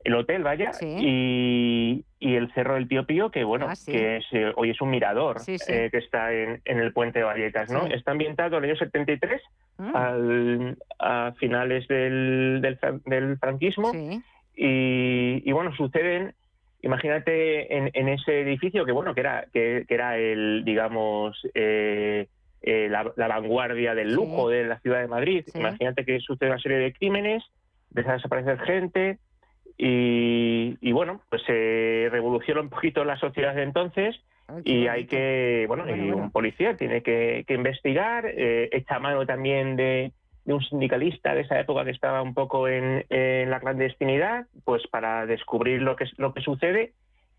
el 0.05 0.15
hotel, 0.15 0.43
vaya, 0.43 0.73
y, 0.81 2.05
el 2.21 2.53
Cerro 2.53 2.75
del 2.75 2.89
Tío 2.89 3.05
Pío, 3.05 3.31
que 3.31 3.45
bueno, 3.45 3.67
ah, 3.69 3.75
que 3.85 4.21
eh, 4.33 4.53
hoy 4.57 4.71
es 4.71 4.81
un 4.81 4.91
mirador 4.91 5.39
eh, 5.47 5.89
que 5.91 5.99
está 5.99 6.33
en, 6.33 6.61
el 6.65 6.93
puente 6.93 7.19
de 7.21 7.25
Vallecas, 7.25 7.71
¿no? 7.71 7.87
Está 7.87 8.13
ambientado 8.13 8.59
en 8.59 8.65
el 8.65 8.71
año 8.71 8.79
73, 8.79 9.43
mm. 9.79 9.97
al, 9.97 10.79
a 10.99 11.33
finales 11.39 11.87
del, 11.89 12.61
del, 13.05 13.39
franquismo, 13.39 13.93
y, 14.55 15.53
bueno, 15.53 15.75
suceden, 15.77 16.35
imagínate 16.83 17.77
en, 17.77 18.09
ese 18.09 18.41
edificio 18.41 18.85
que 18.85 18.93
bueno, 18.93 19.15
que 19.15 19.21
era, 19.21 19.47
que, 19.53 19.85
era 19.89 20.17
el, 20.19 20.65
digamos, 20.65 21.41
eh, 21.55 22.27
la, 22.63 23.29
vanguardia 23.29 23.94
del 23.94 24.13
lujo 24.15 24.49
de 24.49 24.65
la 24.65 24.81
ciudad 24.81 25.01
de 25.01 25.09
Madrid. 25.09 25.44
Imagínate 25.55 26.05
que 26.05 26.21
sucede 26.21 26.51
una 26.51 26.61
serie 26.61 26.79
de 26.79 26.92
crímenes, 26.92 27.44
desaparecer 27.90 28.59
gente, 28.61 29.19
y, 29.79 30.92
bueno, 30.92 31.20
pues 31.31 31.42
se 31.46 32.08
revolucionó 32.10 32.62
un 32.62 32.68
poquito 32.68 33.04
la 33.04 33.16
sociedad 33.16 33.54
de 33.54 33.62
entonces 33.62 34.20
y 34.64 34.88
hay 34.88 35.06
que, 35.06 35.66
bueno, 35.68 35.85
y 35.88 36.10
un 36.10 36.31
policía 36.31 36.76
tiene 36.76 37.02
que, 37.02 37.44
investigar, 37.48 38.26
eh, 38.26 38.68
echa 38.72 38.98
mano 38.98 39.24
también 39.24 39.76
de, 39.76 40.12
un 40.46 40.62
sindicalista 40.62 41.35
de 41.35 41.42
esa 41.42 41.60
época 41.60 41.85
que 41.85 41.90
estaba 41.90 42.22
un 42.22 42.35
poco 42.35 42.66
en, 42.66 43.04
la 43.08 43.60
clandestinidad, 43.60 44.46
pues 44.64 44.83
para 44.88 45.26
descubrir 45.26 45.83
lo 45.83 45.94
que, 45.94 46.06
lo 46.16 46.33
que 46.33 46.40
sucede 46.40 46.92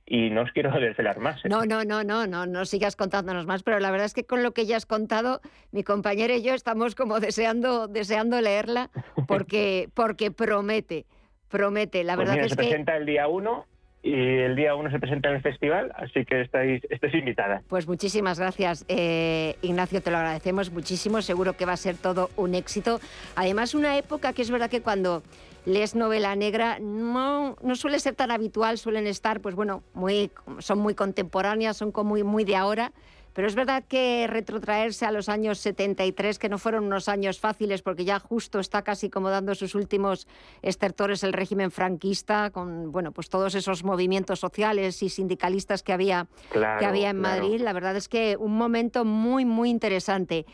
y 0.06 0.30
no 0.30 0.42
os 0.42 0.52
quiero 0.52 0.72
desvelar 0.72 1.20
más. 1.20 1.44
¿eh? 1.44 1.50
No, 1.50 1.66
no, 1.66 1.84
no, 1.84 2.04
no, 2.04 2.26
no, 2.26 2.46
no 2.46 2.66
sigas 2.66 2.96
contándonos 2.96 3.46
más, 3.46 3.64
pero 3.64 3.80
la 3.80 3.92
verdad 3.92 4.06
es 4.06 4.14
que 4.14 4.24
con 4.24 4.44
lo 4.44 4.54
que 4.54 4.66
ya 4.66 4.78
has 4.78 4.86
contado, 4.86 5.42
mi 5.72 5.84
compañera 5.84 6.36
y 6.36 6.44
yo 6.44 6.54
estamos 6.54 6.96
como 6.96 7.20
deseando, 7.20 7.88
deseando 7.88 8.40
leerla 8.40 8.90
porque, 9.28 9.90
porque 9.94 10.32
promete, 10.32 11.06
promete. 11.50 12.04
La 12.04 12.16
pues 12.16 12.30
verdad 12.30 12.46
es 12.46 12.52
se 12.52 12.56
presenta 12.56 12.96
el 12.96 13.06
día 13.06 13.28
1 13.28 13.66
y 14.02 14.14
el 14.14 14.56
día 14.56 14.76
1 14.76 14.92
se 14.92 15.00
presenta 15.00 15.30
en 15.30 15.36
el 15.36 15.42
festival, 15.42 15.92
así 15.96 16.24
que 16.24 16.42
estáis, 16.42 16.82
estáis 16.90 17.14
invitada. 17.14 17.62
Pues 17.68 17.88
muchísimas 17.88 18.40
gracias, 18.40 18.86
eh, 18.88 19.58
Ignacio, 19.62 20.02
te 20.02 20.10
lo 20.10 20.18
agradecemos 20.18 20.72
muchísimo, 20.72 21.22
seguro 21.22 21.54
que 21.54 21.66
va 21.66 21.74
a 21.74 21.78
ser 21.78 21.98
todo 21.98 22.30
un 22.38 22.56
éxito. 22.56 23.02
Además, 23.36 23.74
una 23.74 23.98
época 23.98 24.32
que 24.32 24.42
es 24.42 24.52
verdad 24.52 24.70
que 24.70 24.82
cuando 24.82 25.22
lees 25.66 25.96
novela 25.96 26.36
negra 26.36 26.80
no, 26.80 27.58
no 27.62 27.76
suele 27.76 28.00
ser 28.00 28.16
tan 28.16 28.32
habitual, 28.32 28.78
suelen 28.78 29.06
estar, 29.06 29.42
pues 29.42 29.56
bueno, 29.56 29.84
muy, 29.94 30.32
son 30.60 30.80
muy 30.80 30.96
contemporáneas, 30.96 31.76
son 31.76 31.92
como 31.92 32.12
muy, 32.12 32.24
muy 32.24 32.46
de 32.46 32.56
ahora. 32.56 32.94
Pero 33.34 33.48
es 33.48 33.56
verdad 33.56 33.84
que 33.88 34.28
retrotraerse 34.28 35.06
a 35.06 35.12
los 35.12 35.30
años 35.30 35.60
73, 35.60 36.40
que 36.40 36.50
no 36.50 36.58
fueron 36.58 36.86
unos 36.86 37.08
años 37.08 37.40
fáciles, 37.40 37.82
porque 37.82 38.06
ya 38.06 38.20
justo 38.20 38.60
está 38.60 38.82
casi 38.82 39.10
como 39.10 39.30
dando 39.30 39.56
sus 39.56 39.76
últimos 39.76 40.28
estertores 40.62 41.24
el 41.24 41.34
régimen 41.34 41.72
franquista, 41.72 42.50
con 42.50 42.92
bueno, 42.92 43.12
pues 43.12 43.30
todos 43.30 43.56
esos 43.56 43.84
movimientos 43.84 44.40
sociales 44.40 45.02
y 45.04 45.10
sindicalistas 45.10 45.84
que 45.84 45.94
había, 45.94 46.28
que 46.52 46.86
había 46.86 47.10
en 47.12 47.20
Madrid. 47.20 47.62
La 47.62 47.74
verdad 47.74 47.96
es 47.96 48.10
que 48.10 48.38
un 48.38 48.58
momento 48.58 49.06
muy, 49.06 49.46
muy 49.46 49.70
interesante. 49.70 50.46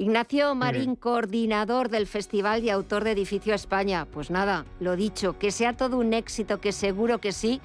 Ignacio 0.00 0.54
Marín, 0.54 0.96
coordinador 0.96 1.90
del 1.90 2.06
festival 2.06 2.64
y 2.64 2.70
autor 2.70 3.04
de 3.04 3.10
Edificio 3.10 3.54
España. 3.54 4.06
Pues 4.10 4.30
nada, 4.30 4.64
lo 4.78 4.96
dicho, 4.96 5.38
que 5.38 5.50
sea 5.50 5.76
todo 5.76 5.98
un 5.98 6.14
éxito, 6.14 6.58
que 6.58 6.72
seguro 6.72 7.18
que 7.18 7.32
sí. 7.32 7.60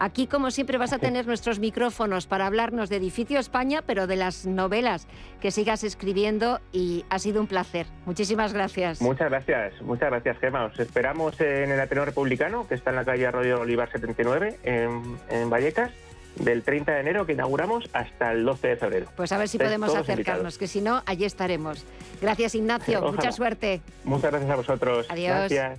Aquí, 0.00 0.26
como 0.26 0.50
siempre, 0.50 0.78
vas 0.78 0.94
a 0.94 0.98
tener 0.98 1.26
nuestros 1.26 1.58
micrófonos 1.58 2.26
para 2.26 2.46
hablarnos 2.46 2.88
de 2.88 2.96
Edificio 2.96 3.38
España, 3.38 3.82
pero 3.86 4.06
de 4.06 4.16
las 4.16 4.46
novelas 4.46 5.06
que 5.42 5.50
sigas 5.50 5.84
escribiendo 5.84 6.58
y 6.72 7.04
ha 7.10 7.18
sido 7.18 7.38
un 7.38 7.46
placer. 7.46 7.86
Muchísimas 8.06 8.54
gracias. 8.54 9.02
Muchas 9.02 9.28
gracias, 9.28 9.74
muchas 9.82 10.08
gracias, 10.08 10.38
Gemma. 10.38 10.64
Os 10.64 10.80
esperamos 10.80 11.38
en 11.42 11.70
el 11.70 11.78
Ateneo 11.78 12.06
Republicano, 12.06 12.66
que 12.66 12.76
está 12.76 12.90
en 12.90 12.96
la 12.96 13.04
calle 13.04 13.26
Arroyo 13.26 13.60
Olivar 13.60 13.92
79, 13.92 14.58
en, 14.62 15.18
en 15.28 15.50
Vallecas 15.50 15.90
del 16.36 16.62
30 16.62 16.92
de 16.92 17.00
enero 17.00 17.26
que 17.26 17.34
inauguramos 17.34 17.90
hasta 17.92 18.32
el 18.32 18.42
12 18.46 18.68
de 18.68 18.76
febrero. 18.76 19.06
Pues 19.16 19.32
a 19.32 19.38
ver 19.38 19.48
si 19.48 19.58
podemos 19.58 19.94
acercarnos, 19.94 20.56
que 20.56 20.66
si 20.66 20.80
no, 20.80 21.02
allí 21.04 21.26
estaremos. 21.26 21.84
Gracias, 22.22 22.54
Ignacio. 22.54 23.02
Mucha 23.12 23.32
suerte. 23.32 23.82
Muchas 24.04 24.30
gracias 24.30 24.50
a 24.50 24.56
vosotros. 24.56 25.06
Adiós. 25.10 25.36
Gracias. 25.36 25.78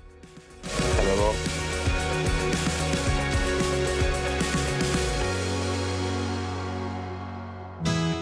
Hasta 0.63 1.03
luego. 1.03 1.60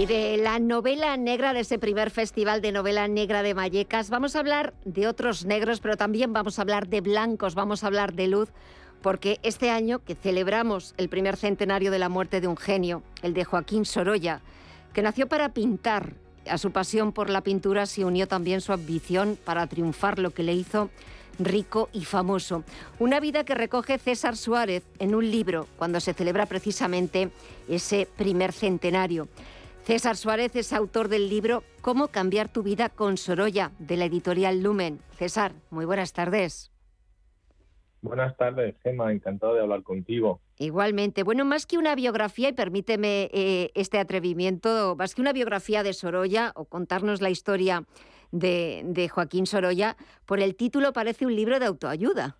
Y 0.00 0.06
de 0.06 0.38
la 0.38 0.58
novela 0.58 1.18
negra, 1.18 1.52
de 1.52 1.60
ese 1.60 1.78
primer 1.78 2.08
festival 2.08 2.62
de 2.62 2.72
novela 2.72 3.06
negra 3.06 3.42
de 3.42 3.52
Vallecas, 3.52 4.08
vamos 4.08 4.34
a 4.34 4.38
hablar 4.38 4.72
de 4.86 5.06
otros 5.06 5.44
negros, 5.44 5.80
pero 5.80 5.98
también 5.98 6.32
vamos 6.32 6.58
a 6.58 6.62
hablar 6.62 6.88
de 6.88 7.02
blancos, 7.02 7.54
vamos 7.54 7.84
a 7.84 7.88
hablar 7.88 8.14
de 8.14 8.26
luz, 8.26 8.48
porque 9.02 9.38
este 9.42 9.68
año 9.68 9.98
que 9.98 10.14
celebramos 10.14 10.94
el 10.96 11.10
primer 11.10 11.36
centenario 11.36 11.90
de 11.90 11.98
la 11.98 12.08
muerte 12.08 12.40
de 12.40 12.48
un 12.48 12.56
genio, 12.56 13.02
el 13.20 13.34
de 13.34 13.44
Joaquín 13.44 13.84
Sorolla, 13.84 14.40
que 14.94 15.02
nació 15.02 15.28
para 15.28 15.52
pintar, 15.52 16.14
a 16.48 16.56
su 16.56 16.70
pasión 16.70 17.12
por 17.12 17.28
la 17.28 17.42
pintura 17.42 17.84
se 17.84 18.06
unió 18.06 18.26
también 18.26 18.62
su 18.62 18.72
ambición 18.72 19.36
para 19.44 19.66
triunfar, 19.66 20.18
lo 20.18 20.30
que 20.30 20.44
le 20.44 20.54
hizo 20.54 20.88
rico 21.38 21.90
y 21.92 22.06
famoso. 22.06 22.64
Una 22.98 23.20
vida 23.20 23.44
que 23.44 23.54
recoge 23.54 23.98
César 23.98 24.38
Suárez 24.38 24.82
en 24.98 25.14
un 25.14 25.30
libro 25.30 25.66
cuando 25.76 26.00
se 26.00 26.14
celebra 26.14 26.46
precisamente 26.46 27.30
ese 27.68 28.08
primer 28.16 28.52
centenario. 28.52 29.28
César 29.90 30.16
Suárez 30.16 30.54
es 30.54 30.72
autor 30.72 31.08
del 31.08 31.28
libro 31.28 31.64
Cómo 31.80 32.06
cambiar 32.12 32.48
tu 32.48 32.62
vida 32.62 32.90
con 32.90 33.16
Sorolla, 33.16 33.72
de 33.80 33.96
la 33.96 34.04
editorial 34.04 34.62
Lumen. 34.62 35.00
César, 35.18 35.52
muy 35.68 35.84
buenas 35.84 36.12
tardes. 36.12 36.70
Buenas 38.00 38.36
tardes, 38.36 38.76
Gemma, 38.84 39.10
encantado 39.10 39.54
de 39.54 39.62
hablar 39.62 39.82
contigo. 39.82 40.40
Igualmente. 40.58 41.24
Bueno, 41.24 41.44
más 41.44 41.66
que 41.66 41.76
una 41.76 41.96
biografía, 41.96 42.50
y 42.50 42.52
permíteme 42.52 43.30
eh, 43.32 43.72
este 43.74 43.98
atrevimiento, 43.98 44.94
más 44.96 45.16
que 45.16 45.22
una 45.22 45.32
biografía 45.32 45.82
de 45.82 45.92
Sorolla 45.92 46.52
o 46.54 46.66
contarnos 46.66 47.20
la 47.20 47.30
historia 47.30 47.82
de, 48.30 48.82
de 48.84 49.08
Joaquín 49.08 49.44
Sorolla, 49.44 49.96
por 50.24 50.38
el 50.38 50.54
título 50.54 50.92
parece 50.92 51.26
un 51.26 51.34
libro 51.34 51.58
de 51.58 51.66
autoayuda. 51.66 52.36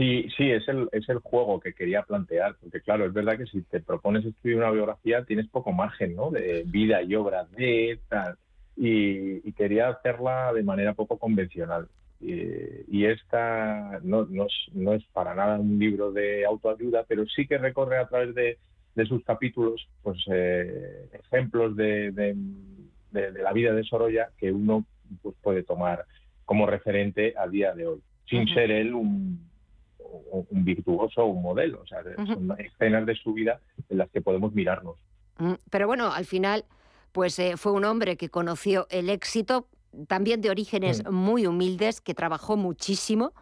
Sí, 0.00 0.26
sí, 0.34 0.50
es 0.50 0.66
el, 0.66 0.88
es 0.92 1.06
el 1.10 1.18
juego 1.18 1.60
que 1.60 1.74
quería 1.74 2.00
plantear, 2.00 2.56
porque 2.58 2.80
claro, 2.80 3.04
es 3.04 3.12
verdad 3.12 3.36
que 3.36 3.44
si 3.44 3.60
te 3.60 3.80
propones 3.80 4.24
escribir 4.24 4.56
una 4.56 4.70
biografía 4.70 5.24
tienes 5.26 5.46
poco 5.48 5.72
margen, 5.72 6.16
¿no? 6.16 6.30
De 6.30 6.62
vida 6.66 7.02
y 7.02 7.14
obra 7.16 7.44
de 7.54 8.00
tal, 8.08 8.38
y, 8.78 9.52
quería 9.52 9.90
hacerla 9.90 10.54
de 10.54 10.62
manera 10.62 10.94
poco 10.94 11.18
convencional. 11.18 11.86
Y, 12.18 13.04
esta 13.04 14.00
no, 14.02 14.24
no, 14.24 14.46
es, 14.46 14.54
no, 14.72 14.94
es, 14.94 15.04
para 15.12 15.34
nada 15.34 15.58
un 15.58 15.78
libro 15.78 16.12
de 16.12 16.46
autoayuda, 16.46 17.04
pero 17.06 17.26
sí 17.26 17.46
que 17.46 17.58
recorre 17.58 17.98
a 17.98 18.08
través 18.08 18.34
de, 18.34 18.56
de 18.94 19.04
sus 19.04 19.22
capítulos 19.22 19.86
pues 20.02 20.16
eh, 20.32 21.10
ejemplos 21.12 21.76
de, 21.76 22.10
de, 22.12 22.34
de, 23.10 23.42
la 23.42 23.52
vida 23.52 23.74
de 23.74 23.84
Sorolla 23.84 24.30
que 24.38 24.50
uno 24.50 24.86
pues, 25.20 25.34
puede 25.42 25.62
tomar 25.62 26.06
como 26.46 26.64
referente 26.64 27.34
a 27.36 27.46
día 27.46 27.74
de 27.74 27.86
hoy, 27.86 28.00
sin 28.24 28.48
ser 28.48 28.70
él 28.70 28.94
un 28.94 29.49
un 30.30 30.64
virtuoso 30.64 31.22
o 31.22 31.26
un 31.26 31.42
modelo. 31.42 31.82
O 31.82 31.86
sea, 31.86 32.02
son 32.26 32.54
escenas 32.58 33.06
de 33.06 33.14
su 33.14 33.32
vida 33.34 33.60
en 33.88 33.98
las 33.98 34.10
que 34.10 34.20
podemos 34.20 34.52
mirarnos. 34.52 34.96
Mm, 35.38 35.54
pero 35.70 35.86
bueno, 35.86 36.12
al 36.12 36.24
final, 36.24 36.64
pues 37.12 37.38
eh, 37.38 37.56
fue 37.56 37.72
un 37.72 37.84
hombre 37.84 38.16
que 38.16 38.28
conoció 38.28 38.86
el 38.90 39.08
éxito, 39.08 39.66
también 40.06 40.40
de 40.40 40.50
orígenes 40.50 41.04
mm. 41.04 41.12
muy 41.12 41.46
humildes, 41.46 42.00
que 42.00 42.14
trabajó 42.14 42.56
muchísimo. 42.56 43.32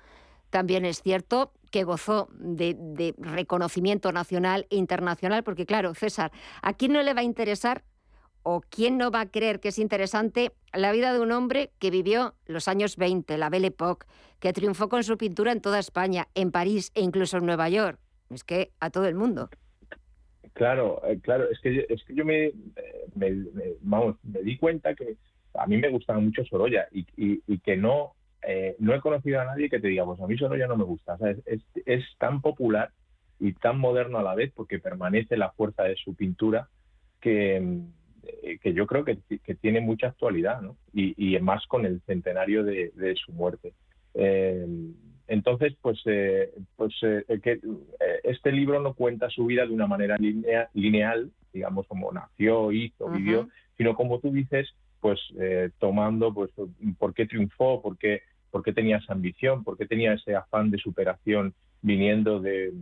También 0.51 0.85
es 0.85 1.03
cierto 1.03 1.53
que 1.71 1.85
gozó 1.85 2.29
de, 2.33 2.75
de, 2.75 3.15
reconocimiento 3.19 4.13
nacional 4.13 4.67
e 4.71 4.77
internacional, 4.77 5.43
porque 5.43 5.67
claro, 5.67 5.95
César, 5.95 6.33
¿a 6.63 6.73
quién 6.73 6.93
no 6.93 7.03
le 7.03 7.13
va 7.13 7.21
a 7.21 7.25
interesar 7.25 7.85
o 8.51 8.63
quién 8.63 8.97
no 8.97 9.11
va 9.11 9.21
a 9.21 9.31
creer 9.31 9.61
que 9.61 9.69
es 9.69 9.79
interesante 9.79 10.53
la 10.73 10.91
vida 10.91 11.13
de 11.13 11.21
un 11.21 11.33
hombre 11.33 11.71
que 11.79 11.91
vivió 11.91 12.35
los 12.47 12.67
años 12.67 12.97
20, 12.97 13.37
la 13.37 13.51
Belle 13.51 13.67
Époque, 13.67 14.07
que 14.41 14.55
triunfó 14.55 14.89
con 14.89 15.05
su 15.05 15.19
pintura 15.19 15.53
en 15.53 15.61
toda 15.61 15.79
España, 15.79 16.29
en 16.35 16.51
París 16.51 16.91
e 16.95 17.03
incluso 17.03 17.37
en 17.37 17.45
Nueva 17.45 17.69
York? 17.69 17.99
Es 18.31 18.45
que 18.45 18.71
a 18.81 18.89
todo 18.89 19.07
el 19.07 19.15
mundo. 19.15 19.51
Claro, 20.55 21.03
eh, 21.07 21.19
claro, 21.21 21.51
es 21.51 21.61
que, 21.61 21.85
es 21.91 22.03
que 22.05 22.15
yo 22.15 22.25
me, 22.25 22.53
vamos, 23.83 24.17
me 24.23 24.41
di 24.41 24.57
cuenta 24.57 24.95
que 24.95 25.17
a 25.53 25.67
mí 25.67 25.77
me 25.77 25.91
gustaba 25.91 26.19
mucho 26.19 26.43
Sorolla 26.47 26.89
y, 26.91 27.59
que 27.59 27.77
no, 27.77 28.15
eh, 28.43 28.77
no 28.79 28.95
he 28.95 29.01
conocido 29.01 29.43
a 29.43 29.45
nadie 29.45 29.69
que 29.69 29.79
te 29.79 29.89
diga, 29.89 30.07
pues 30.07 30.21
a 30.21 30.27
mí 30.27 30.39
Sorolla 30.39 30.67
no 30.67 30.79
me 30.79 30.85
gusta. 30.85 31.19
es, 31.45 31.61
es 31.85 32.05
tan 32.17 32.41
popular 32.41 32.93
y 33.39 33.53
tan 33.53 33.79
moderno 33.79 34.19
a 34.19 34.23
la 34.23 34.35
vez 34.35 34.53
porque 34.55 34.79
permanece 34.79 35.37
la 35.37 35.51
fuerza 35.51 35.83
de 35.83 35.97
su 35.97 36.15
pintura 36.15 36.71
que, 37.21 37.83
eh, 38.43 38.59
que 38.63 38.73
yo 38.73 38.87
creo 38.87 39.05
que, 39.05 39.19
tiene 39.61 39.81
mucha 39.81 40.09
actualidad, 40.09 40.61
¿no? 40.61 40.77
y, 40.93 41.39
más 41.41 41.67
con 41.67 41.87
el 41.87 42.01
centenario 42.07 42.63
de, 42.63 43.15
su 43.25 43.33
muerte. 43.33 43.73
Eh, 44.15 44.67
entonces, 45.27 45.75
pues, 45.81 46.01
eh, 46.07 46.53
pues 46.77 46.95
que, 47.43 47.61
este 48.23 48.53
libro 48.53 48.81
no 48.81 48.95
cuenta 48.95 49.31
su 49.31 49.47
vida 49.47 49.67
de 49.67 49.73
una 49.73 49.87
manera 49.87 50.17
lineal, 50.19 51.31
digamos, 51.53 51.87
como 51.87 52.13
nació, 52.13 52.73
hizo, 52.73 53.09
vivió, 53.09 53.49
sino 53.77 53.95
como 53.95 54.19
tú 54.21 54.31
dices, 54.31 54.69
pues 55.01 55.21
tomando 55.79 56.35
pues 56.35 56.51
por 56.99 57.15
qué 57.15 57.27
triunfó, 57.27 57.81
por 57.81 57.97
qué, 57.97 58.23
por 58.51 58.63
qué 58.63 58.73
tenía 58.73 58.99
esa 58.99 59.13
ambición, 59.13 59.65
por 59.65 59.79
qué 59.79 59.87
tenía 59.87 60.15
ese 60.15 60.35
afán 60.35 60.71
de 60.71 60.79
superación 60.79 61.55
viniendo 61.83 62.41
de 62.41 62.73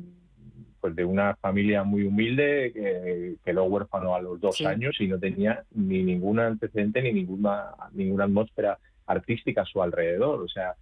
pues 0.86 0.94
de 0.94 1.04
una 1.04 1.34
familia 1.34 1.82
muy 1.82 2.04
humilde 2.04 2.70
que 2.72 3.34
quedó 3.44 3.64
huérfano 3.64 4.14
a 4.14 4.20
los 4.20 4.40
dos 4.40 4.60
años 4.60 4.94
y 5.00 5.08
no 5.08 5.18
tenía 5.18 5.64
ni 5.74 6.04
ningún 6.04 6.38
antecedente 6.38 7.02
ni 7.02 7.12
ninguna 7.12 7.72
ninguna 7.92 8.24
atmósfera 8.26 8.78
artística 9.06 9.62
a 9.62 9.64
su 9.64 9.82
alrededor. 9.82 10.40
O 10.42 10.48
sea 10.48 10.76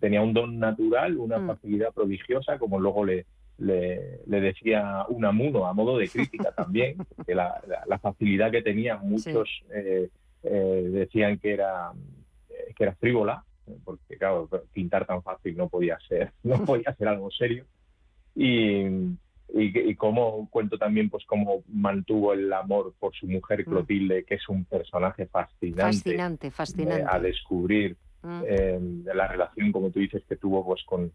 tenía 0.00 0.22
un 0.22 0.32
don 0.32 0.58
natural 0.58 1.18
una 1.18 1.38
Mm. 1.38 1.46
facilidad 1.48 1.92
prodigiosa 1.92 2.58
como 2.58 2.80
luego 2.80 3.04
le 3.04 3.26
le, 3.58 4.20
le 4.26 4.40
decía 4.40 5.04
Unamuno 5.10 5.66
a 5.66 5.74
modo 5.74 5.98
de 5.98 6.08
crítica 6.14 6.52
también 6.52 6.96
que 7.26 7.34
la, 7.34 7.60
la- 7.68 7.84
la 7.86 7.98
facilidad 7.98 8.50
que 8.50 8.62
tenía 8.62 8.96
muchos 8.96 9.46
eh, 9.74 10.08
eh, 10.42 10.88
decían 10.90 11.38
que 11.38 11.52
era 11.52 11.92
eh, 12.48 12.72
que 12.74 12.84
era 12.84 12.94
frívola 12.94 13.44
porque 13.84 14.16
claro 14.16 14.48
pintar 14.72 15.04
tan 15.04 15.22
fácil 15.22 15.54
no 15.54 15.68
podía 15.68 15.98
ser 16.08 16.32
no 16.44 16.64
podía 16.64 16.94
ser 16.94 17.08
algo 17.08 17.30
serio. 17.30 17.66
Y, 18.34 18.84
y, 19.54 19.90
y 19.90 19.94
cómo 19.96 20.48
cuento 20.50 20.78
también 20.78 21.10
pues 21.10 21.24
cómo 21.26 21.62
mantuvo 21.68 22.32
el 22.32 22.52
amor 22.52 22.94
por 22.98 23.14
su 23.14 23.26
mujer 23.26 23.64
Clotilde 23.64 24.24
que 24.24 24.34
es 24.36 24.48
un 24.48 24.64
personaje 24.64 25.26
fascinante 25.26 25.82
Fascinante, 25.82 26.46
eh, 26.48 26.50
fascinante. 26.50 27.04
a 27.08 27.18
descubrir 27.18 27.96
Mm. 28.22 28.42
eh, 28.46 28.78
de 28.80 29.14
la 29.14 29.28
relación 29.28 29.72
como 29.72 29.90
tú 29.90 29.98
dices 29.98 30.22
que 30.28 30.36
tuvo 30.36 30.62
pues 30.62 30.82
con 30.84 31.10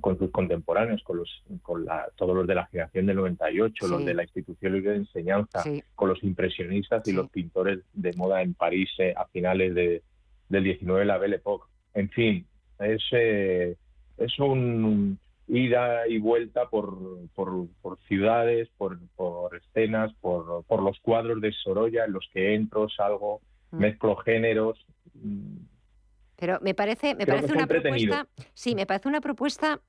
con 0.00 0.18
sus 0.18 0.30
contemporáneos, 0.30 1.02
con 1.02 1.18
los 1.18 1.28
con 1.60 1.84
la, 1.84 2.08
todos 2.16 2.34
los 2.34 2.46
de 2.46 2.54
la 2.54 2.64
generación 2.68 3.04
del 3.04 3.16
98, 3.16 3.86
los 3.86 4.00
Sí. 4.00 4.06
de 4.06 4.14
la 4.14 4.22
institución 4.22 4.72
libre 4.72 4.92
de 4.92 4.96
enseñanza, 4.96 5.62
con 5.94 6.08
los 6.08 6.24
impresionistas 6.24 7.06
y 7.06 7.12
los 7.12 7.28
pintores 7.30 7.80
de 7.92 8.12
moda 8.16 8.40
en 8.40 8.54
París 8.54 8.88
eh, 8.98 9.12
a 9.14 9.26
finales 9.26 9.74
de, 9.74 10.02
del 10.48 10.64
19, 10.64 11.04
la 11.04 11.18
Belle 11.18 11.36
Époque. 11.36 11.66
En 11.92 12.08
fin, 12.08 12.46
es, 12.78 13.02
eh, 13.12 13.76
es 14.16 14.38
un 14.38 15.18
ida 15.54 16.08
y 16.08 16.18
vuelta 16.18 16.68
por, 16.70 16.98
por, 17.34 17.66
por 17.82 17.98
ciudades, 18.08 18.68
por, 18.78 18.98
por 19.16 19.54
escenas, 19.56 20.12
por, 20.20 20.64
por 20.64 20.82
los 20.82 20.98
cuadros 21.00 21.40
de 21.42 21.52
Sorolla 21.52 22.04
en 22.06 22.12
los 22.12 22.28
que 22.32 22.54
entro, 22.54 22.88
salgo, 22.88 23.40
Mm. 23.70 23.78
mezclo 23.78 24.16
géneros. 24.16 24.78
mm, 25.14 25.56
Pero 26.36 26.58
me 26.60 26.74
parece, 26.74 27.14
me 27.14 27.24
Creo 27.24 27.36
parece 27.36 27.52
una 27.54 27.66
propuesta, 27.66 28.26
sí, 28.52 28.74
me 28.74 28.84
parece 28.86 29.08
una 29.08 29.20
propuesta 29.22 29.80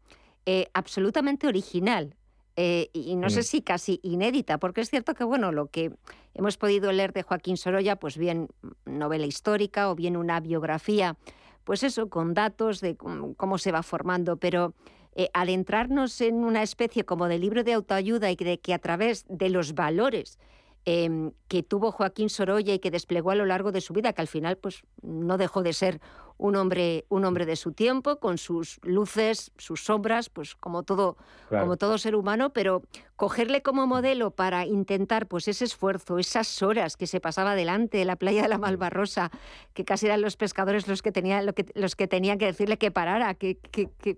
eh, 0.45 0.67
absolutamente 0.73 1.47
original. 1.47 2.15
eh, 2.55 2.89
y 2.93 3.15
no 3.15 3.29
sé 3.31 3.39
Mm. 3.39 3.43
si 3.43 3.61
casi 3.63 3.99
inédita, 4.03 4.59
porque 4.59 4.81
es 4.81 4.89
cierto 4.91 5.15
que 5.15 5.23
bueno, 5.23 5.51
lo 5.51 5.67
que 5.67 5.91
hemos 6.35 6.55
podido 6.57 6.91
leer 6.91 7.11
de 7.11 7.23
Joaquín 7.23 7.57
Sorolla, 7.57 7.95
pues 7.95 8.15
bien 8.15 8.47
novela 8.85 9.25
histórica 9.25 9.89
o 9.89 9.95
bien 9.95 10.15
una 10.15 10.39
biografía, 10.39 11.15
pues 11.63 11.81
eso, 11.81 12.09
con 12.09 12.35
datos 12.35 12.79
de 12.79 12.95
cómo 12.95 13.57
se 13.57 13.71
va 13.71 13.81
formando, 13.81 14.37
pero 14.37 14.75
eh, 15.15 15.29
adentrarnos 15.33 16.19
en 16.21 16.43
una 16.43 16.63
especie 16.63 17.05
como 17.05 17.27
de 17.27 17.39
libro 17.39 17.63
de 17.63 17.73
autoayuda 17.73 18.31
y 18.31 18.35
de 18.35 18.59
que 18.59 18.73
a 18.73 18.79
través 18.79 19.25
de 19.29 19.49
los 19.49 19.75
valores 19.75 20.39
em, 20.85 21.31
que 21.47 21.63
tuvo 21.63 21.91
Joaquín 21.91 22.29
Sorolla 22.29 22.73
y 22.73 22.79
que 22.79 22.91
desplegó 22.91 23.31
a 23.31 23.35
lo 23.35 23.45
largo 23.45 23.71
de 23.71 23.81
su 23.81 23.93
vida, 23.93 24.13
que 24.13 24.21
al 24.21 24.27
final 24.27 24.57
pues 24.57 24.83
no 25.01 25.37
dejó 25.37 25.63
de 25.63 25.73
ser 25.73 26.01
un 26.37 26.55
hombre, 26.55 27.05
un 27.09 27.23
hombre 27.25 27.45
de 27.45 27.55
su 27.55 27.71
tiempo, 27.73 28.19
con 28.19 28.37
sus 28.37 28.79
luces, 28.83 29.51
sus 29.57 29.83
sombras, 29.85 30.29
pues 30.29 30.55
como 30.55 30.83
todo, 30.83 31.15
Claro. 31.47 31.65
como 31.65 31.77
todo 31.77 31.97
ser 31.99 32.15
humano, 32.15 32.51
pero 32.51 32.81
cogerle 33.15 33.61
como 33.61 33.85
modelo 33.87 34.31
para 34.31 34.65
intentar 34.65 35.27
pues 35.27 35.47
ese 35.47 35.63
esfuerzo, 35.63 36.17
esas 36.17 36.61
horas 36.63 36.97
que 36.97 37.07
se 37.07 37.21
pasaba 37.21 37.55
delante 37.55 37.99
de 37.99 38.05
la 38.05 38.15
playa 38.17 38.41
de 38.41 38.49
la 38.49 38.57
Malvarrosa, 38.57 39.31
que 39.73 39.85
casi 39.85 40.07
eran 40.07 40.21
los 40.21 40.35
pescadores 40.35 40.87
los 40.87 41.01
que 41.01 41.11
tenían, 41.11 41.45
lo 41.45 41.53
que, 41.53 41.65
los 41.75 41.95
que 41.95 42.07
tenían 42.07 42.39
que 42.39 42.45
decirle 42.47 42.77
que 42.77 42.91
parara, 42.91 43.35
que, 43.35 43.55
que- 43.57 43.89
que 44.01 44.17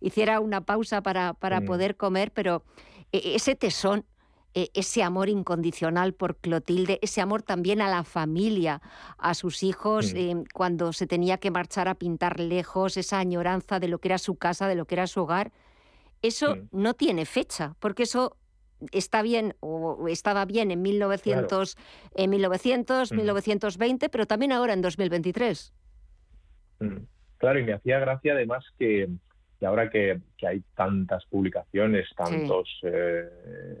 hiciera 0.00 0.40
una 0.40 0.62
pausa 0.62 1.02
para, 1.02 1.34
para 1.34 1.60
Mm. 1.60 1.66
poder 1.66 1.96
comer, 1.96 2.30
pero 2.32 2.62
e- 3.12 3.34
ese 3.34 3.54
tesón, 3.56 4.04
e- 4.56 4.70
ese 4.72 5.02
amor 5.02 5.28
incondicional 5.28 6.14
por 6.14 6.36
Clotilde, 6.36 6.98
ese 7.02 7.20
amor 7.20 7.42
también 7.42 7.82
a 7.82 7.90
la 7.90 8.04
familia, 8.04 8.80
a 9.18 9.34
sus 9.34 9.62
hijos, 9.62 10.14
Mm. 10.14 10.16
eh, 10.16 10.44
cuando 10.54 10.92
se 10.94 11.06
tenía 11.06 11.36
que 11.36 11.50
marchar 11.50 11.88
a 11.88 11.94
pintar 11.94 12.40
lejos, 12.40 12.96
esa 12.96 13.18
añoranza 13.18 13.78
de 13.78 13.88
lo 13.88 13.98
que 13.98 14.08
era 14.08 14.16
su 14.18 14.36
casa, 14.36 14.66
de 14.66 14.74
lo 14.74 14.86
que 14.86 14.94
era 14.94 15.06
su 15.06 15.20
hogar, 15.20 15.52
eso 16.22 16.56
no 16.72 16.94
tiene 16.94 17.26
fecha, 17.26 17.76
porque 17.80 18.04
eso 18.04 18.38
está 18.92 19.20
bien 19.20 19.54
o 19.60 20.08
estaba 20.08 20.46
bien 20.46 20.70
en 20.70 20.80
1900, 20.80 21.76
en 22.14 22.30
1900 22.30 23.10
Ujú. 23.10 23.16
1920, 23.16 24.08
pero 24.08 24.26
también 24.26 24.52
ahora 24.52 24.72
en 24.72 24.80
2023. 24.80 25.74
Mm. 26.80 26.96
Claro, 27.38 27.58
y 27.60 27.64
me 27.64 27.74
hacía 27.74 27.98
gracia 27.98 28.32
además 28.32 28.64
que, 28.78 29.08
que 29.58 29.66
ahora 29.66 29.88
que, 29.90 30.18
que 30.36 30.46
hay 30.46 30.62
tantas 30.74 31.24
publicaciones, 31.26 32.08
tantos 32.16 32.68
eh, 32.82 33.24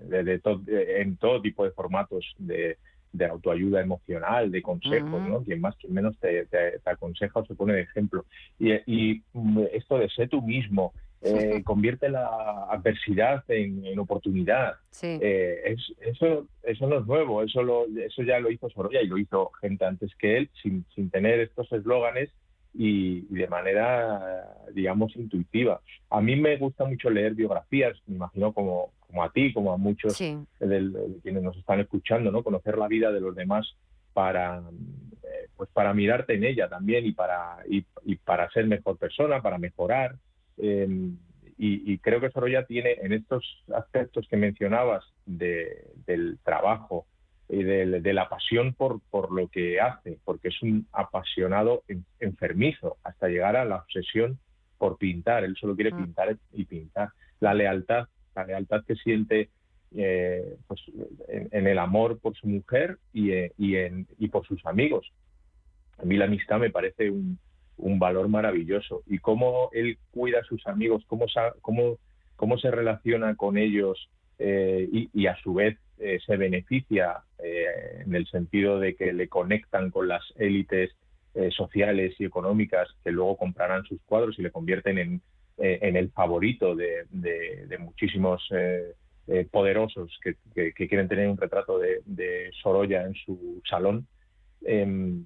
de, 0.08 0.24
de 0.24 0.38
to- 0.38 0.58
de- 0.58 1.00
en 1.02 1.16
todo 1.16 1.40
tipo 1.42 1.64
de 1.64 1.70
formatos 1.72 2.24
de, 2.38 2.78
de 3.12 3.24
autoayuda 3.26 3.80
emocional, 3.82 4.50
de 4.50 4.62
consejos. 4.62 5.10
¿no? 5.28 5.42
Quien 5.44 5.60
más, 5.60 5.76
quien 5.76 5.92
menos 5.94 6.18
te, 6.18 6.46
te- 6.46 6.78
te 6.78 6.90
aconseja 6.90 7.40
o 7.40 7.46
se 7.46 7.54
pone 7.54 7.74
de 7.74 7.82
ejemplo. 7.82 8.24
Y, 8.58 8.72
y, 8.86 9.22
mm, 9.32 9.64
esto 9.72 9.98
de 9.98 10.08
ser 10.10 10.28
tú 10.28 10.40
mismo, 10.42 10.92
eh, 11.22 11.62
convierte 11.64 12.08
la 12.08 12.26
adversidad 12.70 13.42
en, 13.48 13.84
en 13.86 13.98
oportunidad. 13.98 14.74
Sí. 14.90 15.18
Eh, 15.20 15.60
es- 15.66 15.92
eso, 16.00 16.46
eso 16.62 16.86
no 16.86 16.98
es 17.00 17.06
nuevo, 17.06 17.42
eso, 17.42 17.62
lo, 17.62 17.84
eso 17.98 18.22
ya 18.22 18.38
lo 18.38 18.50
hizo 18.50 18.68
Sorolla 18.70 19.02
y 19.02 19.06
lo 19.08 19.18
hizo 19.18 19.50
gente 19.60 19.84
antes 19.84 20.14
que 20.16 20.38
él, 20.38 20.50
sin, 20.62 20.84
sin 20.94 21.10
tener 21.10 21.40
estos 21.40 21.70
eslóganes 21.72 22.30
y, 22.78 23.26
y 23.30 23.34
de 23.34 23.48
manera, 23.48 24.44
digamos, 24.72 25.14
intuitiva. 25.16 25.80
A 26.10 26.20
mí 26.20 26.36
me 26.36 26.56
gusta 26.56 26.84
mucho 26.84 27.08
leer 27.10 27.34
biografías, 27.34 27.96
me 28.06 28.16
imagino 28.16 28.52
como, 28.52 28.92
como 29.06 29.22
a 29.24 29.30
ti, 29.30 29.52
como 29.52 29.72
a 29.72 29.76
muchos 29.76 30.14
Sí. 30.16 30.36
del- 30.60 30.92
de 30.92 31.20
quienes 31.22 31.42
nos 31.42 31.56
están 31.56 31.80
escuchando, 31.80 32.30
¿no? 32.30 32.42
Conocer 32.42 32.76
la 32.78 32.88
vida 32.88 33.10
de 33.12 33.20
los 33.20 33.34
demás 33.34 33.66
para, 34.12 34.58
eh, 35.22 35.48
pues 35.56 35.68
para 35.72 35.94
mirarte 35.94 36.34
en 36.34 36.44
ella 36.44 36.68
también 36.68 37.06
y 37.06 37.12
para, 37.12 37.58
y, 37.68 37.84
y 38.04 38.16
para 38.16 38.50
ser 38.50 38.66
mejor 38.66 38.98
persona, 38.98 39.40
para 39.42 39.58
mejorar. 39.58 40.16
Eh, 40.58 40.86
y, 41.58 41.92
y 41.92 41.98
creo 41.98 42.20
que 42.20 42.30
Sorolla 42.30 42.66
tiene 42.66 42.92
en 43.00 43.12
estos 43.14 43.64
aspectos 43.74 44.26
que 44.28 44.36
mencionabas 44.36 45.04
de- 45.24 45.86
del 46.06 46.38
trabajo 46.44 47.06
y 47.48 47.62
del- 47.62 48.02
de, 48.02 48.12
la 48.12 48.28
pasión 48.28 48.74
por, 48.74 49.00
por 49.10 49.32
lo 49.32 49.48
que 49.48 49.80
hace, 49.80 50.18
porque 50.24 50.48
es 50.48 50.62
un 50.62 50.86
apasionado 50.92 51.82
en- 51.88 52.04
enfermizo 52.20 52.96
hasta 53.04 53.28
llegar 53.28 53.56
a 53.56 53.64
la 53.64 53.76
obsesión 53.76 54.38
por 54.78 54.98
pintar. 54.98 55.44
Él 55.44 55.56
solo 55.56 55.74
quiere 55.74 55.92
pintar 56.04 56.36
y 56.52 56.64
pintar. 56.64 57.10
La 57.40 57.54
lealtad, 57.54 58.08
la 58.34 58.44
lealtad 58.44 58.84
que 58.84 58.96
siente 58.96 59.48
eh, 59.96 60.56
pues, 60.66 60.80
en, 61.28 61.48
en 61.52 61.66
el 61.66 61.78
amor 61.78 62.18
por 62.18 62.34
su 62.36 62.48
mujer 62.48 62.98
y, 63.12 63.30
eh, 63.30 63.52
y, 63.56 63.76
en, 63.76 64.06
y 64.18 64.28
por 64.28 64.46
sus 64.46 64.64
amigos. 64.66 65.10
A 65.98 66.04
mí 66.04 66.16
la 66.16 66.26
amistad 66.26 66.58
me 66.58 66.70
parece 66.70 67.10
un, 67.10 67.38
un 67.78 67.98
valor 67.98 68.28
maravilloso. 68.28 69.02
Y 69.06 69.18
cómo 69.18 69.70
él 69.72 69.98
cuida 70.10 70.40
a 70.40 70.44
sus 70.44 70.66
amigos, 70.66 71.04
cómo, 71.06 71.26
cómo, 71.62 71.98
cómo 72.34 72.58
se 72.58 72.70
relaciona 72.70 73.36
con 73.36 73.56
ellos 73.56 74.10
eh, 74.38 74.88
y, 74.92 75.08
y 75.14 75.26
a 75.28 75.36
su 75.36 75.54
vez 75.54 75.78
eh, 75.98 76.18
se 76.24 76.36
beneficia 76.36 77.22
eh, 77.38 78.02
en 78.04 78.14
el 78.14 78.26
sentido 78.26 78.78
de 78.78 78.94
que 78.94 79.12
le 79.12 79.28
conectan 79.28 79.90
con 79.90 80.08
las 80.08 80.22
élites 80.36 80.90
eh, 81.34 81.50
sociales 81.50 82.14
y 82.18 82.24
económicas 82.24 82.88
que 83.04 83.10
luego 83.10 83.36
comprarán 83.36 83.84
sus 83.84 84.00
cuadros 84.02 84.38
y 84.38 84.42
le 84.42 84.50
convierten 84.50 84.98
en, 84.98 85.22
en 85.58 85.96
el 85.96 86.10
favorito 86.10 86.74
de, 86.74 87.06
de- 87.10 87.78
muchísimos 87.78 88.46
poderosos 89.50 90.18
que, 90.22 90.34
que- 90.54 90.72
quieren 90.88 91.08
tener 91.08 91.28
un 91.28 91.36
retrato 91.36 91.78
de, 91.78 92.00
de 92.04 92.50
Sorolla 92.62 93.04
en 93.06 93.14
su 93.14 93.62
salón. 93.68 94.06
Em, 94.62 95.24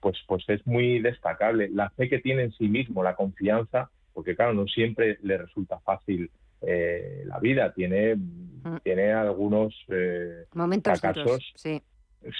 pues, 0.00 0.16
pues 0.26 0.44
es 0.48 0.66
muy 0.66 1.00
destacable. 1.00 1.68
La 1.68 1.90
fe 1.90 2.08
que 2.08 2.20
tiene 2.20 2.42
en 2.44 2.52
sí 2.52 2.68
mismo, 2.68 3.02
la 3.02 3.14
confianza, 3.16 3.90
porque 4.12 4.34
claro, 4.34 4.54
no 4.54 4.66
siempre 4.66 5.18
le 5.22 5.38
resulta 5.38 5.78
fácil 5.80 6.30
eh, 6.66 7.22
la 7.26 7.38
vida, 7.38 7.72
tiene, 7.72 8.16
tiene 8.82 9.12
algunos 9.12 9.74
eh, 9.88 10.44
Momentos 10.54 11.00
fracasos. 11.00 11.24
duros, 11.24 11.52
sí. 11.56 11.82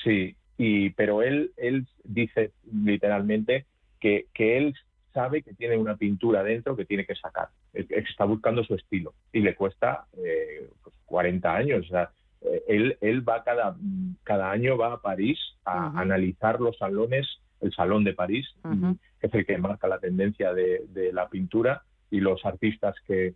Sí, 0.02 0.36
y, 0.56 0.90
pero 0.90 1.22
él, 1.22 1.52
él 1.56 1.86
dice 2.04 2.52
literalmente 2.72 3.66
que, 4.00 4.26
que 4.32 4.56
él 4.56 4.74
sabe 5.12 5.42
que 5.42 5.54
tiene 5.54 5.76
una 5.76 5.96
pintura 5.96 6.42
dentro 6.42 6.76
que 6.76 6.84
tiene 6.84 7.06
que 7.06 7.14
sacar, 7.14 7.48
está 7.72 8.24
buscando 8.24 8.64
su 8.64 8.74
estilo 8.74 9.14
y 9.32 9.40
le 9.40 9.54
cuesta 9.54 10.06
eh, 10.16 10.68
pues, 10.82 10.94
40 11.06 11.54
años. 11.54 11.86
O 11.86 11.88
sea, 11.88 12.10
eh, 12.40 12.62
él, 12.66 12.98
él 13.00 13.26
va 13.26 13.44
cada, 13.44 13.76
cada 14.24 14.50
año 14.50 14.76
va 14.76 14.94
a 14.94 15.00
París 15.00 15.38
a 15.64 15.98
analizar 16.00 16.60
los 16.60 16.76
salones, 16.78 17.26
el 17.60 17.72
Salón 17.72 18.04
de 18.04 18.12
París, 18.12 18.46
que 19.20 19.26
es 19.26 19.34
el 19.34 19.46
que 19.46 19.56
marca 19.56 19.86
la 19.88 19.98
tendencia 19.98 20.52
de, 20.52 20.84
de 20.88 21.12
la 21.12 21.28
pintura 21.28 21.82
y 22.10 22.20
los 22.20 22.44
artistas 22.44 22.94
que, 23.06 23.34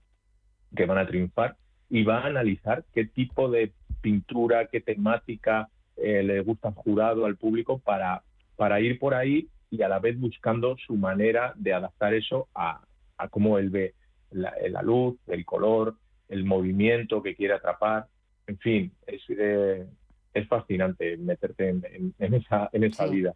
que 0.75 0.87
van 0.87 0.99
a 0.99 1.07
triunfar 1.07 1.57
y 1.91 2.05
va 2.05 2.19
a 2.19 2.27
analizar 2.27 2.85
qué 2.95 3.05
tipo 3.05 3.51
de 3.51 3.73
pintura, 4.01 4.67
qué 4.67 4.81
temática 4.81 5.69
eh, 5.97 6.23
le 6.23 6.41
gusta 6.41 6.69
al 6.69 6.75
jurado, 6.75 7.27
al 7.27 7.37
público, 7.37 7.79
para 7.79 8.23
para 8.59 8.81
ir 8.81 8.99
por 8.99 9.15
ahí 9.15 9.49
y 9.71 9.83
a 9.83 9.89
la 9.89 10.01
vez 10.01 10.19
buscando 10.19 10.77
su 10.85 10.97
manera 10.97 11.53
de 11.57 11.73
adaptar 11.73 12.13
eso 12.13 12.49
a, 12.57 12.81
a 13.17 13.29
cómo 13.29 13.57
él 13.57 13.71
ve 13.71 13.95
la, 14.33 14.53
la, 14.69 14.83
luz, 14.83 15.17
el 15.29 15.45
color, 15.45 15.95
el 16.29 16.45
movimiento 16.45 17.23
que 17.23 17.37
quiere 17.37 17.55
atrapar. 17.55 18.09
En 18.49 18.59
fin, 18.59 18.93
es, 19.07 19.23
eh, 19.29 19.87
es 20.35 20.49
fascinante 20.49 21.17
meterte 21.19 21.69
en, 21.69 22.15
en, 22.19 22.35
esa, 22.35 22.69
en 22.73 22.83
esa 22.83 23.07
vida. 23.07 23.33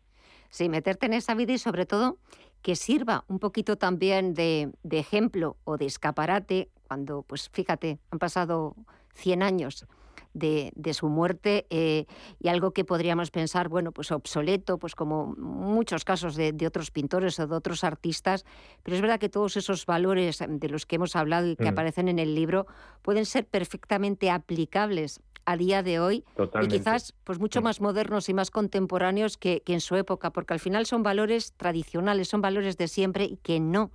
Sí, 0.51 0.69
meterte 0.69 1.07
en 1.07 1.13
esa 1.13 1.37
vida 1.37 1.53
y 1.53 1.59
sobre 1.59 1.87
todo 1.87 2.19
que 2.63 2.77
sirva 2.77 3.25
un 3.29 3.39
poquito 3.39 3.77
también 3.77 4.35
de, 4.35 4.73
de 4.83 4.99
ejemplo 4.99 5.57
o 5.65 5.77
de 5.77 5.87
escaparate 5.87 6.69
cuando, 6.87 7.23
pues 7.23 7.49
fíjate, 7.51 7.99
han 8.11 8.19
pasado 8.19 8.77
100 9.15 9.43
años 9.43 9.87
de, 10.35 10.95
su 10.95 11.09
muerte 11.09 11.67
eh, 11.71 12.07
y 12.41 12.49
algo 12.49 12.73
que 12.73 12.85
podríamos 12.85 13.31
pensar, 13.31 13.69
bueno, 13.69 13.93
pues 13.93 14.11
obsoleto, 14.11 14.79
pues 14.79 14.95
como 14.95 15.35
muchos 15.37 16.05
casos 16.05 16.37
de, 16.37 16.53
de, 16.53 16.67
otros 16.67 16.91
pintores 16.91 17.39
o 17.39 17.47
de 17.47 17.55
otros 17.55 17.85
artistas, 17.85 18.45
pero 18.83 18.97
es 18.97 19.03
verdad 19.03 19.19
que 19.19 19.29
todos 19.29 19.57
esos 19.57 19.87
valores 19.87 20.43
de 20.47 20.69
los 20.69 20.87
que 20.87 20.97
hemos 20.97 21.17
hablado 21.17 21.49
y 21.49 21.57
que 21.57 21.65
mm. 21.65 21.69
aparecen 21.69 22.09
en 22.09 22.19
el 22.19 22.35
libro 22.35 22.67
pueden 23.03 23.27
ser 23.27 23.47
perfectamente 23.47 24.31
aplicables 24.31 25.21
a 25.45 25.57
día 25.57 25.83
de 25.83 26.01
hoy 26.01 26.25
y 26.63 26.69
quizás 26.69 27.15
pues 27.25 27.39
mucho 27.39 27.61
mm. 27.61 27.65
más 27.65 27.81
modernos 27.81 28.29
y 28.29 28.35
más 28.35 28.51
contemporáneos 28.51 29.37
que, 29.37 29.63
en 29.67 29.81
su 29.81 29.97
época, 29.97 30.31
porque 30.31 30.55
al 30.55 30.61
final 30.61 30.87
son 30.87 31.03
valores 31.03 31.53
tradicionales, 31.57 32.29
son 32.29 32.41
valores 32.41 32.77
de 32.77 32.89
siempre 32.89 33.25
y 33.25 33.37
que 33.37 33.61
no 33.61 33.91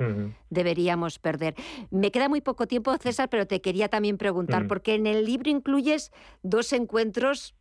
deberíamos 0.50 1.20
perder. 1.20 1.56
Me 1.92 2.12
queda 2.12 2.30
muy 2.30 2.42
poco 2.42 2.68
tiempo, 2.68 2.96
César, 2.98 3.30
pero 3.30 3.48
te 3.48 3.62
quería 3.62 3.90
también 3.90 4.18
preguntar, 4.18 4.66
mm. 4.66 4.68
porque 4.68 4.96
en 4.96 5.08
el 5.08 5.26
libro 5.26 5.50
incluyes 5.50 6.12
dos 6.44 6.74
encuentros 6.74 7.56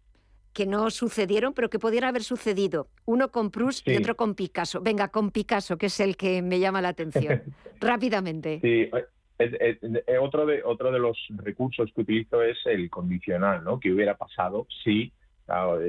que 0.57 0.65
no 0.65 0.91
sucedieron, 0.91 1.53
pero 1.53 1.69
que 1.69 1.79
pudieran 1.79 2.09
haber 2.09 2.25
sucedido. 2.25 2.89
Uno 3.05 3.31
con 3.31 3.51
Proust 3.51 3.87
y 3.87 3.97
otro 3.97 4.17
con 4.17 4.35
Picasso. 4.35 4.81
Venga, 4.81 5.09
con 5.09 5.31
Picasso, 5.31 5.77
que 5.77 5.87
es 5.87 6.01
el 6.01 6.17
que 6.17 6.41
me 6.41 6.59
llama 6.59 6.81
la 6.81 6.89
atención. 6.89 7.43
Rápidamente. 7.81 8.61
Sí, 8.63 8.91
eh, 9.39 10.19
otro, 10.21 10.47
de, 10.47 10.63
otro 10.65 10.91
de 10.91 10.99
los 10.99 11.19
recursos 11.37 11.91
que 11.95 12.01
utilizo 12.01 12.43
es 12.43 12.59
el 12.67 12.89
condicional, 12.91 13.65
¿no? 13.65 13.79
¿Qué 13.81 13.93
hubiera 13.93 14.17
pasado 14.17 14.67
si, 14.83 15.13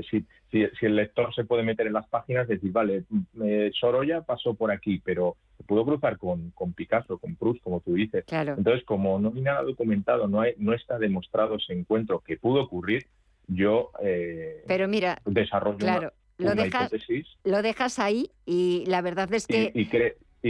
si, 0.10 0.26
si, 0.52 0.86
el 0.86 0.96
lector 0.96 1.34
se 1.34 1.46
puede 1.46 1.64
meter 1.64 1.88
en 1.88 1.94
las 1.94 2.08
páginas 2.08 2.48
y 2.50 2.54
decir, 2.54 2.72
vale, 2.72 3.06
mm, 3.10 3.22
eh, 3.44 3.72
Sorolla 3.74 4.22
pasó 4.22 4.54
por 4.54 4.72
aquí, 4.72 5.02
pero 5.04 5.38
se 5.58 5.64
pudo 5.64 5.86
cruzar 5.86 6.18
con, 6.18 6.52
con 6.52 6.74
Picasso, 6.74 7.18
con 7.18 7.36
Proust, 7.36 7.62
como 7.64 7.80
tú 7.80 7.94
dices. 7.94 8.26
Entonces, 8.30 8.84
como 8.86 9.20
no 9.20 9.32
hay 9.34 9.42
nada 9.42 9.64
documentado, 9.64 10.28
no, 10.28 10.42
hay, 10.42 10.54
no 10.58 10.74
está 10.74 11.00
demostrado 11.00 11.56
ese 11.56 11.74
encuentro 11.74 12.20
que 12.20 12.38
pudo 12.38 12.64
ocurrir, 12.64 13.08
yo 13.48 13.92
eh, 14.02 14.64
pero 14.68 14.90
mira, 14.90 15.22
desarrollo 15.26 15.78
claro, 15.78 16.12
una, 16.38 16.50
lo 16.54 16.62
dejas, 16.62 16.88
hipótesis. 16.88 17.28
Lo 17.46 17.62
dejas 17.62 17.98
ahí 17.98 18.30
y 18.46 18.84
la 18.88 19.02
verdad 19.02 19.34
es 19.34 19.48
que... 19.48 19.72
Y, 19.74 19.82
y 19.82 19.90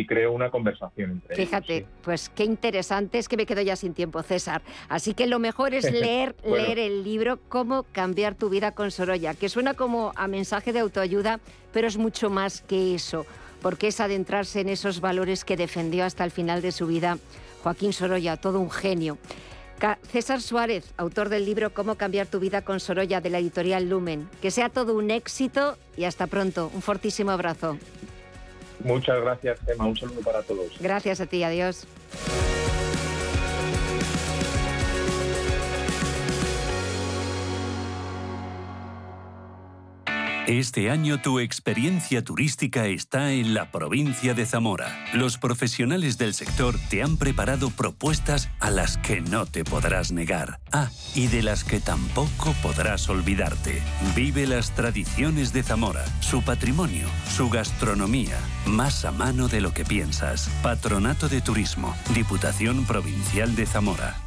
creo 0.05 0.31
una 0.31 0.51
conversación 0.51 1.11
entre 1.11 1.35
Fíjate, 1.35 1.85
pues 2.03 2.29
qué 2.29 2.43
interesante, 2.43 3.17
es 3.17 3.27
que 3.27 3.37
me 3.37 3.45
quedo 3.45 3.61
ya 3.61 3.75
sin 3.75 3.93
tiempo, 3.93 4.21
César. 4.21 4.61
Así 4.89 5.13
que 5.13 5.27
lo 5.27 5.39
mejor 5.39 5.73
es 5.73 5.91
leer, 5.91 6.35
leer 6.45 6.79
el 6.79 7.03
libro 7.03 7.39
Cómo 7.49 7.83
cambiar 7.83 8.35
tu 8.35 8.49
vida 8.49 8.71
con 8.71 8.91
Sorolla, 8.91 9.33
que 9.33 9.49
suena 9.49 9.73
como 9.73 10.13
a 10.15 10.27
mensaje 10.27 10.73
de 10.73 10.79
autoayuda, 10.79 11.39
pero 11.73 11.87
es 11.87 11.97
mucho 11.97 12.29
más 12.29 12.61
que 12.61 12.95
eso, 12.95 13.25
porque 13.61 13.87
es 13.87 13.99
adentrarse 13.99 14.61
en 14.61 14.69
esos 14.69 15.01
valores 15.01 15.45
que 15.45 15.57
defendió 15.57 16.05
hasta 16.05 16.23
el 16.23 16.31
final 16.31 16.61
de 16.61 16.71
su 16.71 16.87
vida 16.87 17.17
Joaquín 17.63 17.93
Sorolla, 17.93 18.37
todo 18.37 18.59
un 18.59 18.71
genio. 18.71 19.17
César 20.09 20.41
Suárez, 20.41 20.93
autor 20.97 21.29
del 21.29 21.45
libro 21.45 21.71
Cómo 21.73 21.95
cambiar 21.95 22.27
tu 22.27 22.39
vida 22.39 22.63
con 22.63 22.79
Sorolla 22.79 23.21
de 23.21 23.29
la 23.29 23.39
editorial 23.39 23.89
Lumen. 23.89 24.27
Que 24.41 24.49
sea 24.49 24.69
todo 24.69 24.95
un 24.95 25.11
éxito 25.11 25.77
y 25.95 26.05
hasta 26.05 26.27
pronto. 26.27 26.71
Un 26.73 26.81
fortísimo 26.81 27.31
abrazo. 27.31 27.77
Muchas 28.79 29.21
gracias, 29.21 29.59
Gemma. 29.65 29.87
Un 29.87 29.97
saludo 29.97 30.21
para 30.21 30.41
todos. 30.43 30.73
Gracias 30.79 31.21
a 31.21 31.25
ti. 31.25 31.43
Adiós. 31.43 31.87
Este 40.47 40.89
año 40.89 41.19
tu 41.19 41.41
experiencia 41.41 42.23
turística 42.23 42.85
está 42.85 43.33
en 43.33 43.53
la 43.53 43.69
provincia 43.69 44.33
de 44.33 44.45
Zamora. 44.45 45.05
Los 45.13 45.37
profesionales 45.37 46.17
del 46.17 46.33
sector 46.33 46.79
te 46.89 47.03
han 47.03 47.17
preparado 47.17 47.69
propuestas 47.69 48.49
a 48.61 48.71
las 48.71 48.97
que 48.97 49.19
no 49.19 49.45
te 49.45 49.65
podrás 49.65 50.13
negar. 50.13 50.61
Ah, 50.71 50.89
y 51.13 51.27
de 51.27 51.43
las 51.43 51.65
que 51.65 51.81
tampoco 51.81 52.55
podrás 52.63 53.09
olvidarte. 53.09 53.81
Vive 54.15 54.47
las 54.47 54.73
tradiciones 54.73 55.51
de 55.51 55.63
Zamora, 55.63 56.05
su 56.21 56.41
patrimonio, 56.41 57.09
su 57.35 57.49
gastronomía, 57.49 58.37
más 58.65 59.03
a 59.03 59.11
mano 59.11 59.49
de 59.49 59.59
lo 59.59 59.73
que 59.73 59.83
piensas. 59.83 60.49
Patronato 60.63 61.27
de 61.27 61.41
Turismo, 61.41 61.93
Diputación 62.15 62.85
Provincial 62.85 63.53
de 63.57 63.65
Zamora. 63.65 64.26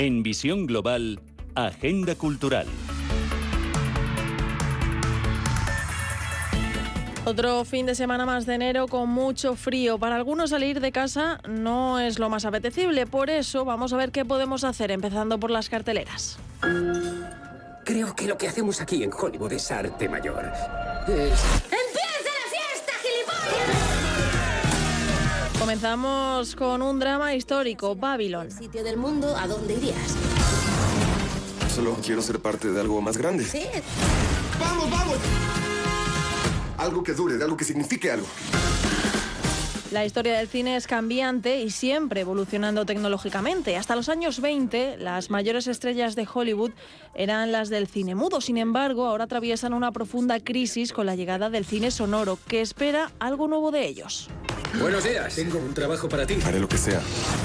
En 0.00 0.22
Visión 0.22 0.64
Global, 0.64 1.20
Agenda 1.54 2.14
Cultural. 2.14 2.66
Otro 7.26 7.66
fin 7.66 7.84
de 7.84 7.94
semana 7.94 8.24
más 8.24 8.46
de 8.46 8.54
enero 8.54 8.88
con 8.88 9.10
mucho 9.10 9.56
frío. 9.56 9.98
Para 9.98 10.16
algunos 10.16 10.48
salir 10.48 10.80
de 10.80 10.90
casa 10.90 11.42
no 11.46 12.00
es 12.00 12.18
lo 12.18 12.30
más 12.30 12.46
apetecible, 12.46 13.06
por 13.06 13.28
eso 13.28 13.66
vamos 13.66 13.92
a 13.92 13.98
ver 13.98 14.10
qué 14.10 14.24
podemos 14.24 14.64
hacer, 14.64 14.90
empezando 14.90 15.38
por 15.38 15.50
las 15.50 15.68
carteleras. 15.68 16.38
Creo 17.84 18.16
que 18.16 18.26
lo 18.26 18.38
que 18.38 18.48
hacemos 18.48 18.80
aquí 18.80 19.02
en 19.02 19.12
Hollywood 19.12 19.52
es 19.52 19.70
arte 19.70 20.08
mayor. 20.08 20.50
Es... 21.08 21.44
Comenzamos 25.70 26.56
con 26.56 26.82
un 26.82 26.98
drama 26.98 27.32
histórico, 27.32 27.94
Babylon. 27.94 28.50
sitio 28.50 28.82
del 28.82 28.96
mundo, 28.96 29.36
¿a 29.36 29.46
dónde 29.46 29.74
irías? 29.74 30.16
Solo 31.72 31.96
quiero 32.04 32.22
ser 32.22 32.40
parte 32.40 32.72
de 32.72 32.80
algo 32.80 33.00
más 33.00 33.16
grande. 33.16 33.44
Sí. 33.44 33.62
¡Vamos, 34.58 34.90
vamos! 34.90 35.16
Algo 36.76 37.04
que 37.04 37.12
dure, 37.12 37.40
algo 37.40 37.56
que 37.56 37.64
signifique 37.64 38.10
algo. 38.10 38.26
La 39.90 40.04
historia 40.04 40.38
del 40.38 40.46
cine 40.46 40.76
es 40.76 40.86
cambiante 40.86 41.62
y 41.62 41.70
siempre 41.70 42.20
evolucionando 42.20 42.86
tecnológicamente. 42.86 43.76
Hasta 43.76 43.96
los 43.96 44.08
años 44.08 44.40
20, 44.40 44.98
las 44.98 45.30
mayores 45.30 45.66
estrellas 45.66 46.14
de 46.14 46.28
Hollywood 46.32 46.70
eran 47.12 47.50
las 47.50 47.70
del 47.70 47.88
cine 47.88 48.14
mudo. 48.14 48.40
Sin 48.40 48.56
embargo, 48.56 49.06
ahora 49.06 49.24
atraviesan 49.24 49.74
una 49.74 49.90
profunda 49.90 50.38
crisis 50.38 50.92
con 50.92 51.06
la 51.06 51.16
llegada 51.16 51.50
del 51.50 51.64
cine 51.64 51.90
sonoro, 51.90 52.38
que 52.46 52.60
espera 52.60 53.10
algo 53.18 53.48
nuevo 53.48 53.72
de 53.72 53.84
ellos. 53.84 54.28
Buenos 54.80 55.02
días. 55.02 55.34
Tengo 55.34 55.58
un 55.58 55.74
trabajo 55.74 56.08
para 56.08 56.24
ti. 56.24 56.38
Haré 56.44 56.60
lo 56.60 56.68
que 56.68 56.78
sea. 56.78 57.00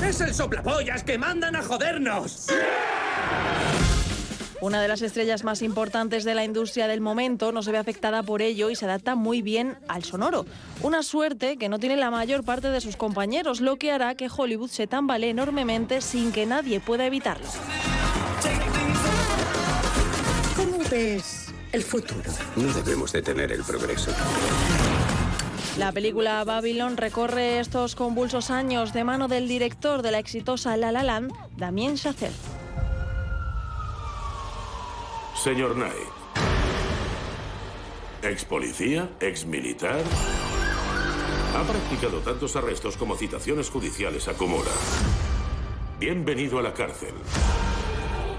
¡Es 0.07 0.21
el 0.21 0.31
soplapollas 0.31 1.03
que 1.03 1.17
mandan 1.17 1.55
a 1.55 1.63
jodernos! 1.63 2.47
Una 4.61 4.81
de 4.81 4.87
las 4.87 5.01
estrellas 5.01 5.43
más 5.43 5.61
importantes 5.61 6.23
de 6.23 6.33
la 6.33 6.45
industria 6.45 6.87
del 6.87 7.01
momento 7.01 7.51
no 7.51 7.61
se 7.61 7.71
ve 7.71 7.77
afectada 7.77 8.23
por 8.23 8.41
ello 8.41 8.69
y 8.69 8.75
se 8.75 8.85
adapta 8.85 9.15
muy 9.15 9.41
bien 9.41 9.77
al 9.87 10.03
sonoro. 10.03 10.45
Una 10.81 11.03
suerte 11.03 11.57
que 11.57 11.69
no 11.69 11.77
tiene 11.77 11.97
la 11.97 12.09
mayor 12.09 12.43
parte 12.43 12.69
de 12.69 12.81
sus 12.81 12.95
compañeros, 12.95 13.59
lo 13.59 13.75
que 13.75 13.91
hará 13.91 14.15
que 14.15 14.29
Hollywood 14.35 14.69
se 14.69 14.87
tambalee 14.87 15.29
enormemente 15.29 16.01
sin 16.01 16.31
que 16.31 16.45
nadie 16.45 16.79
pueda 16.79 17.05
evitarlo. 17.05 17.47
¿Cómo 20.55 20.77
ves 20.89 21.53
el 21.71 21.83
futuro? 21.83 22.31
No 22.55 22.73
debemos 22.73 23.11
detener 23.11 23.51
el 23.51 23.63
progreso. 23.63 24.11
La 25.77 25.91
película 25.91 26.41
Babylon 26.45 26.95
recorre 26.95 27.59
estos 27.59 27.95
convulsos 27.95 28.49
años 28.49 28.93
de 28.93 29.03
mano 29.03 29.27
del 29.27 29.49
director 29.49 30.01
de 30.01 30.11
la 30.11 30.19
exitosa 30.19 30.77
La 30.77 30.93
La 30.93 31.03
Land, 31.03 31.33
Damien 31.57 31.97
Chazelle. 31.97 32.54
Señor 35.45 35.75
Knight. 35.75 35.93
Ex 38.23 38.45
policía, 38.45 39.11
ex 39.19 39.45
militar. 39.45 40.01
Ha 41.55 41.61
practicado 41.61 42.17
tantos 42.21 42.55
arrestos 42.55 42.97
como 42.97 43.15
citaciones 43.15 43.69
judiciales 43.69 44.27
a 44.27 44.33
Komura. 44.33 44.71
Bienvenido 45.99 46.57
a 46.57 46.63
la 46.63 46.73
cárcel. 46.73 47.13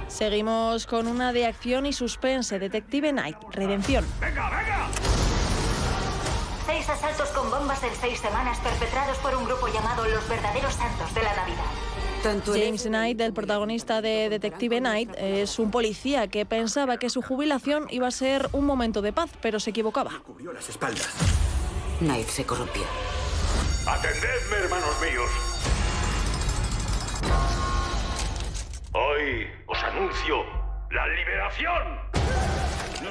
Seguimos 0.08 0.86
con 0.86 1.06
una 1.06 1.32
de 1.32 1.46
acción 1.46 1.86
y 1.86 1.92
suspense, 1.92 2.58
Detective 2.58 3.12
Night, 3.12 3.36
Redención. 3.52 4.04
¡Venga, 4.20 4.50
venga! 4.50 4.88
Seis 6.66 6.88
asaltos 6.88 7.28
con 7.28 7.48
bombas 7.52 7.84
en 7.84 7.94
seis 7.94 8.18
semanas 8.18 8.58
perpetrados 8.58 9.16
por 9.18 9.32
un 9.36 9.44
grupo 9.44 9.68
llamado 9.68 10.08
Los 10.08 10.28
Verdaderos 10.28 10.74
Santos 10.74 11.14
de 11.14 11.22
la 11.22 11.36
Navidad. 11.36 11.85
James 12.26 12.82
Knight, 12.82 13.20
el 13.20 13.32
protagonista 13.32 14.02
de 14.02 14.28
Detective 14.28 14.80
Night, 14.80 15.10
es 15.16 15.60
un 15.60 15.70
policía 15.70 16.26
que 16.26 16.44
pensaba 16.44 16.96
que 16.96 17.08
su 17.08 17.22
jubilación 17.22 17.86
iba 17.90 18.08
a 18.08 18.10
ser 18.10 18.48
un 18.52 18.64
momento 18.64 19.00
de 19.00 19.12
paz, 19.12 19.30
pero 19.40 19.60
se 19.60 19.70
equivocaba. 19.70 20.10
Cubrió 20.24 20.52
las 20.52 20.68
espaldas. 20.68 21.08
Knight 22.00 22.26
se 22.26 22.44
corrompió. 22.44 22.82
Atendedme, 23.86 24.56
hermanos 24.64 25.00
míos. 25.00 25.30
Hoy 28.92 29.46
os 29.68 29.82
anuncio 29.84 30.42
la 30.90 31.06
liberación. 31.06 32.05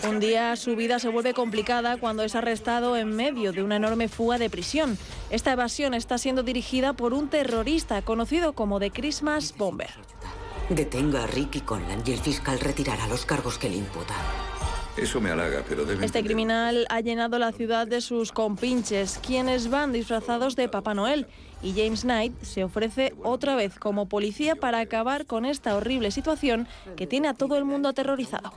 Un 0.08 0.20
día 0.20 0.56
su 0.56 0.76
vida 0.76 1.00
se 1.00 1.10
vuelve 1.10 1.34
complicada 1.34 1.98
cuando 1.98 2.24
es 2.24 2.36
arrestado 2.36 2.98
en 2.98 3.16
medio 3.16 3.52
de 3.52 3.64
una 3.64 3.76
enorme 3.76 4.08
fuga 4.08 4.38
de 4.38 4.50
prisión. 4.50 4.98
Esta 5.30 5.52
evasión 5.52 5.94
está 5.94 6.18
siendo 6.18 6.44
dirigida 6.44 6.94
por 6.94 7.14
un 7.14 7.30
terrorista 7.30 8.02
conocido 8.02 8.54
como 8.54 8.80
The 8.80 8.92
Christmas 8.92 9.56
Bomber. 9.58 9.92
Detenga 10.70 11.24
a 11.24 11.28
Ricky 11.28 11.62
Conlan 11.62 12.02
y 12.06 12.12
el 12.12 12.20
fiscal 12.20 12.60
retirará 12.60 13.08
los 13.08 13.26
cargos 13.26 13.58
que 13.58 13.70
le 13.70 13.78
imputan. 13.78 14.18
Eso 14.98 15.20
me 15.20 15.30
halaga, 15.30 15.64
pero 15.68 15.84
debe... 15.84 16.06
Este 16.06 16.24
criminal 16.24 16.86
ha 16.90 17.02
llenado 17.02 17.38
la 17.38 17.52
ciudad 17.52 17.86
de 17.86 18.00
sus 18.00 18.32
compinches, 18.32 19.20
quienes 19.26 19.70
van 19.70 19.92
disfrazados 19.92 20.56
de 20.56 20.70
Papá 20.70 20.94
Noel. 20.94 21.28
Y 21.62 21.74
James 21.74 22.02
Knight 22.02 22.42
se 22.44 22.64
ofrece 22.64 23.14
otra 23.24 23.56
vez 23.56 23.78
como 23.78 24.08
policía 24.08 24.56
para 24.56 24.80
acabar 24.80 25.26
con 25.26 25.46
esta 25.46 25.76
horrible 25.76 26.12
situación 26.12 26.68
que 26.96 27.08
tiene 27.08 27.28
a 27.28 27.34
todo 27.34 27.58
el 27.58 27.66
mundo 27.66 27.90
aterrorizado. 27.90 28.54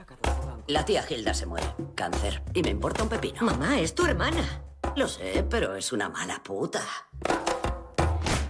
La 0.69 0.85
tía 0.85 1.03
Hilda 1.09 1.33
se 1.33 1.47
muere. 1.47 1.67
Cáncer. 1.95 2.43
Y 2.53 2.63
me 2.63 2.69
importa 2.69 3.03
un 3.03 3.09
pepino. 3.09 3.41
Mamá, 3.41 3.81
es 3.81 3.95
tu 3.95 4.05
hermana. 4.05 4.63
Lo 4.97 5.09
sé, 5.09 5.43
pero 5.49 5.75
es 5.75 5.93
una 5.93 6.11
mala 6.11 6.43
puta. 6.43 6.83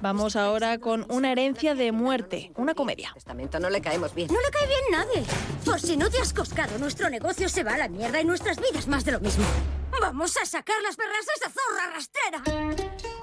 Vamos 0.02 0.34
ahora 0.34 0.78
con 0.78 1.06
una 1.10 1.30
herencia 1.30 1.76
de 1.76 1.92
muerte, 1.92 2.52
una 2.56 2.74
comedia. 2.74 3.12
Testamento 3.14 3.60
no 3.60 3.70
le 3.70 3.80
caemos 3.80 4.14
bien. 4.16 4.28
No 4.32 4.40
le 4.40 4.50
cae 4.50 4.66
bien 4.66 4.80
nadie. 4.90 5.24
Por 5.64 5.80
si 5.80 5.96
no 5.96 6.10
te 6.10 6.18
has 6.18 6.32
coscado, 6.32 6.76
nuestro 6.78 7.08
negocio 7.08 7.48
se 7.48 7.62
va 7.62 7.74
a 7.74 7.78
la 7.78 7.88
mierda 7.88 8.20
y 8.20 8.24
nuestras 8.24 8.58
vidas 8.60 8.88
más 8.88 9.04
de 9.04 9.12
lo 9.12 9.20
mismo. 9.20 9.44
Vamos 10.00 10.36
a 10.42 10.46
sacar 10.46 10.76
las 10.82 10.96
perras 10.96 11.24
de 11.26 11.32
esa 11.36 11.50
zorra 11.50 11.92
rastrera. 11.94 12.42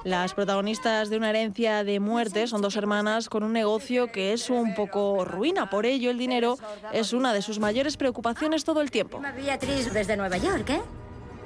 Las 0.06 0.36
protagonistas 0.36 1.10
de 1.10 1.18
una 1.18 1.32
herencia 1.32 1.84
de 1.84 2.00
muerte 2.00 2.46
son 2.46 2.62
dos 2.62 2.76
hermanas 2.76 3.28
con 3.28 3.42
un 3.42 3.54
negocio 3.54 4.12
que 4.12 4.34
es 4.34 4.52
un 4.52 4.76
poco 4.76 5.26
ruina. 5.26 5.68
Por 5.72 5.88
ello, 5.88 6.12
el 6.12 6.20
dinero 6.20 6.60
es 6.94 7.12
una 7.12 7.34
de 7.34 7.42
sus 7.42 7.58
mayores 7.58 7.98
preocupaciones 7.98 8.64
todo 8.64 8.82
el 8.82 8.92
tiempo. 8.92 9.20
Beatriz 9.36 9.92
desde 9.92 10.16
Nueva 10.16 10.38
York, 10.38 10.70
¿eh? 10.70 10.82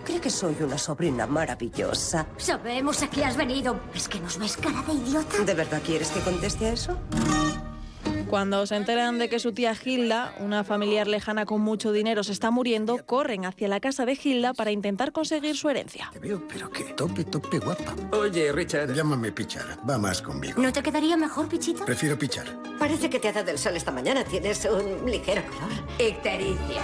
Cree 0.04 0.20
que 0.20 0.30
soy 0.30 0.58
una 0.60 0.78
sobrina 0.78 1.26
maravillosa. 1.26 2.28
Sabemos 2.36 3.02
a 3.02 3.10
qué 3.10 3.24
has 3.24 3.38
venido. 3.38 3.80
¿Es 3.96 4.10
que 4.10 4.20
nos 4.20 4.38
ves 4.38 4.58
cara 4.58 4.82
de 4.82 4.92
idiota? 4.92 5.38
¿De 5.46 5.54
verdad 5.54 5.82
quieres 5.86 6.10
que 6.12 6.20
conteste 6.20 6.66
a 6.66 6.74
eso? 6.74 6.98
Cuando 8.30 8.68
se 8.68 8.76
enteran 8.76 9.18
de 9.18 9.28
que 9.28 9.40
su 9.40 9.54
tía 9.54 9.76
Hilda, 9.84 10.36
una 10.40 10.64
familiar 10.64 11.08
lejana 11.08 11.48
con 11.48 11.62
mucho 11.62 11.92
dinero, 11.92 12.24
se 12.24 12.32
está 12.32 12.52
muriendo, 12.52 13.04
corren 13.06 13.46
hacia 13.46 13.68
la 13.68 13.80
casa 13.80 14.06
de 14.06 14.18
Hilda 14.22 14.54
para 14.54 14.72
intentar 14.72 15.12
conseguir 15.12 15.58
su 15.58 15.68
herencia. 15.68 16.12
Te 16.14 16.20
veo, 16.20 16.48
pero 16.48 16.70
que 16.70 16.84
tope, 16.94 17.24
tope 17.24 17.58
guapa. 17.58 17.96
Oye, 18.12 18.52
Richard. 18.52 18.94
Llámame 18.94 19.32
Pichar. 19.32 19.80
Va 19.90 19.98
más 19.98 20.22
conmigo. 20.22 20.62
¿No 20.62 20.72
te 20.72 20.84
quedaría 20.84 21.18
mejor, 21.18 21.50
Pichito? 21.50 21.84
Prefiero 21.86 22.20
Pichar. 22.20 22.46
Parece 22.78 23.10
que 23.10 23.20
te 23.20 23.30
ha 23.30 23.34
dado 23.34 23.50
el 23.50 23.58
sol 23.58 23.76
esta 23.76 23.92
mañana. 23.92 24.24
Tienes 24.24 24.64
un 24.66 25.10
ligero 25.10 25.42
color. 25.48 25.72
Ictericia. 25.98 26.82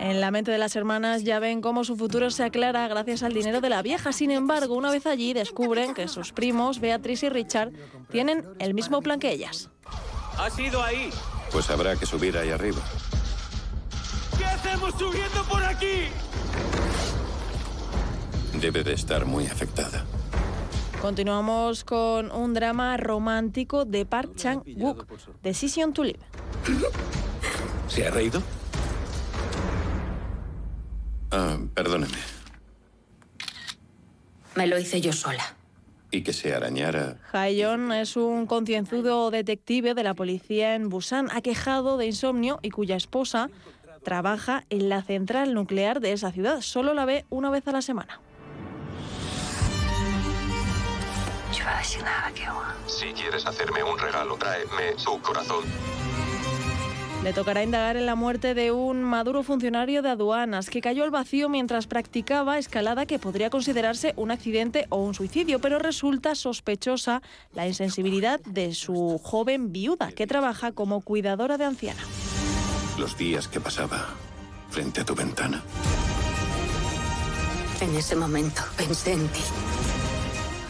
En 0.00 0.20
la 0.20 0.30
mente 0.30 0.50
de 0.50 0.58
las 0.58 0.76
hermanas 0.76 1.24
ya 1.24 1.40
ven 1.40 1.60
cómo 1.60 1.84
su 1.84 1.96
futuro 1.96 2.30
se 2.30 2.44
aclara 2.44 2.86
gracias 2.88 3.22
al 3.22 3.34
dinero 3.34 3.60
de 3.60 3.68
la 3.68 3.82
vieja. 3.82 4.12
Sin 4.12 4.30
embargo, 4.30 4.74
una 4.74 4.90
vez 4.90 5.06
allí 5.06 5.34
descubren 5.34 5.92
que 5.92 6.08
sus 6.08 6.32
primos, 6.32 6.80
Beatriz 6.80 7.24
y 7.24 7.28
Richard, 7.28 7.72
tienen 8.10 8.46
el 8.60 8.74
mismo 8.74 9.02
plan 9.02 9.18
que 9.18 9.32
ellas. 9.32 9.70
¿Has 10.38 10.58
ido 10.58 10.82
ahí? 10.82 11.10
Pues 11.50 11.68
habrá 11.70 11.96
que 11.96 12.06
subir 12.06 12.38
ahí 12.38 12.50
arriba. 12.50 12.80
¿Qué 14.38 14.44
hacemos 14.44 14.94
subiendo 14.94 15.42
por 15.44 15.62
aquí? 15.64 16.08
Debe 18.60 18.84
de 18.84 18.92
estar 18.92 19.24
muy 19.24 19.46
afectada. 19.46 20.04
Continuamos 21.02 21.84
con 21.84 22.30
un 22.30 22.54
drama 22.54 22.96
romántico 22.96 23.84
de 23.84 24.06
Park 24.06 24.36
Chan-wook, 24.36 25.06
Decision 25.42 25.92
to 25.92 26.04
Live. 26.04 26.20
¿Se 27.88 28.06
ha 28.06 28.10
reído? 28.10 28.42
Ah, 31.30 31.58
perdóneme. 31.74 32.18
Me 34.54 34.66
lo 34.66 34.78
hice 34.78 35.00
yo 35.00 35.12
sola. 35.12 35.57
Y 36.10 36.22
que 36.22 36.32
se 36.32 36.54
arañara. 36.54 37.16
Haeyeon 37.32 37.92
es 37.92 38.16
un 38.16 38.46
concienzudo 38.46 39.30
detective 39.30 39.94
de 39.94 40.02
la 40.02 40.14
policía 40.14 40.74
en 40.74 40.88
Busan, 40.88 41.28
aquejado 41.30 41.98
de 41.98 42.06
insomnio 42.06 42.58
y 42.62 42.70
cuya 42.70 42.96
esposa 42.96 43.50
trabaja 44.02 44.64
en 44.70 44.88
la 44.88 45.02
central 45.02 45.52
nuclear 45.54 46.00
de 46.00 46.12
esa 46.12 46.32
ciudad. 46.32 46.62
Solo 46.62 46.94
la 46.94 47.04
ve 47.04 47.26
una 47.28 47.50
vez 47.50 47.68
a 47.68 47.72
la 47.72 47.82
semana. 47.82 48.20
Si 52.86 53.12
quieres 53.12 53.46
hacerme 53.46 53.82
un 53.82 53.98
regalo, 53.98 54.36
tráeme 54.36 54.96
su 54.96 55.20
corazón. 55.20 55.64
Le 57.24 57.32
tocará 57.32 57.64
indagar 57.64 57.96
en 57.96 58.06
la 58.06 58.14
muerte 58.14 58.54
de 58.54 58.70
un 58.70 59.02
maduro 59.02 59.42
funcionario 59.42 60.02
de 60.02 60.10
aduanas 60.10 60.70
que 60.70 60.80
cayó 60.80 61.02
al 61.02 61.10
vacío 61.10 61.48
mientras 61.48 61.88
practicaba 61.88 62.58
escalada 62.58 63.06
que 63.06 63.18
podría 63.18 63.50
considerarse 63.50 64.14
un 64.16 64.30
accidente 64.30 64.86
o 64.88 64.98
un 64.98 65.14
suicidio, 65.14 65.58
pero 65.60 65.80
resulta 65.80 66.36
sospechosa 66.36 67.20
la 67.54 67.66
insensibilidad 67.66 68.40
de 68.46 68.72
su 68.72 69.20
joven 69.22 69.72
viuda 69.72 70.12
que 70.12 70.28
trabaja 70.28 70.70
como 70.70 71.00
cuidadora 71.00 71.58
de 71.58 71.64
anciana. 71.64 72.00
Los 72.98 73.18
días 73.18 73.48
que 73.48 73.60
pasaba 73.60 74.06
frente 74.70 75.00
a 75.00 75.04
tu 75.04 75.14
ventana. 75.16 75.62
En 77.80 77.94
ese 77.96 78.14
momento 78.14 78.62
pensé 78.76 79.12
en 79.12 79.26
ti. 79.28 79.40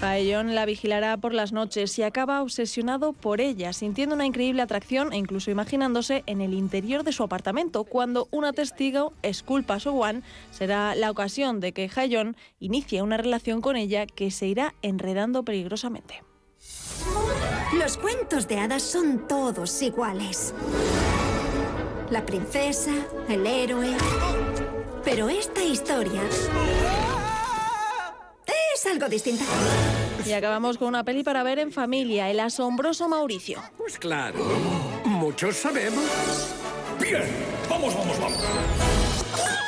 Haeyeon 0.01 0.55
la 0.55 0.65
vigilará 0.65 1.17
por 1.17 1.35
las 1.35 1.53
noches 1.53 1.99
y 1.99 2.05
acaba 2.05 2.41
obsesionado 2.41 3.13
por 3.13 3.41
ella, 3.41 3.73
sintiendo 3.73 4.15
una 4.15 4.27
increíble 4.27 4.63
atracción 4.63 5.13
e 5.13 5.17
incluso 5.17 5.51
imaginándose 5.51 6.23
en 6.27 6.41
el 6.41 6.55
interior 6.55 7.03
de 7.03 7.13
su 7.13 7.25
apartamento. 7.25 7.83
Cuando 7.83 8.29
una 8.31 8.53
testigo 8.53 9.13
esculpa 9.23 9.75
a 9.75 9.81
Sowan, 9.81 10.23
será 10.53 10.95
la 10.95 11.11
ocasión 11.11 11.59
de 11.59 11.73
que 11.73 11.91
Haeyeon 11.95 12.37
inicie 12.61 13.03
una 13.03 13.17
relación 13.17 13.61
con 13.61 13.77
ella 13.77 14.07
que 14.07 14.31
se 14.31 14.47
irá 14.47 14.75
enredando 14.83 15.43
peligrosamente. 15.43 16.23
Los 17.77 17.99
cuentos 17.99 18.47
de 18.47 18.59
hadas 18.59 18.83
son 18.83 19.27
todos 19.27 19.83
iguales. 19.83 20.55
La 22.11 22.25
princesa, 22.25 22.95
el 23.29 23.47
héroe. 23.47 23.97
Pero 25.05 25.29
esta 25.29 25.63
historia 25.63 26.23
es 28.79 28.87
algo 28.87 29.09
distinta. 29.09 29.45
Y 30.25 30.33
acabamos 30.33 30.79
con 30.79 30.89
una 30.89 31.05
peli 31.05 31.25
para 31.25 31.43
ver 31.43 31.59
en 31.59 31.73
familia, 31.73 32.31
El 32.31 32.39
asombroso 32.39 33.09
Mauricio. 33.09 33.61
Pues 33.77 33.99
claro, 33.99 34.39
muchos 35.05 35.57
sabemos. 35.57 36.05
Bien, 37.01 37.25
vamos, 37.69 37.95
vamos, 37.97 38.21
vamos. 38.21 38.39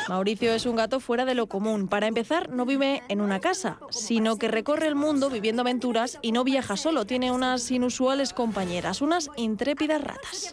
Mauricio 0.09 0.53
es 0.53 0.67
un 0.67 0.77
gato 0.77 1.01
fuera 1.01 1.25
de 1.25 1.35
lo 1.35 1.49
común. 1.49 1.89
Para 1.89 2.07
empezar, 2.07 2.51
no 2.51 2.65
vive 2.67 3.03
en 3.09 3.21
una 3.21 3.41
casa, 3.41 3.79
sino 3.91 4.37
que 4.37 4.49
recorre 4.49 4.87
el 4.87 4.95
mundo 4.95 5.31
viviendo 5.31 5.63
aventuras 5.63 6.19
y 6.23 6.33
no 6.33 6.45
viaja 6.45 6.77
solo. 6.77 7.05
Tiene 7.05 7.33
unas 7.33 7.71
inusuales 7.71 8.33
compañeras, 8.33 9.03
unas 9.03 9.29
intrépidas 9.37 10.03
ratas. 10.03 10.53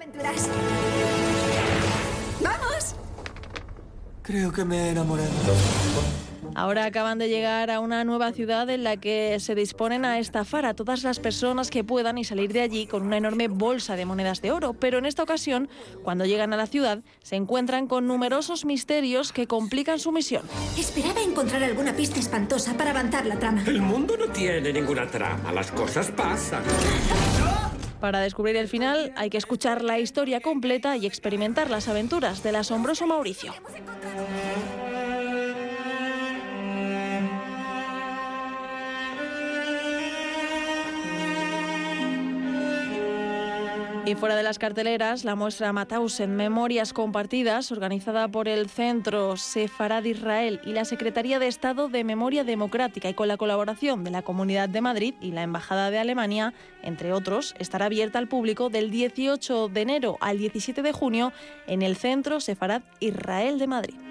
¡Vamos! 2.42 2.96
Creo 4.24 4.52
que 4.52 4.64
me 4.66 4.88
he 4.88 4.90
enamorado. 4.90 5.30
Ahora 6.56 6.86
acaban 6.86 7.20
de 7.20 7.30
llegar 7.30 7.70
a 7.70 7.80
una 7.80 8.04
nueva 8.04 8.32
ciudad 8.32 8.70
en 8.70 8.84
la 8.84 8.98
que 8.98 9.40
se 9.40 9.56
disponen 9.56 10.06
a 10.06 10.20
estafar 10.20 10.66
a 10.66 10.74
todas 10.74 11.04
las 11.04 11.20
personas 11.20 11.70
que 11.70 11.84
puedan 11.84 12.18
y 12.18 12.24
salir 12.24 12.52
de 12.52 12.62
allí 12.62 12.88
con 12.88 13.04
una 13.04 13.18
enorme 13.18 13.48
bolsa 13.48 13.96
de 13.96 14.06
monedas 14.06 14.42
de 14.42 14.52
oro. 14.52 14.74
Pero 14.74 14.98
en 14.98 15.06
esta 15.06 15.24
ocasión, 15.24 15.70
cuando 16.04 16.26
llegan 16.26 16.54
a 16.54 16.58
la 16.58 16.68
ciudad, 16.68 17.00
se 17.22 17.36
encuentran 17.36 17.88
con 17.88 18.08
numerosos 18.08 18.66
misterios 18.66 19.32
que 19.32 19.48
complican 19.48 20.00
su 20.00 20.12
misión. 20.12 20.44
Esperaba 20.78 21.22
encontrar 21.22 21.64
alguna 21.64 21.94
pista 21.94 22.20
espantosa 22.20 22.76
para 22.76 22.92
avanzar 22.92 23.26
la 23.26 23.38
trama. 23.38 23.64
El 23.66 23.82
mundo 23.82 24.16
no 24.18 24.28
tiene 24.28 24.74
ninguna 24.74 25.08
trama, 25.08 25.52
las 25.52 25.72
cosas 25.72 26.12
pasan. 26.12 26.64
Para 28.00 28.20
descubrir 28.20 28.56
el 28.58 28.68
final 28.68 29.12
hay 29.16 29.30
que 29.30 29.38
escuchar 29.38 29.84
la 29.84 30.00
historia 30.00 30.40
completa 30.42 30.98
y 30.98 31.06
experimentar 31.08 31.70
las 31.70 31.88
aventuras 31.88 32.44
del 32.44 32.56
asombroso 32.56 33.08
Mauricio. 33.08 33.54
Y 44.08 44.16
fuera 44.16 44.38
de 44.38 44.44
las 44.44 44.58
carteleras, 44.58 45.26
la 45.26 45.36
muestra 45.36 45.74
Matausen 45.74 46.34
Memorias 46.34 46.94
Compartidas, 46.94 47.74
organizada 47.74 48.30
por 48.30 48.48
el 48.48 48.70
Centro 48.70 49.36
Sefarad 49.36 50.06
Israel 50.06 50.62
y 50.64 50.72
la 50.72 50.86
Secretaría 50.86 51.40
de 51.40 51.48
Estado 51.48 51.90
de 51.90 52.06
Memoria 52.06 52.46
Democrática 52.46 53.10
y 53.10 53.14
con 53.14 53.28
la 53.28 53.36
colaboración 53.36 54.06
de 54.06 54.12
la 54.12 54.22
Comunidad 54.22 54.70
de 54.70 54.80
Madrid 54.80 55.14
y 55.20 55.34
la 55.34 55.44
Embajada 55.44 55.92
de 55.92 56.00
Alemania, 56.00 56.54
entre 56.84 57.12
otros, 57.12 57.54
estará 57.60 57.88
abierta 57.88 58.18
al 58.18 58.30
público 58.30 58.70
del 58.70 58.92
18 58.92 59.68
de 59.68 59.82
enero 59.82 60.18
al 60.22 60.38
17 60.38 60.82
de 60.84 60.94
junio 60.94 61.34
en 61.68 61.82
el 61.82 61.98
Centro 61.98 62.40
Sefarad 62.40 62.84
Israel 63.02 63.60
de 63.60 63.68
Madrid. 63.68 64.07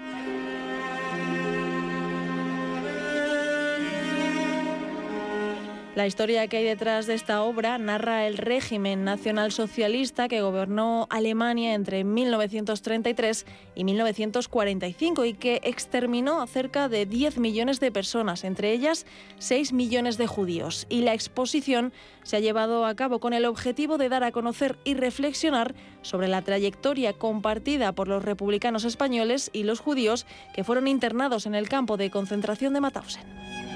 La 5.97 6.05
historia 6.05 6.47
que 6.47 6.57
hay 6.57 6.63
detrás 6.63 7.07
de 7.07 7.15
esta 7.15 7.41
obra 7.41 7.79
narra 7.79 8.27
el 8.27 8.37
régimen 8.37 9.03
nacionalsocialista 9.03 10.27
que 10.27 10.41
gobernó 10.41 11.07
Alemania 11.09 11.73
entre 11.73 12.03
1933 12.03 13.47
y 13.73 13.83
1945 13.83 15.25
y 15.25 15.33
que 15.33 15.59
exterminó 15.63 16.39
a 16.39 16.45
cerca 16.45 16.87
de 16.87 17.07
10 17.07 17.39
millones 17.39 17.79
de 17.79 17.91
personas, 17.91 18.43
entre 18.43 18.73
ellas 18.73 19.07
6 19.39 19.73
millones 19.73 20.19
de 20.19 20.27
judíos. 20.27 20.85
Y 20.87 21.01
la 21.01 21.15
exposición 21.15 21.91
se 22.21 22.35
ha 22.35 22.41
llevado 22.41 22.85
a 22.85 22.93
cabo 22.93 23.19
con 23.19 23.33
el 23.33 23.45
objetivo 23.45 23.97
de 23.97 24.09
dar 24.09 24.23
a 24.23 24.31
conocer 24.31 24.77
y 24.83 24.93
reflexionar 24.93 25.73
sobre 26.03 26.27
la 26.27 26.43
trayectoria 26.43 27.13
compartida 27.13 27.91
por 27.93 28.07
los 28.07 28.23
republicanos 28.23 28.83
españoles 28.83 29.49
y 29.51 29.63
los 29.63 29.79
judíos 29.79 30.27
que 30.53 30.63
fueron 30.63 30.87
internados 30.87 31.47
en 31.47 31.55
el 31.55 31.67
campo 31.67 31.97
de 31.97 32.11
concentración 32.11 32.73
de 32.73 32.81
Mauthausen. 32.81 33.66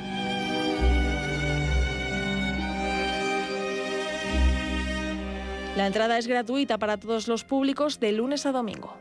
La 5.75 5.87
entrada 5.87 6.17
es 6.17 6.27
gratuita 6.27 6.77
para 6.77 6.97
todos 6.97 7.29
los 7.29 7.45
públicos 7.45 7.99
de 7.99 8.11
lunes 8.11 8.45
a 8.45 8.51
domingo. 8.51 8.97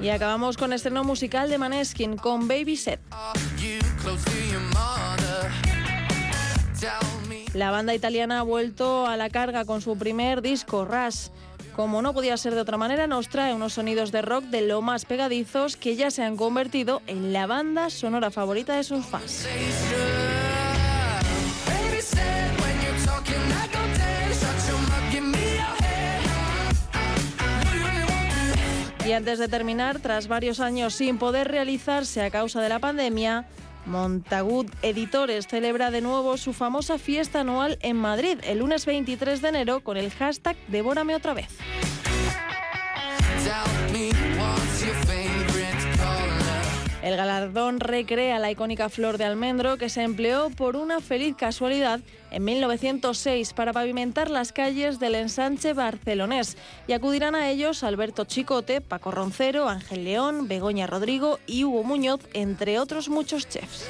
Y 0.00 0.08
acabamos 0.08 0.56
con 0.56 0.72
estreno 0.72 1.02
musical 1.02 1.50
de 1.50 1.58
Maneskin 1.58 2.16
con 2.16 2.46
Baby 2.46 2.76
Set. 2.76 3.00
La 7.54 7.70
banda 7.72 7.94
italiana 7.94 8.40
ha 8.40 8.42
vuelto 8.42 9.06
a 9.06 9.16
la 9.16 9.28
carga 9.28 9.64
con 9.64 9.82
su 9.82 9.98
primer 9.98 10.40
disco, 10.40 10.84
Rush. 10.84 11.28
Como 11.80 12.02
no 12.02 12.12
podía 12.12 12.36
ser 12.36 12.54
de 12.54 12.60
otra 12.60 12.76
manera, 12.76 13.06
nos 13.06 13.30
trae 13.30 13.54
unos 13.54 13.72
sonidos 13.72 14.12
de 14.12 14.20
rock 14.20 14.44
de 14.44 14.60
lo 14.60 14.82
más 14.82 15.06
pegadizos 15.06 15.78
que 15.78 15.96
ya 15.96 16.10
se 16.10 16.22
han 16.22 16.36
convertido 16.36 17.00
en 17.06 17.32
la 17.32 17.46
banda 17.46 17.88
sonora 17.88 18.30
favorita 18.30 18.76
de 18.76 18.84
sus 18.84 19.06
fans. 19.06 19.48
Y 29.06 29.12
antes 29.12 29.38
de 29.38 29.48
terminar, 29.48 30.00
tras 30.00 30.28
varios 30.28 30.60
años 30.60 30.92
sin 30.92 31.16
poder 31.16 31.48
realizarse 31.48 32.20
a 32.22 32.30
causa 32.30 32.60
de 32.60 32.68
la 32.68 32.78
pandemia, 32.78 33.46
Montagut 33.86 34.68
Editores 34.82 35.46
celebra 35.46 35.90
de 35.90 36.00
nuevo 36.00 36.36
su 36.36 36.52
famosa 36.52 36.98
fiesta 36.98 37.40
anual 37.40 37.78
en 37.80 37.96
Madrid 37.96 38.38
el 38.42 38.58
lunes 38.58 38.86
23 38.86 39.42
de 39.42 39.48
enero 39.48 39.80
con 39.80 39.96
el 39.96 40.10
hashtag 40.10 40.56
Devórame 40.68 41.14
otra 41.14 41.34
vez. 41.34 41.48
El 47.02 47.16
galardón 47.16 47.80
recrea 47.80 48.38
la 48.38 48.50
icónica 48.50 48.90
flor 48.90 49.16
de 49.16 49.24
almendro 49.24 49.78
que 49.78 49.88
se 49.88 50.02
empleó 50.02 50.50
por 50.50 50.76
una 50.76 51.00
feliz 51.00 51.34
casualidad 51.34 52.00
en 52.30 52.44
1906 52.44 53.54
para 53.54 53.72
pavimentar 53.72 54.30
las 54.30 54.52
calles 54.52 54.98
del 54.98 55.14
ensanche 55.14 55.72
barcelonés 55.72 56.58
y 56.86 56.92
acudirán 56.92 57.34
a 57.34 57.48
ellos 57.48 57.84
Alberto 57.84 58.26
Chicote, 58.26 58.82
Paco 58.82 59.10
Roncero, 59.10 59.68
Ángel 59.68 60.04
León, 60.04 60.46
Begoña 60.46 60.86
Rodrigo 60.86 61.38
y 61.46 61.64
Hugo 61.64 61.84
Muñoz, 61.84 62.20
entre 62.34 62.78
otros 62.78 63.08
muchos 63.08 63.48
chefs. 63.48 63.88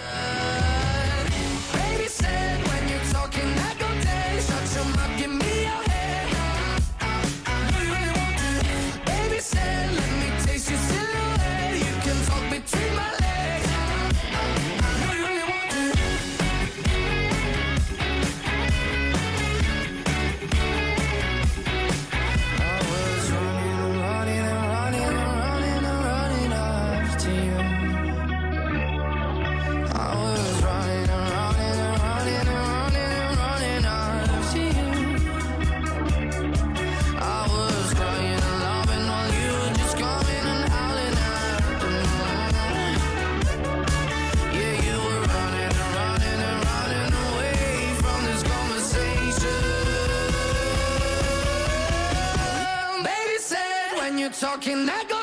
talking 54.51 54.85
that 54.85 55.20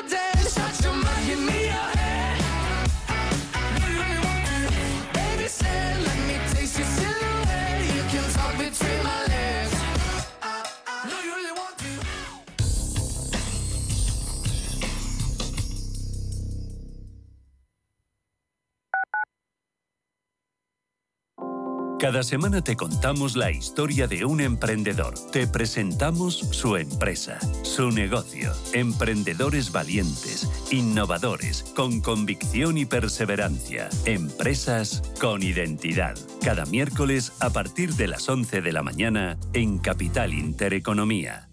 Cada 22.08 22.22
semana 22.22 22.64
te 22.64 22.74
contamos 22.74 23.36
la 23.36 23.50
historia 23.50 24.06
de 24.06 24.24
un 24.24 24.40
emprendedor. 24.40 25.12
Te 25.30 25.46
presentamos 25.46 26.38
su 26.38 26.76
empresa, 26.78 27.38
su 27.64 27.90
negocio. 27.90 28.50
Emprendedores 28.72 29.72
valientes, 29.72 30.48
innovadores, 30.70 31.64
con 31.76 32.00
convicción 32.00 32.78
y 32.78 32.86
perseverancia. 32.86 33.90
Empresas 34.06 35.02
con 35.20 35.42
identidad. 35.42 36.16
Cada 36.42 36.64
miércoles 36.64 37.34
a 37.40 37.50
partir 37.50 37.92
de 37.92 38.08
las 38.08 38.26
11 38.26 38.62
de 38.62 38.72
la 38.72 38.82
mañana 38.82 39.38
en 39.52 39.76
Capital 39.76 40.32
Intereconomía. 40.32 41.50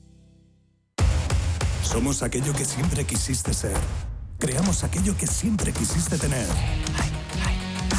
Somos 1.83 2.23
aquello 2.23 2.53
que 2.53 2.63
siempre 2.63 3.03
quisiste 3.03 3.53
ser. 3.53 3.75
Creamos 4.39 4.85
aquello 4.85 5.17
que 5.17 5.27
siempre 5.27 5.73
quisiste 5.73 6.17
tener. 6.17 6.47